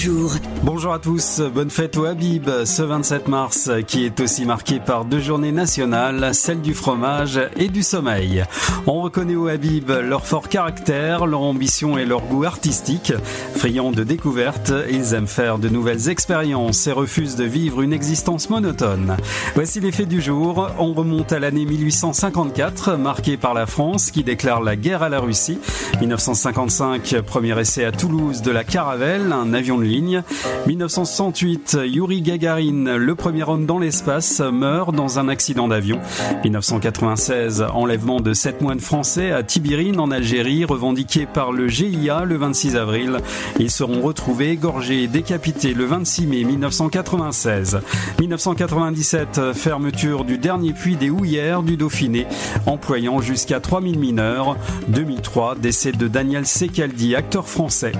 Jour. 0.00 0.49
Bonjour 0.62 0.92
à 0.92 0.98
tous, 0.98 1.40
bonne 1.54 1.70
fête 1.70 1.96
au 1.96 2.04
Habib 2.04 2.50
ce 2.66 2.82
27 2.82 3.28
mars 3.28 3.70
qui 3.86 4.04
est 4.04 4.20
aussi 4.20 4.44
marqué 4.44 4.78
par 4.78 5.06
deux 5.06 5.18
journées 5.18 5.52
nationales, 5.52 6.34
celle 6.34 6.60
du 6.60 6.74
fromage 6.74 7.40
et 7.56 7.68
du 7.68 7.82
sommeil. 7.82 8.44
On 8.86 9.00
reconnaît 9.00 9.36
au 9.36 9.48
Habib 9.48 9.90
leur 9.90 10.26
fort 10.26 10.50
caractère, 10.50 11.24
leur 11.24 11.40
ambition 11.40 11.96
et 11.96 12.04
leur 12.04 12.20
goût 12.20 12.44
artistique. 12.44 13.14
Friands 13.54 13.90
de 13.90 14.04
découvertes, 14.04 14.72
ils 14.90 15.14
aiment 15.14 15.26
faire 15.26 15.58
de 15.58 15.70
nouvelles 15.70 16.10
expériences 16.10 16.86
et 16.86 16.92
refusent 16.92 17.36
de 17.36 17.44
vivre 17.44 17.80
une 17.80 17.94
existence 17.94 18.50
monotone. 18.50 19.16
Voici 19.54 19.80
les 19.80 19.92
faits 19.92 20.08
du 20.08 20.20
jour. 20.20 20.68
On 20.78 20.92
remonte 20.92 21.32
à 21.32 21.38
l'année 21.38 21.64
1854, 21.64 22.96
marquée 22.96 23.38
par 23.38 23.54
la 23.54 23.64
France 23.64 24.10
qui 24.10 24.24
déclare 24.24 24.62
la 24.62 24.76
guerre 24.76 25.02
à 25.02 25.08
la 25.08 25.20
Russie. 25.20 25.58
1955, 26.00 27.22
premier 27.22 27.58
essai 27.58 27.84
à 27.86 27.92
Toulouse 27.92 28.42
de 28.42 28.50
la 28.50 28.64
Caravelle, 28.64 29.32
un 29.32 29.54
avion 29.54 29.78
de 29.78 29.84
ligne. 29.84 30.22
1968, 30.66 31.78
Yuri 31.84 32.22
Gagarin, 32.22 32.96
le 32.96 33.14
premier 33.14 33.42
homme 33.42 33.66
dans 33.66 33.78
l'espace, 33.78 34.40
meurt 34.40 34.94
dans 34.94 35.18
un 35.18 35.28
accident 35.28 35.68
d'avion. 35.68 35.98
1996, 36.44 37.64
enlèvement 37.72 38.20
de 38.20 38.32
sept 38.32 38.60
moines 38.60 38.80
français 38.80 39.32
à 39.32 39.42
Tibirine 39.42 39.98
en 39.98 40.10
Algérie, 40.10 40.64
revendiqué 40.64 41.26
par 41.26 41.52
le 41.52 41.68
GIA 41.68 42.24
le 42.24 42.36
26 42.36 42.76
avril. 42.76 43.18
Ils 43.58 43.70
seront 43.70 44.00
retrouvés 44.00 44.56
gorgés 44.56 45.02
et 45.02 45.08
décapités 45.08 45.74
le 45.74 45.84
26 45.86 46.26
mai 46.26 46.44
1996. 46.44 47.80
1997, 48.20 49.52
fermeture 49.54 50.24
du 50.24 50.38
dernier 50.38 50.72
puits 50.72 50.96
des 50.96 51.10
houillères 51.10 51.62
du 51.62 51.76
Dauphiné, 51.76 52.26
employant 52.66 53.20
jusqu'à 53.20 53.60
3000 53.60 53.98
mineurs. 53.98 54.56
2003, 54.88 55.56
décès 55.56 55.92
de 55.92 56.06
Daniel 56.06 56.46
Secaldi, 56.46 57.14
acteur 57.16 57.48
français. 57.48 57.92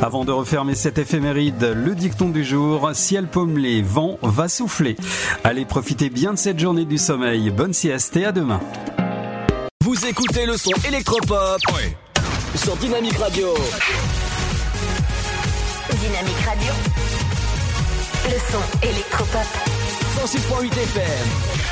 Avant 0.00 0.24
de 0.24 0.32
refermer 0.32 0.74
cette 0.74 0.98
éphéméride, 0.98 1.74
le 1.74 1.93
Dicton 1.94 2.28
du 2.28 2.44
jour, 2.44 2.90
ciel 2.94 3.26
pommelé, 3.26 3.82
vent 3.82 4.18
va 4.22 4.48
souffler. 4.48 4.96
Allez, 5.44 5.64
profitez 5.64 6.10
bien 6.10 6.32
de 6.32 6.38
cette 6.38 6.58
journée 6.58 6.84
du 6.84 6.98
sommeil. 6.98 7.50
Bonne 7.50 7.72
sieste 7.72 8.16
et 8.16 8.24
à 8.24 8.32
demain. 8.32 8.60
Vous 9.82 10.06
écoutez 10.06 10.46
le 10.46 10.56
son 10.56 10.72
électropop 10.86 11.60
sur 12.56 12.76
Dynamique 12.76 13.16
Radio. 13.18 13.48
Dynamique 15.90 16.40
Radio. 16.46 16.72
Le 18.24 18.38
son 18.50 18.62
électropop. 18.82 19.46
106.8 20.16 20.72
FM. 20.72 21.64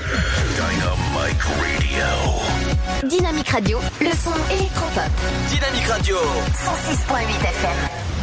Dynamic 0.00 1.42
Radio. 1.42 3.08
Dynamique 3.08 3.48
Radio, 3.50 3.78
le 4.00 4.10
son 4.12 4.32
électropop. 4.50 5.10
Dynamique 5.48 5.86
Radio. 5.86 6.16
106.8 6.16 7.48
FM. 7.50 8.19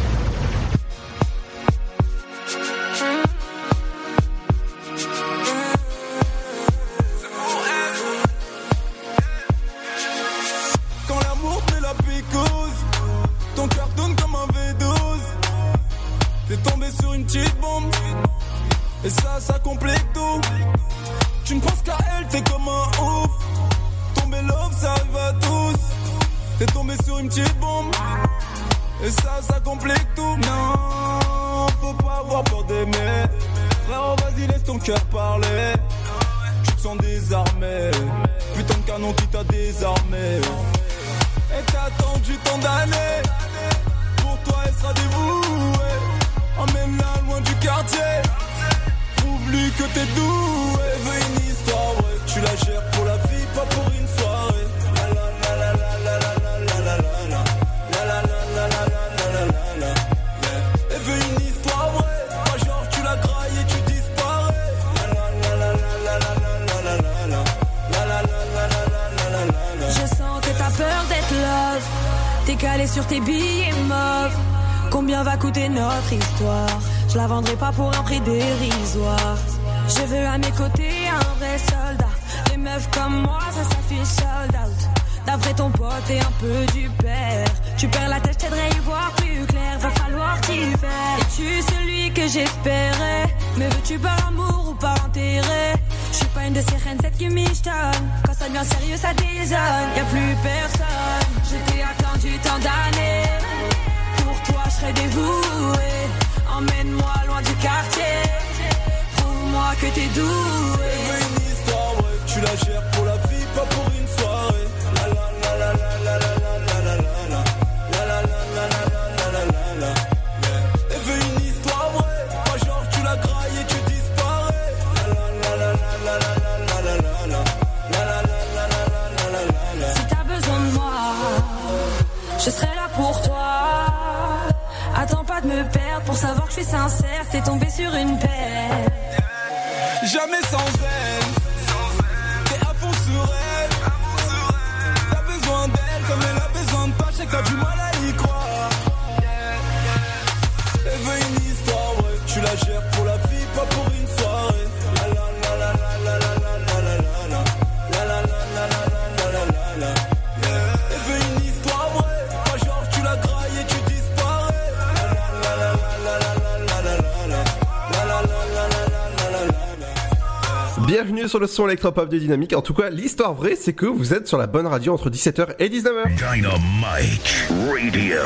Bienvenue 171.28 171.30
sur 171.30 171.40
le 171.40 171.46
son 171.46 171.68
électropop 171.68 172.08
de 172.08 172.18
Dynamique. 172.18 172.54
En 172.54 172.62
tout 172.62 172.72
cas, 172.72 172.88
l'histoire 172.88 173.34
vraie, 173.34 173.54
c'est 173.54 173.74
que 173.74 173.84
vous 173.84 174.14
êtes 174.14 174.26
sur 174.26 174.38
la 174.38 174.46
bonne 174.46 174.66
radio 174.66 174.94
entre 174.94 175.10
17h 175.10 175.56
et 175.58 175.68
19h. 175.68 176.06
Dynamite 176.16 177.48
Radio. 177.68 178.16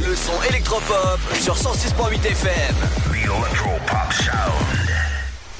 Le 0.00 0.14
son 0.14 0.32
électropop 0.48 1.20
sur 1.34 1.54
106.8 1.54 2.26
FM. 2.30 2.76
The 3.12 3.24
Electropop 3.26 4.12
Sound. 4.12 4.90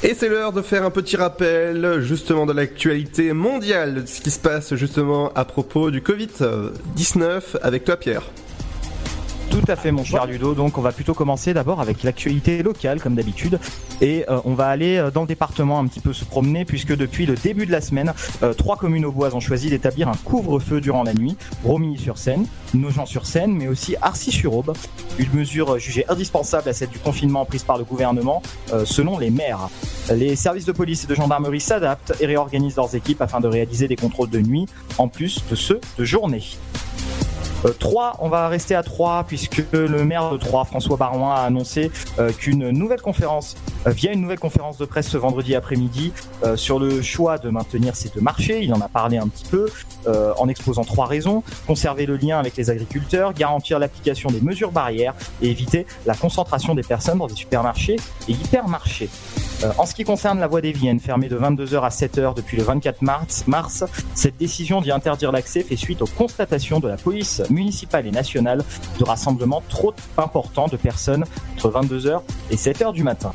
Et 0.02 0.14
c'est 0.14 0.30
l'heure 0.30 0.54
de 0.54 0.62
faire 0.62 0.82
un 0.84 0.90
petit 0.90 1.18
rappel 1.18 2.00
justement 2.00 2.46
de 2.46 2.54
l'actualité 2.54 3.34
mondiale, 3.34 4.02
de 4.02 4.06
ce 4.06 4.22
qui 4.22 4.30
se 4.30 4.38
passe 4.38 4.74
justement 4.74 5.30
à 5.34 5.44
propos 5.44 5.90
du 5.90 6.00
Covid-19 6.00 7.58
avec 7.62 7.84
toi 7.84 7.98
Pierre. 7.98 8.22
Tout 9.50 9.64
à 9.66 9.74
fait, 9.74 9.90
mon 9.90 10.04
cher 10.04 10.26
Ludo. 10.26 10.54
Donc, 10.54 10.78
on 10.78 10.80
va 10.80 10.92
plutôt 10.92 11.12
commencer 11.12 11.52
d'abord 11.52 11.80
avec 11.80 12.04
l'actualité 12.04 12.62
locale, 12.62 13.00
comme 13.00 13.16
d'habitude. 13.16 13.58
Et 14.00 14.24
euh, 14.30 14.38
on 14.44 14.54
va 14.54 14.68
aller 14.68 14.96
euh, 14.96 15.10
dans 15.10 15.22
le 15.22 15.26
département 15.26 15.80
un 16.00 16.02
petit 16.02 16.08
peu 16.08 16.12
se 16.14 16.24
promener, 16.24 16.64
puisque 16.64 16.96
depuis 16.96 17.26
le 17.26 17.34
début 17.34 17.66
de 17.66 17.72
la 17.72 17.82
semaine, 17.82 18.14
euh, 18.42 18.54
trois 18.54 18.76
communes 18.76 19.04
au 19.04 19.12
bois 19.12 19.34
ont 19.34 19.40
choisi 19.40 19.68
d'établir 19.68 20.08
un 20.08 20.16
couvre-feu 20.24 20.80
durant 20.80 21.02
la 21.02 21.12
nuit. 21.12 21.36
Romilly-sur-Seine, 21.62 22.46
Nogent-sur-Seine, 22.72 23.52
mais 23.52 23.68
aussi 23.68 23.96
Arcis-sur-Aube. 24.00 24.72
Une 25.18 25.32
mesure 25.34 25.78
jugée 25.78 26.06
indispensable 26.08 26.70
à 26.70 26.72
celle 26.72 26.88
du 26.88 26.98
confinement 26.98 27.44
prise 27.44 27.64
par 27.64 27.76
le 27.76 27.84
gouvernement, 27.84 28.40
euh, 28.72 28.86
selon 28.86 29.18
les 29.18 29.30
maires. 29.30 29.68
Les 30.10 30.36
services 30.36 30.64
de 30.64 30.72
police 30.72 31.04
et 31.04 31.06
de 31.06 31.14
gendarmerie 31.14 31.60
s'adaptent 31.60 32.14
et 32.20 32.26
réorganisent 32.26 32.76
leurs 32.76 32.94
équipes 32.94 33.20
afin 33.20 33.40
de 33.40 33.48
réaliser 33.48 33.86
des 33.86 33.96
contrôles 33.96 34.30
de 34.30 34.40
nuit, 34.40 34.66
en 34.96 35.08
plus 35.08 35.44
de 35.50 35.54
ceux 35.54 35.80
de 35.98 36.04
journée. 36.04 36.42
Euh, 37.64 37.72
3, 37.78 38.16
on 38.20 38.28
va 38.28 38.48
rester 38.48 38.74
à 38.74 38.82
3 38.82 39.24
puisque 39.24 39.62
le 39.72 40.04
maire 40.04 40.30
de 40.30 40.38
Troyes, 40.38 40.64
François 40.64 40.96
Barouin, 40.96 41.34
a 41.34 41.42
annoncé 41.42 41.90
euh, 42.18 42.32
qu'une 42.32 42.70
nouvelle 42.70 43.02
conférence, 43.02 43.56
euh, 43.86 43.90
via 43.90 44.12
une 44.12 44.22
nouvelle 44.22 44.38
conférence 44.38 44.78
de 44.78 44.84
presse 44.84 45.08
ce 45.08 45.16
vendredi 45.16 45.54
après-midi, 45.54 46.12
euh, 46.44 46.56
sur 46.56 46.78
le 46.78 47.02
choix 47.02 47.38
de 47.38 47.50
maintenir 47.50 47.96
ces 47.96 48.08
deux 48.10 48.20
marchés, 48.20 48.62
il 48.62 48.72
en 48.72 48.80
a 48.80 48.88
parlé 48.88 49.18
un 49.18 49.28
petit 49.28 49.44
peu, 49.44 49.66
euh, 50.06 50.32
en 50.38 50.48
exposant 50.48 50.84
trois 50.84 51.06
raisons. 51.06 51.42
Conserver 51.66 52.06
le 52.06 52.16
lien 52.16 52.38
avec 52.38 52.56
les 52.56 52.70
agriculteurs, 52.70 53.34
garantir 53.34 53.78
l'application 53.78 54.30
des 54.30 54.40
mesures 54.40 54.72
barrières 54.72 55.14
et 55.42 55.50
éviter 55.50 55.86
la 56.06 56.14
concentration 56.14 56.74
des 56.74 56.82
personnes 56.82 57.18
dans 57.18 57.26
des 57.26 57.34
supermarchés 57.34 57.96
et 58.28 58.32
hypermarchés. 58.32 59.10
En 59.76 59.84
ce 59.84 59.94
qui 59.94 60.04
concerne 60.04 60.40
la 60.40 60.46
voie 60.46 60.62
des 60.62 60.72
Viennes, 60.72 61.00
fermée 61.00 61.28
de 61.28 61.36
22h 61.36 61.82
à 61.82 61.90
7h 61.90 62.34
depuis 62.34 62.56
le 62.56 62.62
24 62.62 63.02
mars, 63.02 63.44
mars, 63.46 63.84
cette 64.14 64.38
décision 64.38 64.80
d'y 64.80 64.90
interdire 64.90 65.32
l'accès 65.32 65.62
fait 65.62 65.76
suite 65.76 66.00
aux 66.00 66.06
constatations 66.06 66.80
de 66.80 66.88
la 66.88 66.96
police 66.96 67.42
municipale 67.50 68.06
et 68.06 68.10
nationale 68.10 68.64
de 68.98 69.04
rassemblements 69.04 69.62
trop 69.68 69.94
importants 70.16 70.68
de 70.68 70.76
personnes 70.76 71.24
entre 71.54 71.70
22h 71.70 72.20
et 72.50 72.56
7h 72.56 72.92
du 72.92 73.02
matin. 73.02 73.32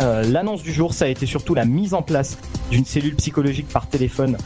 Euh, 0.00 0.24
L'annonce 0.24 0.62
du 0.62 0.72
jour, 0.72 0.92
ça 0.92 1.04
a 1.04 1.08
été 1.08 1.26
surtout 1.26 1.54
la 1.54 1.64
mise 1.64 1.94
en 1.94 2.02
place 2.02 2.38
d'une 2.70 2.84
cellule 2.84 3.14
psychologique 3.16 3.68
par 3.68 3.86
téléphone 3.86 4.36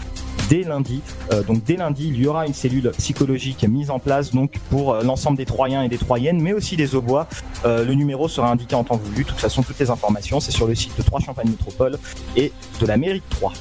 dès 0.49 0.63
lundi. 0.63 1.01
Euh, 1.33 1.43
donc 1.43 1.65
dès 1.65 1.77
lundi, 1.77 2.09
il 2.09 2.21
y 2.21 2.27
aura 2.27 2.47
une 2.47 2.55
cellule 2.55 2.91
psychologique 2.99 3.67
mise 3.69 3.91
en 3.91 3.99
place 3.99 4.33
donc 4.33 4.53
pour 4.71 4.93
euh, 4.93 5.03
l'ensemble 5.03 5.37
des 5.37 5.47
Troyens 5.47 5.83
et 5.83 5.89
des 5.89 5.99
Troyennes, 5.99 6.41
mais 6.41 6.53
aussi 6.53 6.77
des 6.77 6.95
Aubois. 6.95 7.27
Le 7.65 7.93
numéro 7.93 8.29
sera 8.29 8.51
indiqué 8.51 8.75
en 8.75 8.85
temps 8.85 8.97
voulu. 8.97 9.25
De 9.25 9.29
toute 9.29 9.41
façon, 9.41 9.63
toutes 9.63 9.79
les 9.79 9.91
informations, 9.91 10.41
c'est 10.41 10.53
sur 10.53 10.67
le 10.67 10.75
site 10.75 10.97
de 10.97 11.03
Troyes 11.03 11.21
Champagne 11.21 11.49
Métropole 11.49 11.99
et 12.37 12.53
de 12.81 12.87
la 12.87 12.97
mairie 12.97 13.21
de 13.21 13.37
Troyes. 13.37 13.53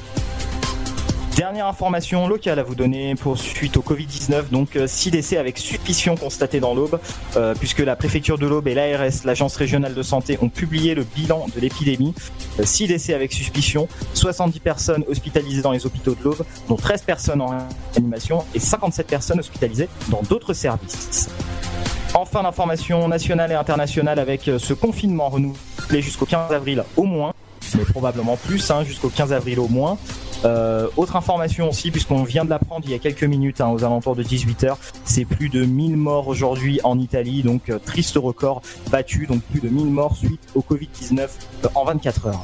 Dernière 1.38 1.68
information 1.68 2.28
locale 2.28 2.58
à 2.58 2.64
vous 2.64 2.74
donner 2.74 3.14
pour 3.14 3.38
suite 3.38 3.78
au 3.78 3.82
Covid-19, 3.82 4.50
donc 4.50 4.70
6 4.88 5.12
décès 5.12 5.38
avec 5.38 5.60
suspicion 5.60 6.16
constatés 6.16 6.60
dans 6.60 6.74
l'Aube, 6.74 7.00
euh, 7.36 7.54
puisque 7.54 7.78
la 7.78 7.96
préfecture 7.96 8.40
de 8.40 8.48
l'Aube 8.48 8.68
et 8.68 8.74
l'ARS, 8.74 9.24
l'agence 9.24 9.56
régionale 9.56 9.94
de 9.94 10.02
santé, 10.02 10.40
ont 10.42 10.50
publié 10.50 10.96
le 10.96 11.04
bilan 11.04 11.46
de 11.54 11.60
l'épidémie. 11.60 12.16
6 12.64 12.88
décès 12.88 13.14
avec 13.14 13.34
suspicion, 13.34 13.88
70 14.16 14.60
personnes 14.62 15.04
hospitalisées 15.08 15.62
dans 15.62 15.74
les 15.74 15.86
hôpitaux 15.86 16.16
de 16.16 16.24
l'Aube, 16.24 16.44
dont 16.70 16.76
13 16.76 17.04
personnes 17.04 17.42
en 17.42 17.56
réanimation 17.94 18.44
et 18.56 18.60
57 18.60 19.06
personnes 19.06 19.40
hospitalisées 19.40 19.90
dans 20.10 20.24
d'autres 20.24 20.54
services. 20.54 21.30
Enfin, 22.16 22.42
l'information 22.42 23.08
nationale 23.08 23.52
et 23.52 23.56
internationale 23.56 24.18
avec 24.18 24.48
euh, 24.48 24.58
ce 24.58 24.74
confinement 24.74 25.30
renouvelé 25.30 26.02
jusqu'au 26.02 26.26
15 26.26 26.52
avril 26.52 26.84
au 26.96 27.04
moins, 27.04 27.32
mais 27.78 27.84
probablement 27.84 28.38
plus, 28.38 28.72
hein, 28.72 28.84
jusqu'au 28.84 29.10
15 29.10 29.34
avril 29.34 29.60
au 29.60 29.68
moins. 29.68 30.00
Euh, 30.46 30.88
autre 30.98 31.16
information 31.16 31.70
aussi, 31.70 31.92
puisqu'on 31.92 32.24
vient 32.24 32.46
de 32.46 32.50
l'apprendre 32.50 32.86
il 32.86 32.92
y 32.92 32.96
a 32.96 33.00
quelques 33.00 33.24
minutes, 33.24 33.62
hein, 33.62 33.70
aux 33.70 33.84
alentours 33.84 34.16
de 34.16 34.24
18h, 34.24 34.76
c'est 35.04 35.26
plus 35.26 35.50
de 35.50 35.66
1000 35.66 35.98
morts 35.98 36.28
aujourd'hui 36.28 36.80
en 36.84 37.00
Italie, 37.00 37.44
donc 37.44 37.70
euh, 37.70 37.80
triste 37.80 38.16
record 38.16 38.62
battu, 38.92 39.26
donc 39.26 39.42
plus 39.44 39.62
de 39.62 39.70
1000 39.70 39.88
morts 39.88 40.16
suite 40.16 40.42
au 40.56 40.62
Covid-19 40.62 41.20
euh, 41.22 41.68
en 41.76 41.86
24 41.86 42.28
heures. 42.28 42.44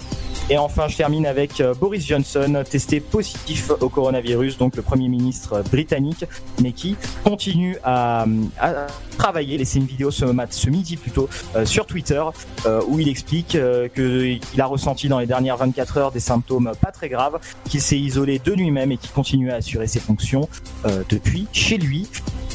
Et 0.49 0.57
enfin, 0.57 0.87
je 0.87 0.97
termine 0.97 1.25
avec 1.25 1.61
euh, 1.61 1.73
Boris 1.73 2.05
Johnson, 2.05 2.63
testé 2.69 2.99
positif 2.99 3.71
au 3.79 3.87
coronavirus, 3.89 4.57
donc 4.57 4.75
le 4.75 4.81
Premier 4.81 5.07
ministre 5.07 5.63
britannique, 5.71 6.25
mais 6.61 6.73
qui 6.73 6.95
continue 7.23 7.77
à, 7.83 8.25
à 8.59 8.87
travailler, 9.17 9.57
laisser 9.57 9.79
une 9.79 9.85
vidéo 9.85 10.11
ce, 10.11 10.25
mat- 10.25 10.51
ce 10.51 10.69
midi 10.69 10.97
plutôt 10.97 11.29
euh, 11.55 11.65
sur 11.65 11.85
Twitter, 11.85 12.21
euh, 12.65 12.81
où 12.87 12.99
il 12.99 13.07
explique 13.07 13.57
qu'il 13.95 14.61
a 14.61 14.65
ressenti 14.65 15.07
dans 15.07 15.19
les 15.19 15.25
dernières 15.27 15.57
24 15.57 15.97
heures 15.97 16.11
des 16.11 16.19
symptômes 16.19 16.71
pas 16.81 16.91
très 16.91 17.07
graves, 17.09 17.39
qu'il 17.69 17.81
s'est 17.81 17.99
isolé 17.99 18.39
de 18.43 18.51
lui-même 18.51 18.91
et 18.91 18.97
qu'il 18.97 19.11
continue 19.11 19.51
à 19.51 19.55
assurer 19.55 19.87
ses 19.87 19.99
fonctions 19.99 20.49
depuis 21.09 21.47
chez 21.53 21.77
lui. 21.77 22.07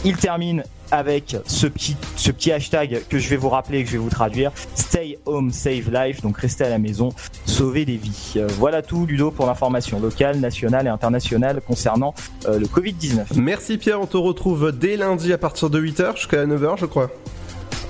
Il 0.05 0.17
termine 0.17 0.63
avec 0.91 1.37
ce 1.47 1.67
petit, 1.67 1.97
ce 2.17 2.31
petit 2.31 2.53
hashtag 2.53 3.03
que 3.09 3.19
je 3.19 3.29
vais 3.29 3.37
vous 3.37 3.49
rappeler 3.49 3.79
et 3.79 3.85
que 3.85 3.89
je 3.89 3.95
vais 3.95 4.03
vous 4.03 4.11
traduire. 4.11 4.53
Stay 4.75 5.19
home, 5.27 5.53
save 5.53 5.91
life. 5.93 6.23
Donc 6.23 6.39
restez 6.39 6.65
à 6.65 6.71
la 6.71 6.79
maison, 6.79 7.11
sauvez 7.47 7.85
des 7.85 7.97
vies. 7.97 8.35
Euh, 8.37 8.47
voilà 8.59 8.83
tout, 8.83 9.07
Ludo, 9.07 9.31
pour 9.31 9.47
l'information 9.47 10.01
locale, 10.01 10.39
nationale 10.39 10.87
et 10.87 10.91
internationale 10.91 11.61
concernant 11.67 12.15
euh, 12.47 12.59
le 12.59 12.67
Covid-19. 12.67 13.37
Merci 13.37 13.79
Pierre, 13.79 14.01
on 14.01 14.07
te 14.07 14.17
retrouve 14.17 14.73
dès 14.73 14.97
lundi 14.97 15.33
à 15.33 15.39
partir 15.39 15.71
de 15.71 15.81
8h 15.81 16.17
jusqu'à 16.17 16.47
9h 16.47 16.79
je 16.79 16.87
crois. 16.87 17.11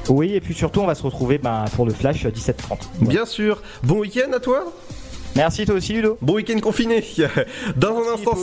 Oui, 0.09 0.33
et 0.35 0.41
puis 0.41 0.55
surtout, 0.55 0.81
on 0.81 0.87
va 0.87 0.95
se 0.95 1.03
retrouver 1.03 1.39
ben, 1.39 1.67
pour 1.77 1.85
le 1.85 1.93
flash 1.93 2.25
17h30. 2.25 2.79
Bien 3.01 3.27
sûr. 3.27 3.63
Bon 3.83 3.99
week-end 3.99 4.33
à 4.33 4.41
toi 4.41 4.73
Merci 5.39 5.65
toi 5.67 5.77
aussi 5.77 5.93
Ludo. 5.93 6.19
Bon 6.21 6.35
week-end 6.35 6.59
confiné. 6.59 7.05
Dans 7.77 7.97
un 7.97 8.15
instant, 8.15 8.37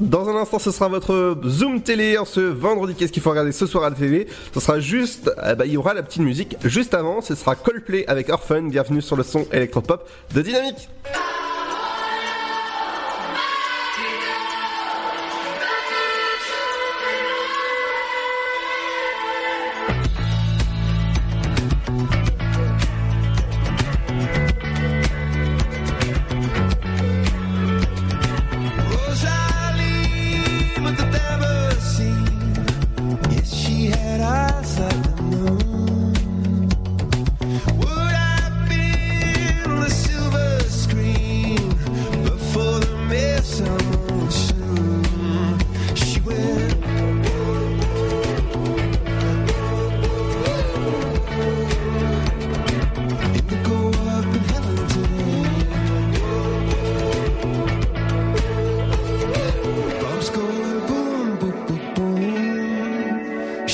dans 0.00 0.30
un 0.30 0.36
instant, 0.36 0.58
ce 0.58 0.70
sera 0.70 0.88
votre 0.88 1.38
Zoom 1.46 1.82
télé 1.82 2.16
en 2.16 2.24
ce 2.24 2.40
vendredi. 2.40 2.94
Qu'est-ce 2.94 3.12
qu'il 3.12 3.22
faut 3.22 3.28
regarder 3.28 3.52
ce 3.52 3.66
soir 3.66 3.84
à 3.84 3.90
la 3.90 3.96
télé? 3.96 4.26
Ce 4.54 4.60
sera 4.60 4.80
juste, 4.80 5.30
eh 5.46 5.54
ben, 5.54 5.66
il 5.66 5.72
y 5.72 5.76
aura 5.76 5.92
la 5.92 6.02
petite 6.02 6.22
musique 6.22 6.56
juste 6.64 6.94
avant. 6.94 7.20
Ce 7.20 7.34
sera 7.34 7.54
Coldplay 7.54 8.06
avec 8.06 8.30
Orphan. 8.30 8.62
Bienvenue 8.62 9.02
sur 9.02 9.14
le 9.14 9.24
son 9.24 9.46
électropop 9.52 10.08
de 10.34 10.40
Dynamique. 10.40 10.88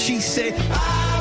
She 0.04 0.20
said, 0.20 0.52
I 0.70 1.13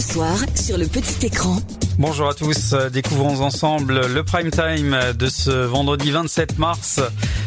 soir, 0.00 0.36
sur 0.54 0.78
le 0.78 0.86
petit 0.86 1.26
écran. 1.26 1.56
Bonjour 1.98 2.28
à 2.28 2.34
tous, 2.34 2.74
découvrons 2.92 3.40
ensemble 3.40 4.06
le 4.06 4.22
prime 4.22 4.50
time 4.50 4.96
de 5.18 5.28
ce 5.28 5.50
vendredi 5.50 6.10
27 6.10 6.58
mars 6.58 7.00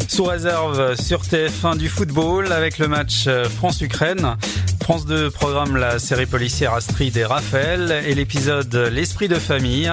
sous 0.08 0.26
réserve 0.26 0.96
sur 1.02 1.22
TF1 1.22 1.78
du 1.78 1.88
football 1.88 2.52
avec 2.52 2.78
le 2.78 2.88
match 2.88 3.30
France-Ukraine. 3.58 4.36
France 4.84 5.06
2 5.06 5.30
programme 5.30 5.78
la 5.78 6.00
série 6.00 6.26
policière 6.26 6.74
Astrid 6.74 7.16
et 7.16 7.24
Raphaël 7.24 8.04
et 8.06 8.16
l'épisode 8.16 8.76
L'esprit 8.92 9.28
de 9.28 9.36
famille. 9.36 9.92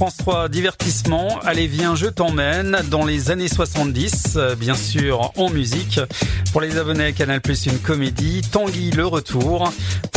France 0.00 0.16
3 0.16 0.48
divertissement, 0.48 1.38
allez 1.44 1.66
viens 1.66 1.94
je 1.94 2.06
t'emmène 2.06 2.78
dans 2.88 3.04
les 3.04 3.30
années 3.30 3.48
70, 3.48 4.32
euh, 4.36 4.54
bien 4.54 4.74
sûr 4.74 5.30
en 5.36 5.50
musique. 5.50 6.00
Pour 6.52 6.62
les 6.62 6.78
abonnés 6.78 7.04
à 7.04 7.12
Canal+, 7.12 7.42
une 7.66 7.78
comédie, 7.80 8.40
Tanguy 8.50 8.92
le 8.92 9.06
retour. 9.06 9.70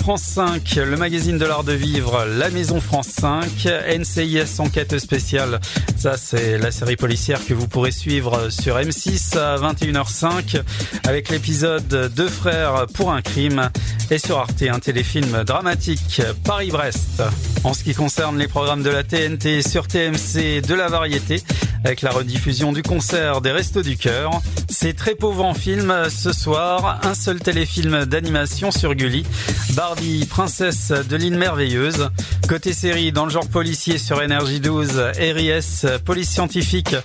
France 0.03 0.23
5, 0.23 0.75
le 0.85 0.97
magazine 0.97 1.37
de 1.37 1.45
l'art 1.45 1.63
de 1.63 1.71
vivre, 1.71 2.25
La 2.25 2.49
Maison 2.49 2.81
France 2.81 3.07
5, 3.07 3.69
NCIS 3.97 4.59
Enquête 4.59 4.99
spéciale, 4.99 5.61
ça 5.95 6.17
c'est 6.17 6.57
la 6.57 6.71
série 6.71 6.97
policière 6.97 7.39
que 7.45 7.53
vous 7.53 7.69
pourrez 7.69 7.91
suivre 7.91 8.49
sur 8.49 8.75
M6 8.75 9.37
à 9.37 9.55
21h05 9.55 10.61
avec 11.07 11.29
l'épisode 11.29 12.11
Deux 12.13 12.27
frères 12.27 12.85
pour 12.93 13.13
un 13.13 13.21
crime 13.21 13.69
et 14.11 14.17
sur 14.17 14.39
Arte 14.39 14.63
un 14.63 14.79
téléfilm 14.79 15.45
dramatique 15.45 16.21
Paris-Brest. 16.43 17.23
En 17.63 17.73
ce 17.73 17.85
qui 17.85 17.93
concerne 17.93 18.37
les 18.37 18.49
programmes 18.49 18.83
de 18.83 18.89
la 18.89 19.05
TNT 19.05 19.61
sur 19.61 19.87
TMC 19.87 20.59
de 20.67 20.73
la 20.73 20.89
variété 20.89 21.41
avec 21.83 22.01
la 22.01 22.11
rediffusion 22.11 22.71
du 22.71 22.83
concert 22.83 23.41
des 23.41 23.51
Restos 23.51 23.81
du 23.81 23.97
Cœur. 23.97 24.41
C'est 24.69 24.95
très 24.95 25.15
pauvre 25.15 25.43
en 25.43 25.53
film 25.53 25.93
ce 26.09 26.31
soir, 26.31 26.99
un 27.03 27.13
seul 27.13 27.39
téléfilm 27.39 28.05
d'animation 28.05 28.71
sur 28.71 28.95
Gulli, 28.95 29.25
Barbie, 29.73 30.25
princesse 30.25 30.91
de 30.91 31.15
l'île 31.15 31.37
merveilleuse. 31.37 32.09
Côté 32.47 32.73
série, 32.73 33.11
dans 33.11 33.25
le 33.25 33.31
genre 33.31 33.47
policier 33.47 33.97
sur 33.97 34.21
Énergie 34.21 34.59
12, 34.59 35.11
RIS, 35.17 35.85
police 36.05 36.29
scientifique, 36.29 36.95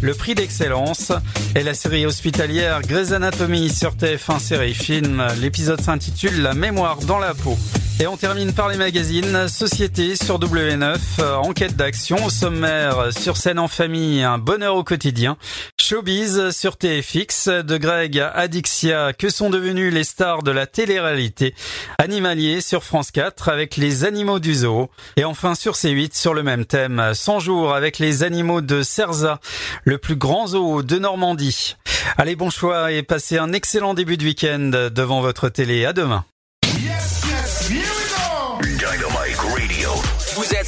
le 0.00 0.14
prix 0.14 0.34
d'excellence. 0.34 1.12
Et 1.54 1.62
la 1.62 1.74
série 1.74 2.06
hospitalière 2.06 2.82
Grey's 2.82 3.12
Anatomy 3.12 3.70
sur 3.70 3.94
TF1 3.94 4.38
série 4.38 4.74
film. 4.74 5.24
L'épisode 5.40 5.80
s'intitule 5.80 6.42
La 6.42 6.54
mémoire 6.54 6.98
dans 6.98 7.18
la 7.18 7.34
peau. 7.34 7.56
Et 7.98 8.06
on 8.06 8.18
termine 8.18 8.52
par 8.52 8.68
les 8.68 8.76
magazines. 8.76 9.48
Société 9.48 10.16
sur 10.16 10.38
W9, 10.38 10.98
euh, 11.18 11.34
enquête 11.36 11.76
d'action 11.76 12.28
sommaire, 12.28 13.08
sur 13.10 13.38
scène 13.38 13.58
en 13.58 13.68
famille, 13.68 14.22
un 14.22 14.36
bonheur 14.36 14.76
au 14.76 14.84
quotidien. 14.84 15.38
Showbiz 15.80 16.50
sur 16.50 16.76
TFX, 16.76 17.48
de 17.48 17.76
Greg 17.78 18.18
à 18.18 18.28
Adixia, 18.28 19.14
que 19.14 19.30
sont 19.30 19.48
devenus 19.48 19.94
les 19.94 20.04
stars 20.04 20.42
de 20.42 20.50
la 20.50 20.66
télé-réalité. 20.66 21.54
Animalier 21.96 22.60
sur 22.60 22.84
France 22.84 23.10
4 23.12 23.48
avec 23.48 23.78
les 23.78 24.04
animaux 24.04 24.40
du 24.40 24.54
zoo. 24.54 24.90
Et 25.16 25.24
enfin 25.24 25.54
sur 25.54 25.72
C8 25.72 26.14
sur 26.14 26.34
le 26.34 26.42
même 26.42 26.66
thème, 26.66 27.12
100 27.14 27.40
jours 27.40 27.74
avec 27.74 27.98
les 27.98 28.22
animaux 28.22 28.60
de 28.60 28.82
Cerza, 28.82 29.40
le 29.84 29.96
plus 29.96 30.16
grand 30.16 30.48
zoo 30.48 30.82
de 30.82 30.98
Normandie. 30.98 31.76
Allez, 32.18 32.36
bon 32.36 32.50
choix 32.50 32.92
et 32.92 33.02
passez 33.02 33.38
un 33.38 33.54
excellent 33.54 33.94
début 33.94 34.18
de 34.18 34.24
week-end 34.24 34.90
devant 34.94 35.22
votre 35.22 35.48
télé. 35.48 35.86
À 35.86 35.94
demain. 35.94 36.26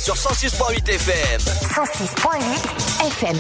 Sur 0.08 0.16
106.8 0.16 0.88
FM. 0.88 1.40
106.8 1.68 2.40
FM. 3.10 3.36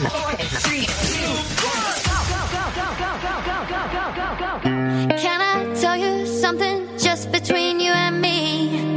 Can 5.16 5.40
I 5.40 5.74
tell 5.80 5.96
you 5.96 6.26
something 6.26 6.86
just 6.98 7.32
between 7.32 7.80
you 7.80 7.92
and 7.92 8.20
me? 8.20 8.87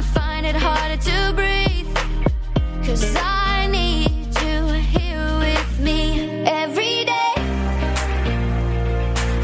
I 0.00 0.02
find 0.02 0.46
it 0.46 0.56
harder 0.56 0.96
to 0.96 1.32
breathe. 1.34 1.94
Cause 2.86 3.14
I 3.16 3.66
need 3.66 4.28
you 4.42 4.58
here 4.96 5.28
with 5.46 5.78
me 5.78 6.00
every 6.46 7.04
day. 7.04 7.34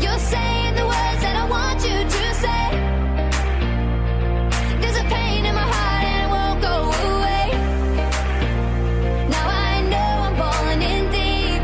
You're 0.03 0.23
saying 0.33 0.73
the 0.81 0.87
words 0.93 1.21
that 1.25 1.37
I 1.37 1.47
want 1.57 1.79
you 1.89 1.99
to 2.17 2.25
say. 2.45 2.65
There's 4.81 4.97
a 4.97 5.07
pain 5.15 5.45
in 5.45 5.55
my 5.55 5.69
heart 5.75 6.05
and 6.13 6.21
it 6.25 6.31
won't 6.37 6.61
go 6.71 6.77
away. 7.13 7.49
Now 9.29 9.47
I 9.69 9.75
know 9.93 10.11
I'm 10.27 10.37
falling 10.41 10.83
in 10.95 11.05
deep. 11.19 11.63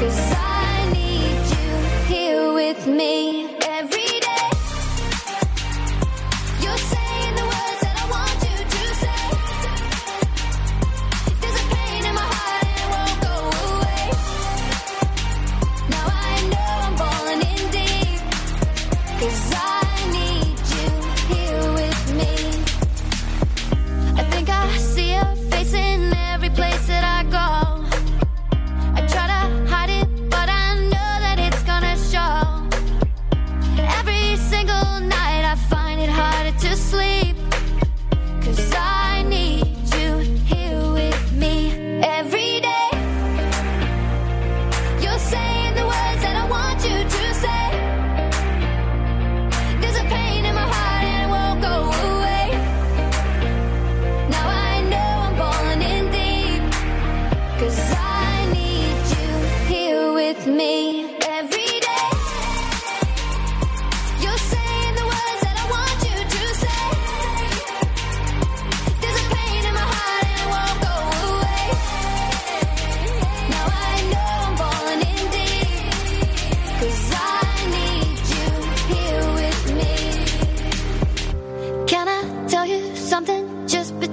Cause 0.00 0.20
I 0.36 0.90
need 0.92 1.40
you 1.56 1.70
here 2.14 2.52
with 2.52 2.86
me 2.86 3.15
Night 35.00 35.44
I 35.44 35.54
find 35.70 36.00
it 36.00 36.10
harder 36.10 36.56
to 36.58 36.76
sleep. 36.76 37.36
Cause 38.42 38.72
I 38.74 39.05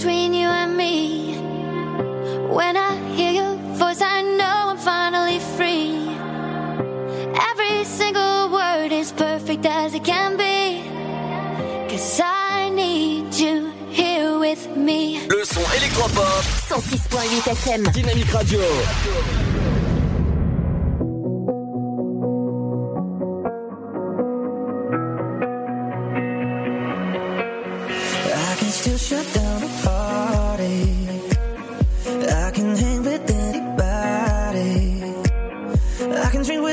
between 0.04 0.34
you 0.34 0.50
and 0.50 0.76
me? 0.76 1.38
When 2.50 2.76
I 2.76 2.92
hear 3.16 3.32
your 3.32 3.56
voice, 3.80 4.02
I 4.02 4.22
know 4.22 4.72
I'm 4.72 4.78
finally 4.78 5.40
free. 5.56 5.96
Every 7.50 7.86
single 7.86 8.50
word 8.52 8.92
is 8.92 9.14
perfect 9.14 9.66
as 9.66 9.94
it 9.94 10.04
can 10.04 10.36
be. 10.36 10.84
Cause 11.90 12.20
I 12.22 12.70
need 12.70 13.34
you 13.34 13.72
here 13.92 14.38
with 14.40 14.76
me. 14.76 15.26
Le 15.30 15.46
son 15.46 15.64
électropop. 15.78 16.44
106.8 16.68 17.48
FM. 17.62 17.84
Dynamique 17.94 18.32
Radio. 18.34 18.60
I 28.52 28.56
can 28.60 28.70
still 28.70 28.98
shut 28.98 29.34
down 29.34 29.43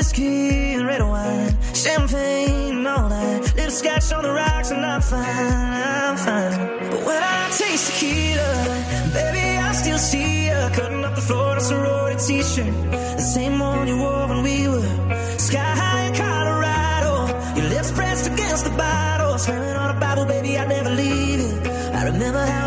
whiskey 0.01 0.73
and 0.73 0.87
red 0.87 1.03
wine, 1.03 1.55
champagne 1.75 2.87
all 2.87 3.07
night. 3.07 3.41
Little 3.55 3.69
scotch 3.81 4.11
on 4.11 4.23
the 4.23 4.33
rocks 4.33 4.71
and 4.71 4.83
I'm 4.83 4.99
fine, 4.99 5.83
I'm 6.07 6.17
fine. 6.17 6.53
But 6.89 7.01
when 7.07 7.21
I 7.21 7.41
taste 7.59 7.85
tequila, 7.89 8.51
baby, 9.13 9.45
I 9.67 9.71
still 9.73 9.99
see 9.99 10.47
you 10.47 10.59
cutting 10.77 11.03
up 11.05 11.13
the 11.13 11.21
floor 11.21 11.51
in 11.51 11.57
a 11.59 11.61
sorority 11.61 12.19
t-shirt. 12.27 12.73
The 13.21 13.27
same 13.35 13.59
one 13.59 13.87
you 13.87 13.97
wore 13.99 14.25
when 14.31 14.41
we 14.41 14.67
were 14.67 14.89
sky 15.37 15.71
high 15.81 16.05
in 16.07 16.13
Colorado. 16.15 17.13
Your 17.57 17.69
lips 17.69 17.91
pressed 17.91 18.25
against 18.25 18.63
the 18.63 18.75
bottle, 18.85 19.37
swearing 19.37 19.77
on 19.83 19.95
a 19.95 19.99
Bible, 19.99 20.25
baby, 20.25 20.57
I'd 20.57 20.67
never 20.67 20.89
leave 20.89 21.41
you. 21.45 21.53
I 21.99 22.05
remember 22.05 22.43
how 22.43 22.60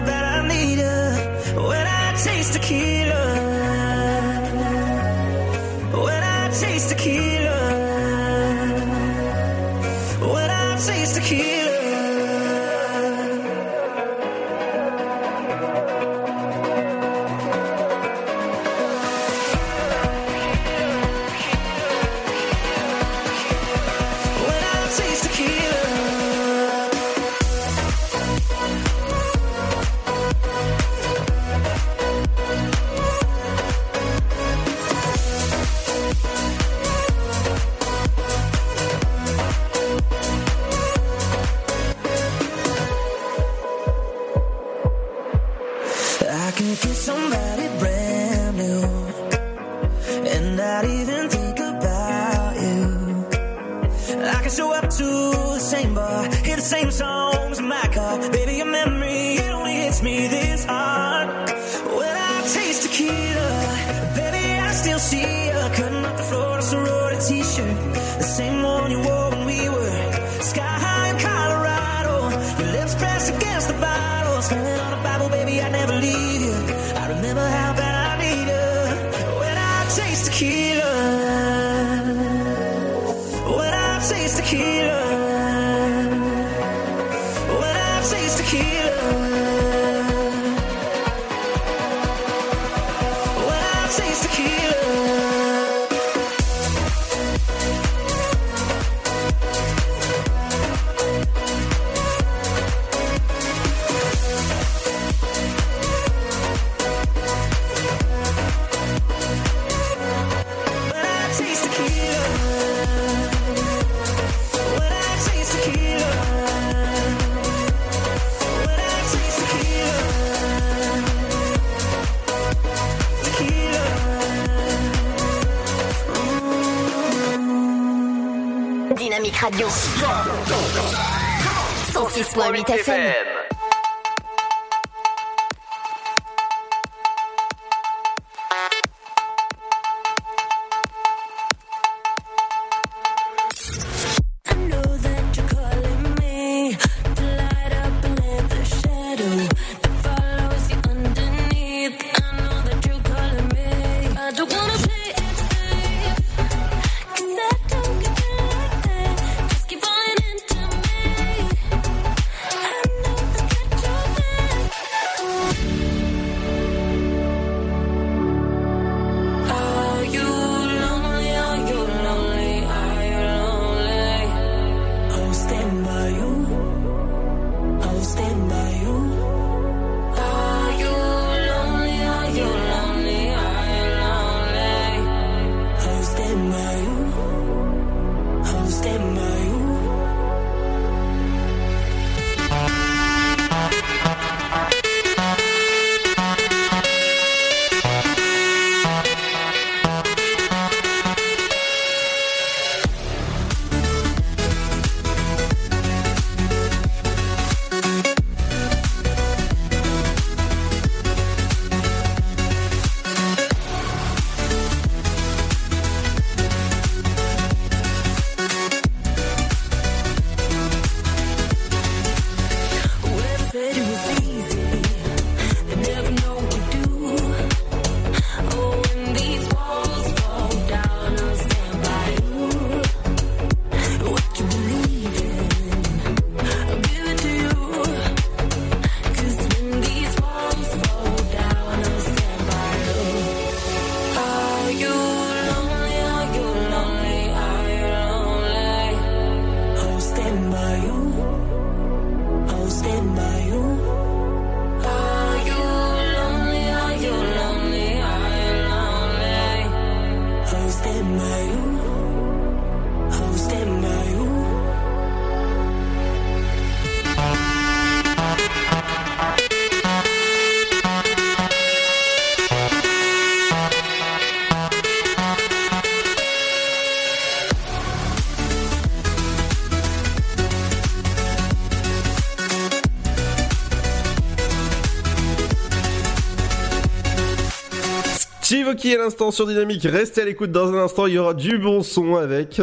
Qui 288.73 288.95
à 288.95 288.99
l'instant 288.99 289.31
sur 289.31 289.47
Dynamique, 289.47 289.83
restez 289.85 290.23
à 290.23 290.25
l'écoute 290.25 290.51
dans 290.51 290.73
un 290.73 290.85
instant, 290.85 291.07
il 291.07 291.15
y 291.15 291.19
aura 291.19 291.35
du 291.35 291.59
bon 291.59 291.83
son 291.83 292.17
avec. 292.17 292.61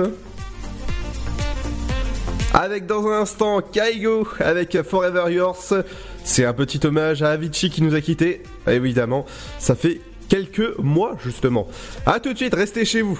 Avec 2.53 2.87
dans 2.87 3.07
un 3.07 3.21
instant 3.21 3.61
Kaigo 3.61 4.27
avec 4.39 4.81
Forever 4.81 5.31
Yours. 5.31 5.73
C'est 6.23 6.43
un 6.43 6.53
petit 6.53 6.85
hommage 6.85 7.21
à 7.21 7.29
Avicii 7.29 7.69
qui 7.69 7.83
nous 7.83 7.93
a 7.93 8.01
quittés. 8.01 8.41
Évidemment, 8.67 9.25
ça 9.59 9.75
fait 9.75 10.01
quelques 10.27 10.77
mois 10.79 11.17
justement. 11.23 11.67
A 12.05 12.19
tout 12.19 12.33
de 12.33 12.37
suite, 12.37 12.55
restez 12.55 12.83
chez 12.83 13.03
vous. 13.03 13.19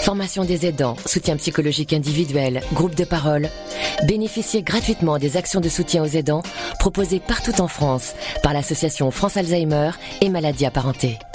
Formation 0.00 0.44
des 0.44 0.64
aidants, 0.64 0.96
soutien 1.04 1.36
psychologique 1.36 1.92
individuel, 1.92 2.62
groupe 2.72 2.94
de 2.94 3.04
parole. 3.04 3.50
Bénéficiez 4.08 4.62
gratuitement 4.62 5.18
des 5.18 5.36
actions 5.36 5.60
de 5.60 5.68
soutien 5.68 6.02
aux 6.02 6.06
aidants 6.06 6.42
proposées 6.78 7.20
partout 7.20 7.60
en 7.60 7.68
France 7.68 8.14
par 8.42 8.54
l'association 8.54 9.10
France 9.10 9.36
Alzheimer 9.36 9.90
et 10.22 10.30
maladies 10.30 10.64
apparentées. 10.64 11.18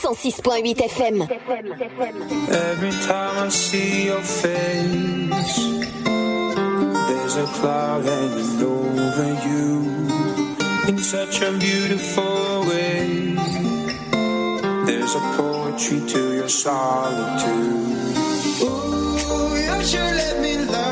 106.8 0.00 0.76
FM. 0.76 1.28
Every 2.48 2.90
time 2.90 3.38
I 3.44 3.48
see 3.50 4.06
your 4.06 4.22
face, 4.22 5.56
there's 7.08 7.36
a 7.36 7.44
cloud 7.60 8.04
hanging 8.06 8.62
over 8.62 9.30
you 9.46 10.88
in 10.88 10.98
such 10.98 11.42
a 11.42 11.52
beautiful 11.52 12.64
way. 12.64 13.36
There's 14.86 15.14
a 15.14 15.20
poetry 15.36 16.00
to 16.08 16.32
your 16.34 16.48
solitude. 16.48 18.08
Ooh, 18.62 19.54
you 19.54 19.84
should 19.84 20.14
let 20.16 20.40
me 20.40 20.56
love 20.64 20.89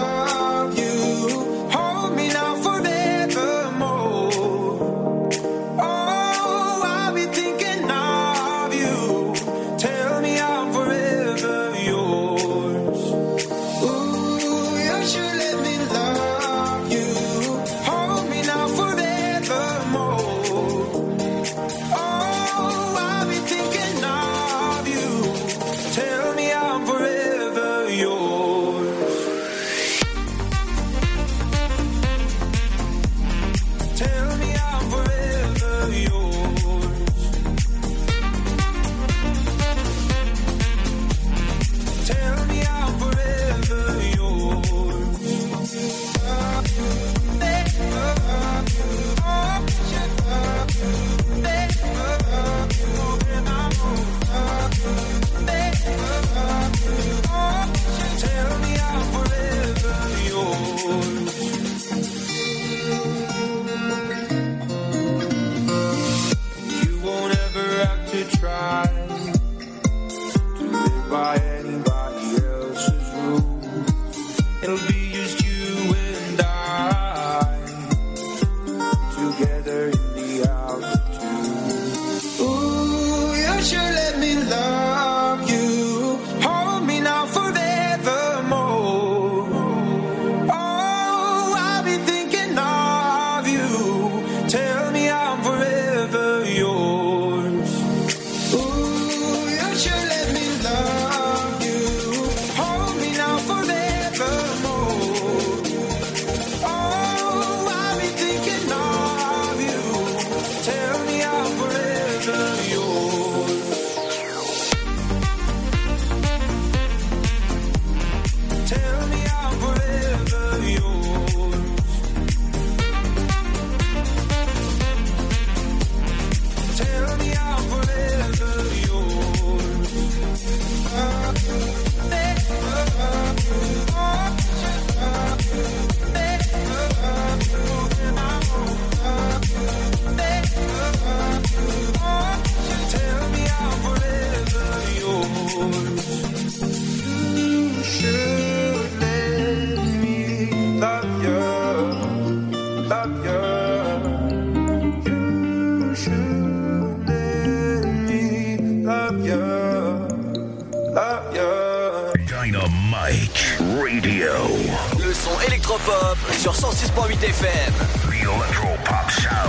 son 165.85 165.93
électropop 165.93 166.19
sur 166.33 166.53
106.8 166.53 167.25
FM. 167.25 167.75
The 168.09 168.23
Electro 168.23 168.69
Pop 168.85 169.11
Sound. 169.11 169.48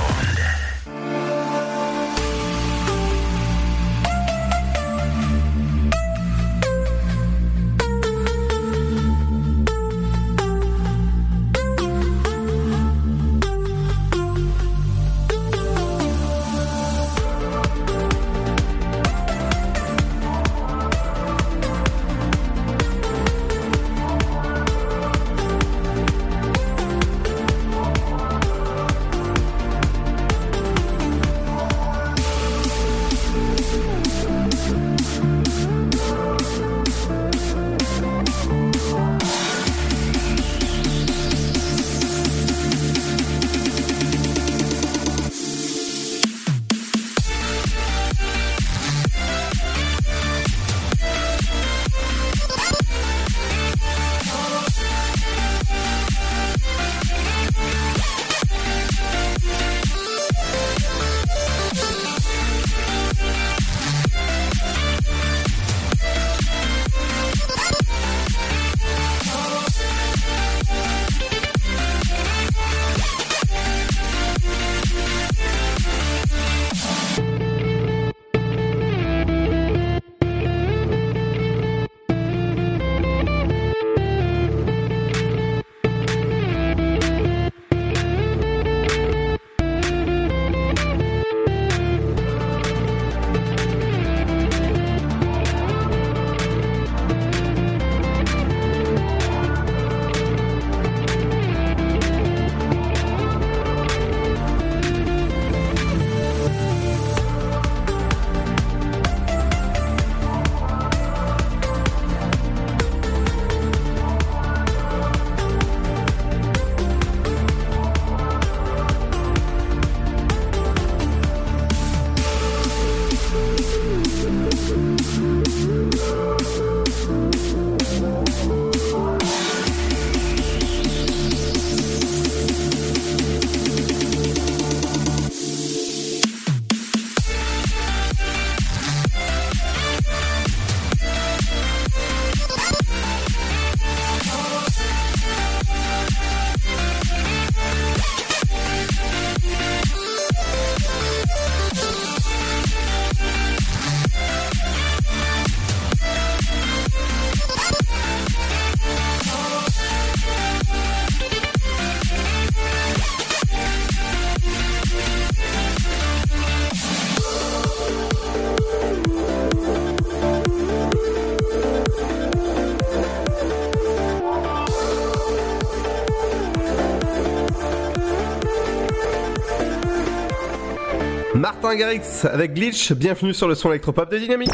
Martin 181.70 181.82
Garrix 181.82 182.26
avec 182.26 182.56
Glitch, 182.56 182.94
bienvenue 182.94 183.32
sur 183.32 183.48
le 183.48 183.54
son 183.54 183.70
électropop 183.70 184.12
de 184.12 184.18
Dynamique. 184.18 184.50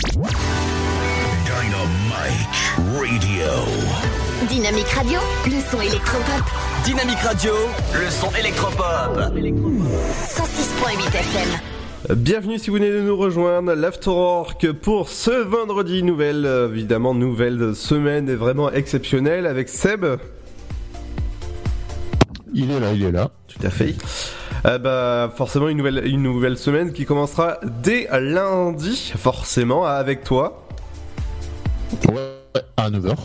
Radio. 2.91 3.45
Dynamique 4.49 4.89
Radio, 4.89 5.19
le 5.45 5.61
son 5.71 5.79
électropop. 5.79 6.43
Dynamique 6.83 7.19
Radio, 7.19 7.53
le 7.93 8.09
son 8.11 8.29
électropop. 8.37 9.15
106.8 9.15 11.07
FM. 11.15 12.17
Bienvenue 12.17 12.59
si 12.59 12.69
vous 12.69 12.75
venez 12.75 12.91
de 12.91 12.99
nous 12.99 13.15
rejoindre, 13.15 13.73
l'Afterwork 13.75 14.73
pour 14.73 15.07
ce 15.07 15.31
vendredi, 15.31 16.03
nouvelle, 16.03 16.45
euh, 16.45 16.67
évidemment, 16.67 17.13
nouvelle 17.13 17.75
semaine 17.75 18.29
vraiment 18.35 18.69
exceptionnelle 18.73 19.45
avec 19.45 19.69
Seb. 19.69 20.05
Il 22.53 22.71
est 22.71 22.79
là, 22.81 22.91
il 22.91 23.03
est 23.03 23.11
là. 23.13 23.31
Tout 23.47 23.65
à 23.65 23.69
fait. 23.69 23.95
Euh, 24.65 24.77
bah, 24.79 25.31
forcément 25.35 25.67
une 25.69 25.77
nouvelle, 25.77 26.05
une 26.07 26.23
nouvelle 26.23 26.57
semaine 26.57 26.91
qui 26.91 27.05
commencera 27.05 27.59
dès 27.83 28.07
lundi, 28.19 29.13
forcément, 29.17 29.85
avec 29.85 30.23
toi. 30.23 30.65
Ouais, 32.09 32.61
à 32.77 32.89
9h. 32.89 33.15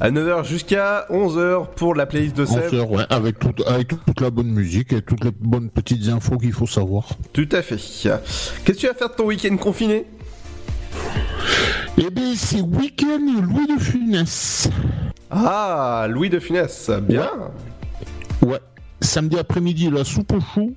À 0.00 0.10
9h 0.10 0.44
jusqu'à 0.44 1.06
11h 1.10 1.68
pour 1.76 1.94
la 1.94 2.06
playlist 2.06 2.36
de 2.36 2.44
Seb. 2.44 2.72
11h, 2.72 2.88
ouais, 2.88 3.04
avec, 3.10 3.38
toute- 3.38 3.64
avec 3.68 3.88
toute 3.88 4.20
la 4.20 4.30
bonne 4.30 4.48
musique 4.48 4.92
et 4.92 5.02
toutes 5.02 5.22
les 5.22 5.30
bonnes 5.30 5.70
petites 5.70 6.08
infos 6.08 6.36
qu'il 6.38 6.52
faut 6.52 6.66
savoir. 6.66 7.04
Tout 7.32 7.48
à 7.52 7.62
fait. 7.62 7.76
Qu'est-ce 7.76 8.50
que 8.64 8.72
tu 8.72 8.88
vas 8.88 8.94
faire 8.94 9.10
de 9.10 9.14
ton 9.14 9.26
week-end 9.26 9.56
confiné? 9.58 10.06
Eh 11.98 12.10
bien, 12.10 12.32
c'est 12.34 12.60
week-end 12.60 13.20
Louis 13.42 13.68
de 13.68 13.80
Funès. 13.80 14.68
Ah, 15.30 16.06
Louis 16.10 16.28
de 16.30 16.40
Funès, 16.40 16.90
bien. 17.02 17.30
Ouais. 18.44 18.58
Samedi 19.02 19.38
après-midi, 19.38 19.90
la 19.90 20.04
soupe 20.04 20.32
au 20.32 20.40
chou. 20.40 20.74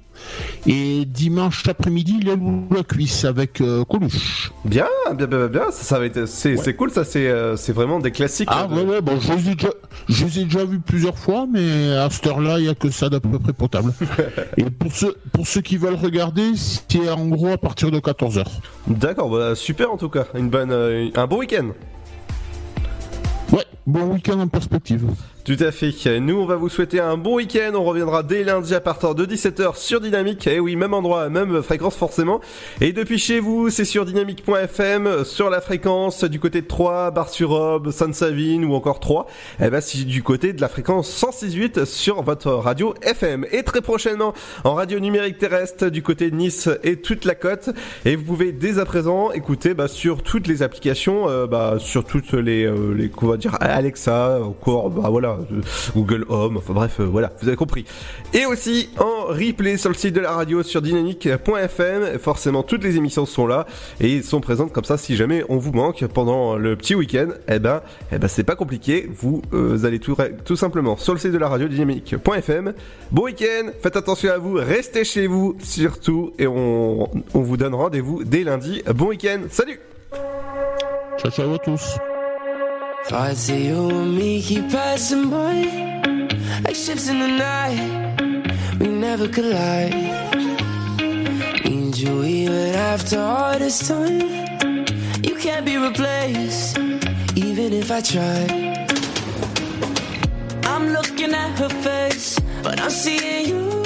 Et 0.65 1.06
dimanche 1.06 1.68
après-midi, 1.68 2.19
la 2.23 2.35
loue 2.35 2.68
la 2.76 2.84
cuisse 2.84 3.23
avec 3.26 3.61
euh, 3.61 3.84
Coluche. 3.85 4.52
Bien, 4.65 4.88
bien, 5.14 5.27
bien, 5.27 5.47
bien. 5.47 5.65
Ça, 5.72 5.84
ça 5.84 5.99
va 5.99 6.06
être, 6.06 6.26
c'est, 6.26 6.57
c'est 6.57 6.73
cool, 6.73 6.89
ça, 6.91 7.03
c'est, 7.03 7.27
euh, 7.27 7.56
c'est 7.56 7.73
vraiment 7.73 7.99
des 7.99 8.11
classiques. 8.11 8.49
Ah 8.52 8.68
euh, 8.72 8.76
de- 8.76 8.81
ouais, 8.81 8.93
ouais, 8.95 9.02
bon, 9.02 9.19
je 9.19 9.31
les 9.34 9.49
ai 9.52 9.56
déjà, 9.56 9.69
je 10.10 10.26
les 10.26 10.39
ai 10.39 10.43
déjà 10.45 10.65
vus 10.65 10.80
plusieurs 10.80 11.18
fois, 11.18 11.45
mais 11.52 11.95
à 11.95 12.10
cette 12.10 12.26
heure-là, 12.27 12.60
il 12.60 12.64
n'y 12.64 12.69
a 12.69 12.76
que 12.76 12.89
ça 12.89 13.10
d'à 13.10 13.19
peu 13.19 13.38
près 13.39 13.53
potable. 13.53 13.93
Et 14.57 14.64
pour 14.65 14.91
ceux, 14.91 15.15
pour 15.31 15.45
ceux 15.47 15.61
qui 15.61 15.77
veulent 15.77 15.95
regarder, 15.95 16.52
c'est 16.56 17.10
en 17.10 17.27
gros 17.27 17.49
à 17.49 17.57
partir 17.57 17.91
de 17.91 17.99
14h. 17.99 18.43
D'accord, 18.88 19.30
bah, 19.30 19.53
super 19.56 19.91
en 19.91 19.97
tout 19.97 20.10
cas. 20.10 20.26
Une 20.34 20.49
bonne, 20.49 20.72
euh, 20.72 21.10
un 21.15 21.27
bon 21.27 21.39
week-end. 21.39 21.68
Ouais, 23.52 23.65
bon 23.85 24.14
week-end 24.14 24.39
en 24.39 24.47
perspective. 24.47 25.06
Tout 25.45 25.57
à 25.59 25.72
fait. 25.72 26.19
Nous, 26.19 26.39
on 26.39 26.47
va 26.47 26.55
vous 26.55 26.69
souhaiter 26.69 26.99
un 26.99 27.17
bon 27.17 27.35
week-end. 27.35 27.73
On 27.76 27.84
reviendra 27.84 28.23
dès 28.23 28.43
lundi 28.43 28.73
à 28.73 28.80
partir 28.80 29.13
de 29.13 29.27
17h 29.27 29.77
sur 29.77 30.01
Dynamique. 30.01 30.47
Et 30.47 30.59
oui, 30.59 30.76
même 30.76 30.95
endroit, 30.95 31.30
même 31.30 31.61
fréquence 31.61 31.95
forcément. 31.95 32.41
Et 32.81 32.93
depuis 32.93 33.19
chez 33.19 33.39
vous, 33.39 33.69
c'est 33.69 33.85
sur 33.85 34.05
dynamique.fm, 34.05 35.23
sur 35.23 35.51
la 35.51 35.61
fréquence 35.61 36.23
du 36.23 36.39
côté 36.39 36.63
de 36.63 36.65
Troyes, 36.65 37.11
Bar-sur-Aube, 37.11 37.91
Sainte-Savine 37.91 38.65
ou 38.65 38.73
encore 38.73 38.99
Troyes. 38.99 39.27
Et 39.63 39.69
ben, 39.69 39.81
c'est 39.81 40.03
du 40.03 40.23
côté 40.23 40.51
de 40.51 40.61
la 40.61 40.67
fréquence 40.67 41.11
106.8 41.23 41.85
sur 41.85 42.23
votre 42.23 42.51
radio 42.51 42.95
FM. 43.03 43.45
Et 43.51 43.61
très 43.61 43.81
prochainement, 43.81 44.34
en 44.63 44.73
radio 44.73 44.99
numérique 44.99 45.38
terrestre 45.38 45.89
du 45.89 46.01
côté 46.01 46.31
de 46.31 46.35
Nice 46.38 46.69
et 46.81 46.95
toute 47.01 47.23
la 47.23 47.35
côte. 47.35 47.69
Et 48.03 48.15
vous 48.15 48.23
pouvez 48.23 48.51
dès 48.51 48.80
à 48.80 48.85
présent 48.85 49.31
écouter 49.31 49.76
bah, 49.76 49.89
sur 49.89 50.23
toutes 50.23 50.47
les 50.47 50.63
applications, 50.63 51.30
euh, 51.30 51.45
bah, 51.45 51.76
sur 51.77 52.03
toutes 52.03 52.34
les, 52.34 52.65
euh, 52.65 52.95
les, 52.97 53.09
qu'on 53.09 53.27
va 53.27 53.38
dire 53.38 53.55
Alexa, 53.59 54.39
encore, 54.41 54.89
bah 54.89 55.09
voilà, 55.11 55.35
euh, 55.40 55.62
Google 55.94 56.26
Home, 56.30 56.57
enfin 56.57 56.74
bref, 56.74 56.99
euh, 56.99 57.03
voilà, 57.03 57.32
vous 57.41 57.48
avez 57.48 57.57
compris. 57.57 57.86
Et 58.34 58.45
aussi 58.45 58.90
en 58.98 59.26
replay 59.26 59.78
sur 59.78 59.90
le 59.90 59.95
site 59.95 60.14
de 60.14 60.20
la 60.20 60.32
radio 60.32 60.64
sur 60.64 60.82
dynamique.fm. 60.82 62.20
Forcément, 62.20 62.64
toutes 62.64 62.84
les 62.84 62.98
émissions 62.98 63.26
sont 63.26 63.48
là 63.48 63.66
et 63.99 64.22
sont 64.22 64.41
présentes 64.41 64.72
comme 64.72 64.84
ça. 64.84 64.98
Si 64.98 65.16
jamais 65.16 65.44
on 65.49 65.57
vous 65.57 65.72
manque 65.72 66.06
pendant 66.07 66.56
le 66.56 66.76
petit 66.76 66.95
week-end, 66.95 67.30
eh 67.48 67.60
ben, 67.60 67.82
eh 68.12 68.18
ben, 68.18 68.28
c'est 68.28 68.44
pas 68.44 68.56
compliqué. 68.56 69.10
Vous, 69.12 69.41
euh, 69.53 69.86
allez 69.86 69.99
tout, 69.99 70.56
simplement 70.56 70.98
sur 70.98 71.14
le 71.14 71.20
site 71.20 71.32
de 71.32 71.38
la 71.38 71.48
radio 71.48 71.68
dynamique.fm. 71.68 72.74
Bon 73.12 73.24
week-end, 73.24 73.70
faites 73.82 73.95
attention 73.95 74.32
à 74.32 74.38
vous, 74.38 74.53
restez 74.53 75.03
chez 75.03 75.28
vous 75.28 75.56
surtout 75.60 76.34
et 76.40 76.48
on, 76.48 77.10
on 77.34 77.41
vous 77.41 77.57
donne 77.57 77.76
rendez-vous 77.76 78.24
dès 78.24 78.44
lundi. 78.44 78.82
Bon 78.94 79.07
week-end, 79.07 79.41
salut! 79.49 79.80
Ciao, 81.18 81.32
ciao 81.32 81.53
à 81.53 81.60
tous. 81.60 82.15
Thoughts 83.07 83.49
of 83.49 83.60
you 83.60 83.90
and 83.91 84.18
me 84.18 84.41
keep 84.41 84.68
passing 84.72 85.30
by 85.30 85.61
Like 86.64 86.76
ships 86.76 87.07
in 87.07 87.19
the 87.19 87.27
night. 87.27 88.80
We 88.80 88.88
never 88.88 89.27
collide. 89.27 89.94
Need 91.64 91.98
you 91.98 92.23
even 92.23 92.73
after 92.73 93.19
all 93.19 93.60
this 93.60 93.88
time. 93.88 94.22
You 95.23 95.36
can't 95.36 95.68
be 95.68 95.77
replaced 95.77 96.80
Even 97.36 97.73
if 97.73 97.91
I 97.91 98.02
try. 98.02 98.88
I'm 100.64 100.90
looking 100.90 101.36
at 101.36 101.60
her 101.60 101.69
face 101.69 102.40
But 102.64 102.80
I'm 102.82 102.90
seeing 102.90 103.49
you. 103.49 103.84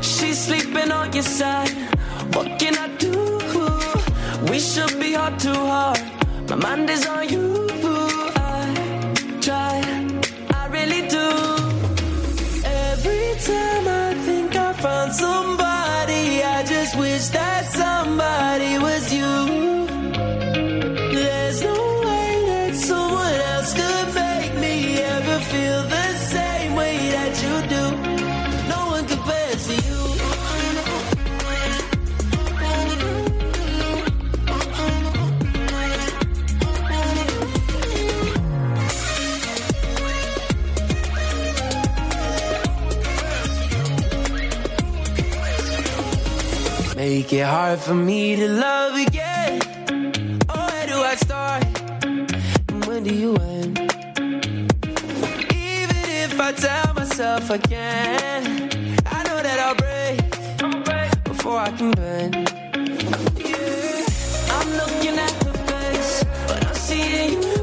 She's 0.00 0.38
sleeping 0.38 0.90
on 0.90 1.12
your 1.12 1.22
side. 1.22 1.68
What 2.34 2.58
can 2.58 2.78
I 2.78 2.88
do? 2.96 3.12
We 4.50 4.58
should 4.58 4.98
be 4.98 5.12
heart 5.12 5.38
to 5.40 5.54
heart 5.54 6.21
My 6.52 6.58
mind 6.58 6.90
is 6.90 7.06
on 7.06 7.26
you 7.30 7.66
I 8.36 9.14
try, 9.40 9.80
I 10.50 10.66
really 10.66 11.08
do. 11.08 11.28
Every 12.62 13.26
time 13.40 13.88
I 13.88 14.12
think 14.26 14.54
I 14.54 14.74
found 14.74 15.14
somebody 15.14 16.42
I 16.42 16.62
just 16.66 16.98
wish 16.98 17.28
that 17.28 17.64
somebody 17.64 18.76
was 18.76 19.14
you 19.14 19.91
Make 47.04 47.32
it 47.32 47.44
hard 47.44 47.80
for 47.80 47.94
me 47.94 48.36
to 48.36 48.46
love 48.46 48.94
again. 48.94 49.58
Oh, 50.48 50.66
where 50.70 50.86
do 50.86 50.98
I 51.02 51.16
start? 51.16 51.64
And 52.04 52.84
when 52.86 53.02
do 53.02 53.12
you 53.12 53.34
end? 53.38 53.76
Even 55.66 56.02
if 56.22 56.38
I 56.40 56.52
tell 56.52 56.94
myself 56.94 57.50
I 57.50 57.58
can, 57.58 58.70
I 59.04 59.18
know 59.24 59.42
that 59.42 59.58
I'll 59.66 59.74
break 59.74 61.24
before 61.24 61.58
I 61.58 61.72
can 61.72 61.90
bend. 61.90 62.34
Yeah. 63.36 64.06
I'm 64.56 64.70
looking 64.80 65.18
at 65.26 65.34
the 65.40 65.52
face, 65.70 66.24
but 66.46 66.64
I'm 66.68 66.74
seeing 66.76 67.42
you. 67.42 67.61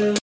to 0.00 0.14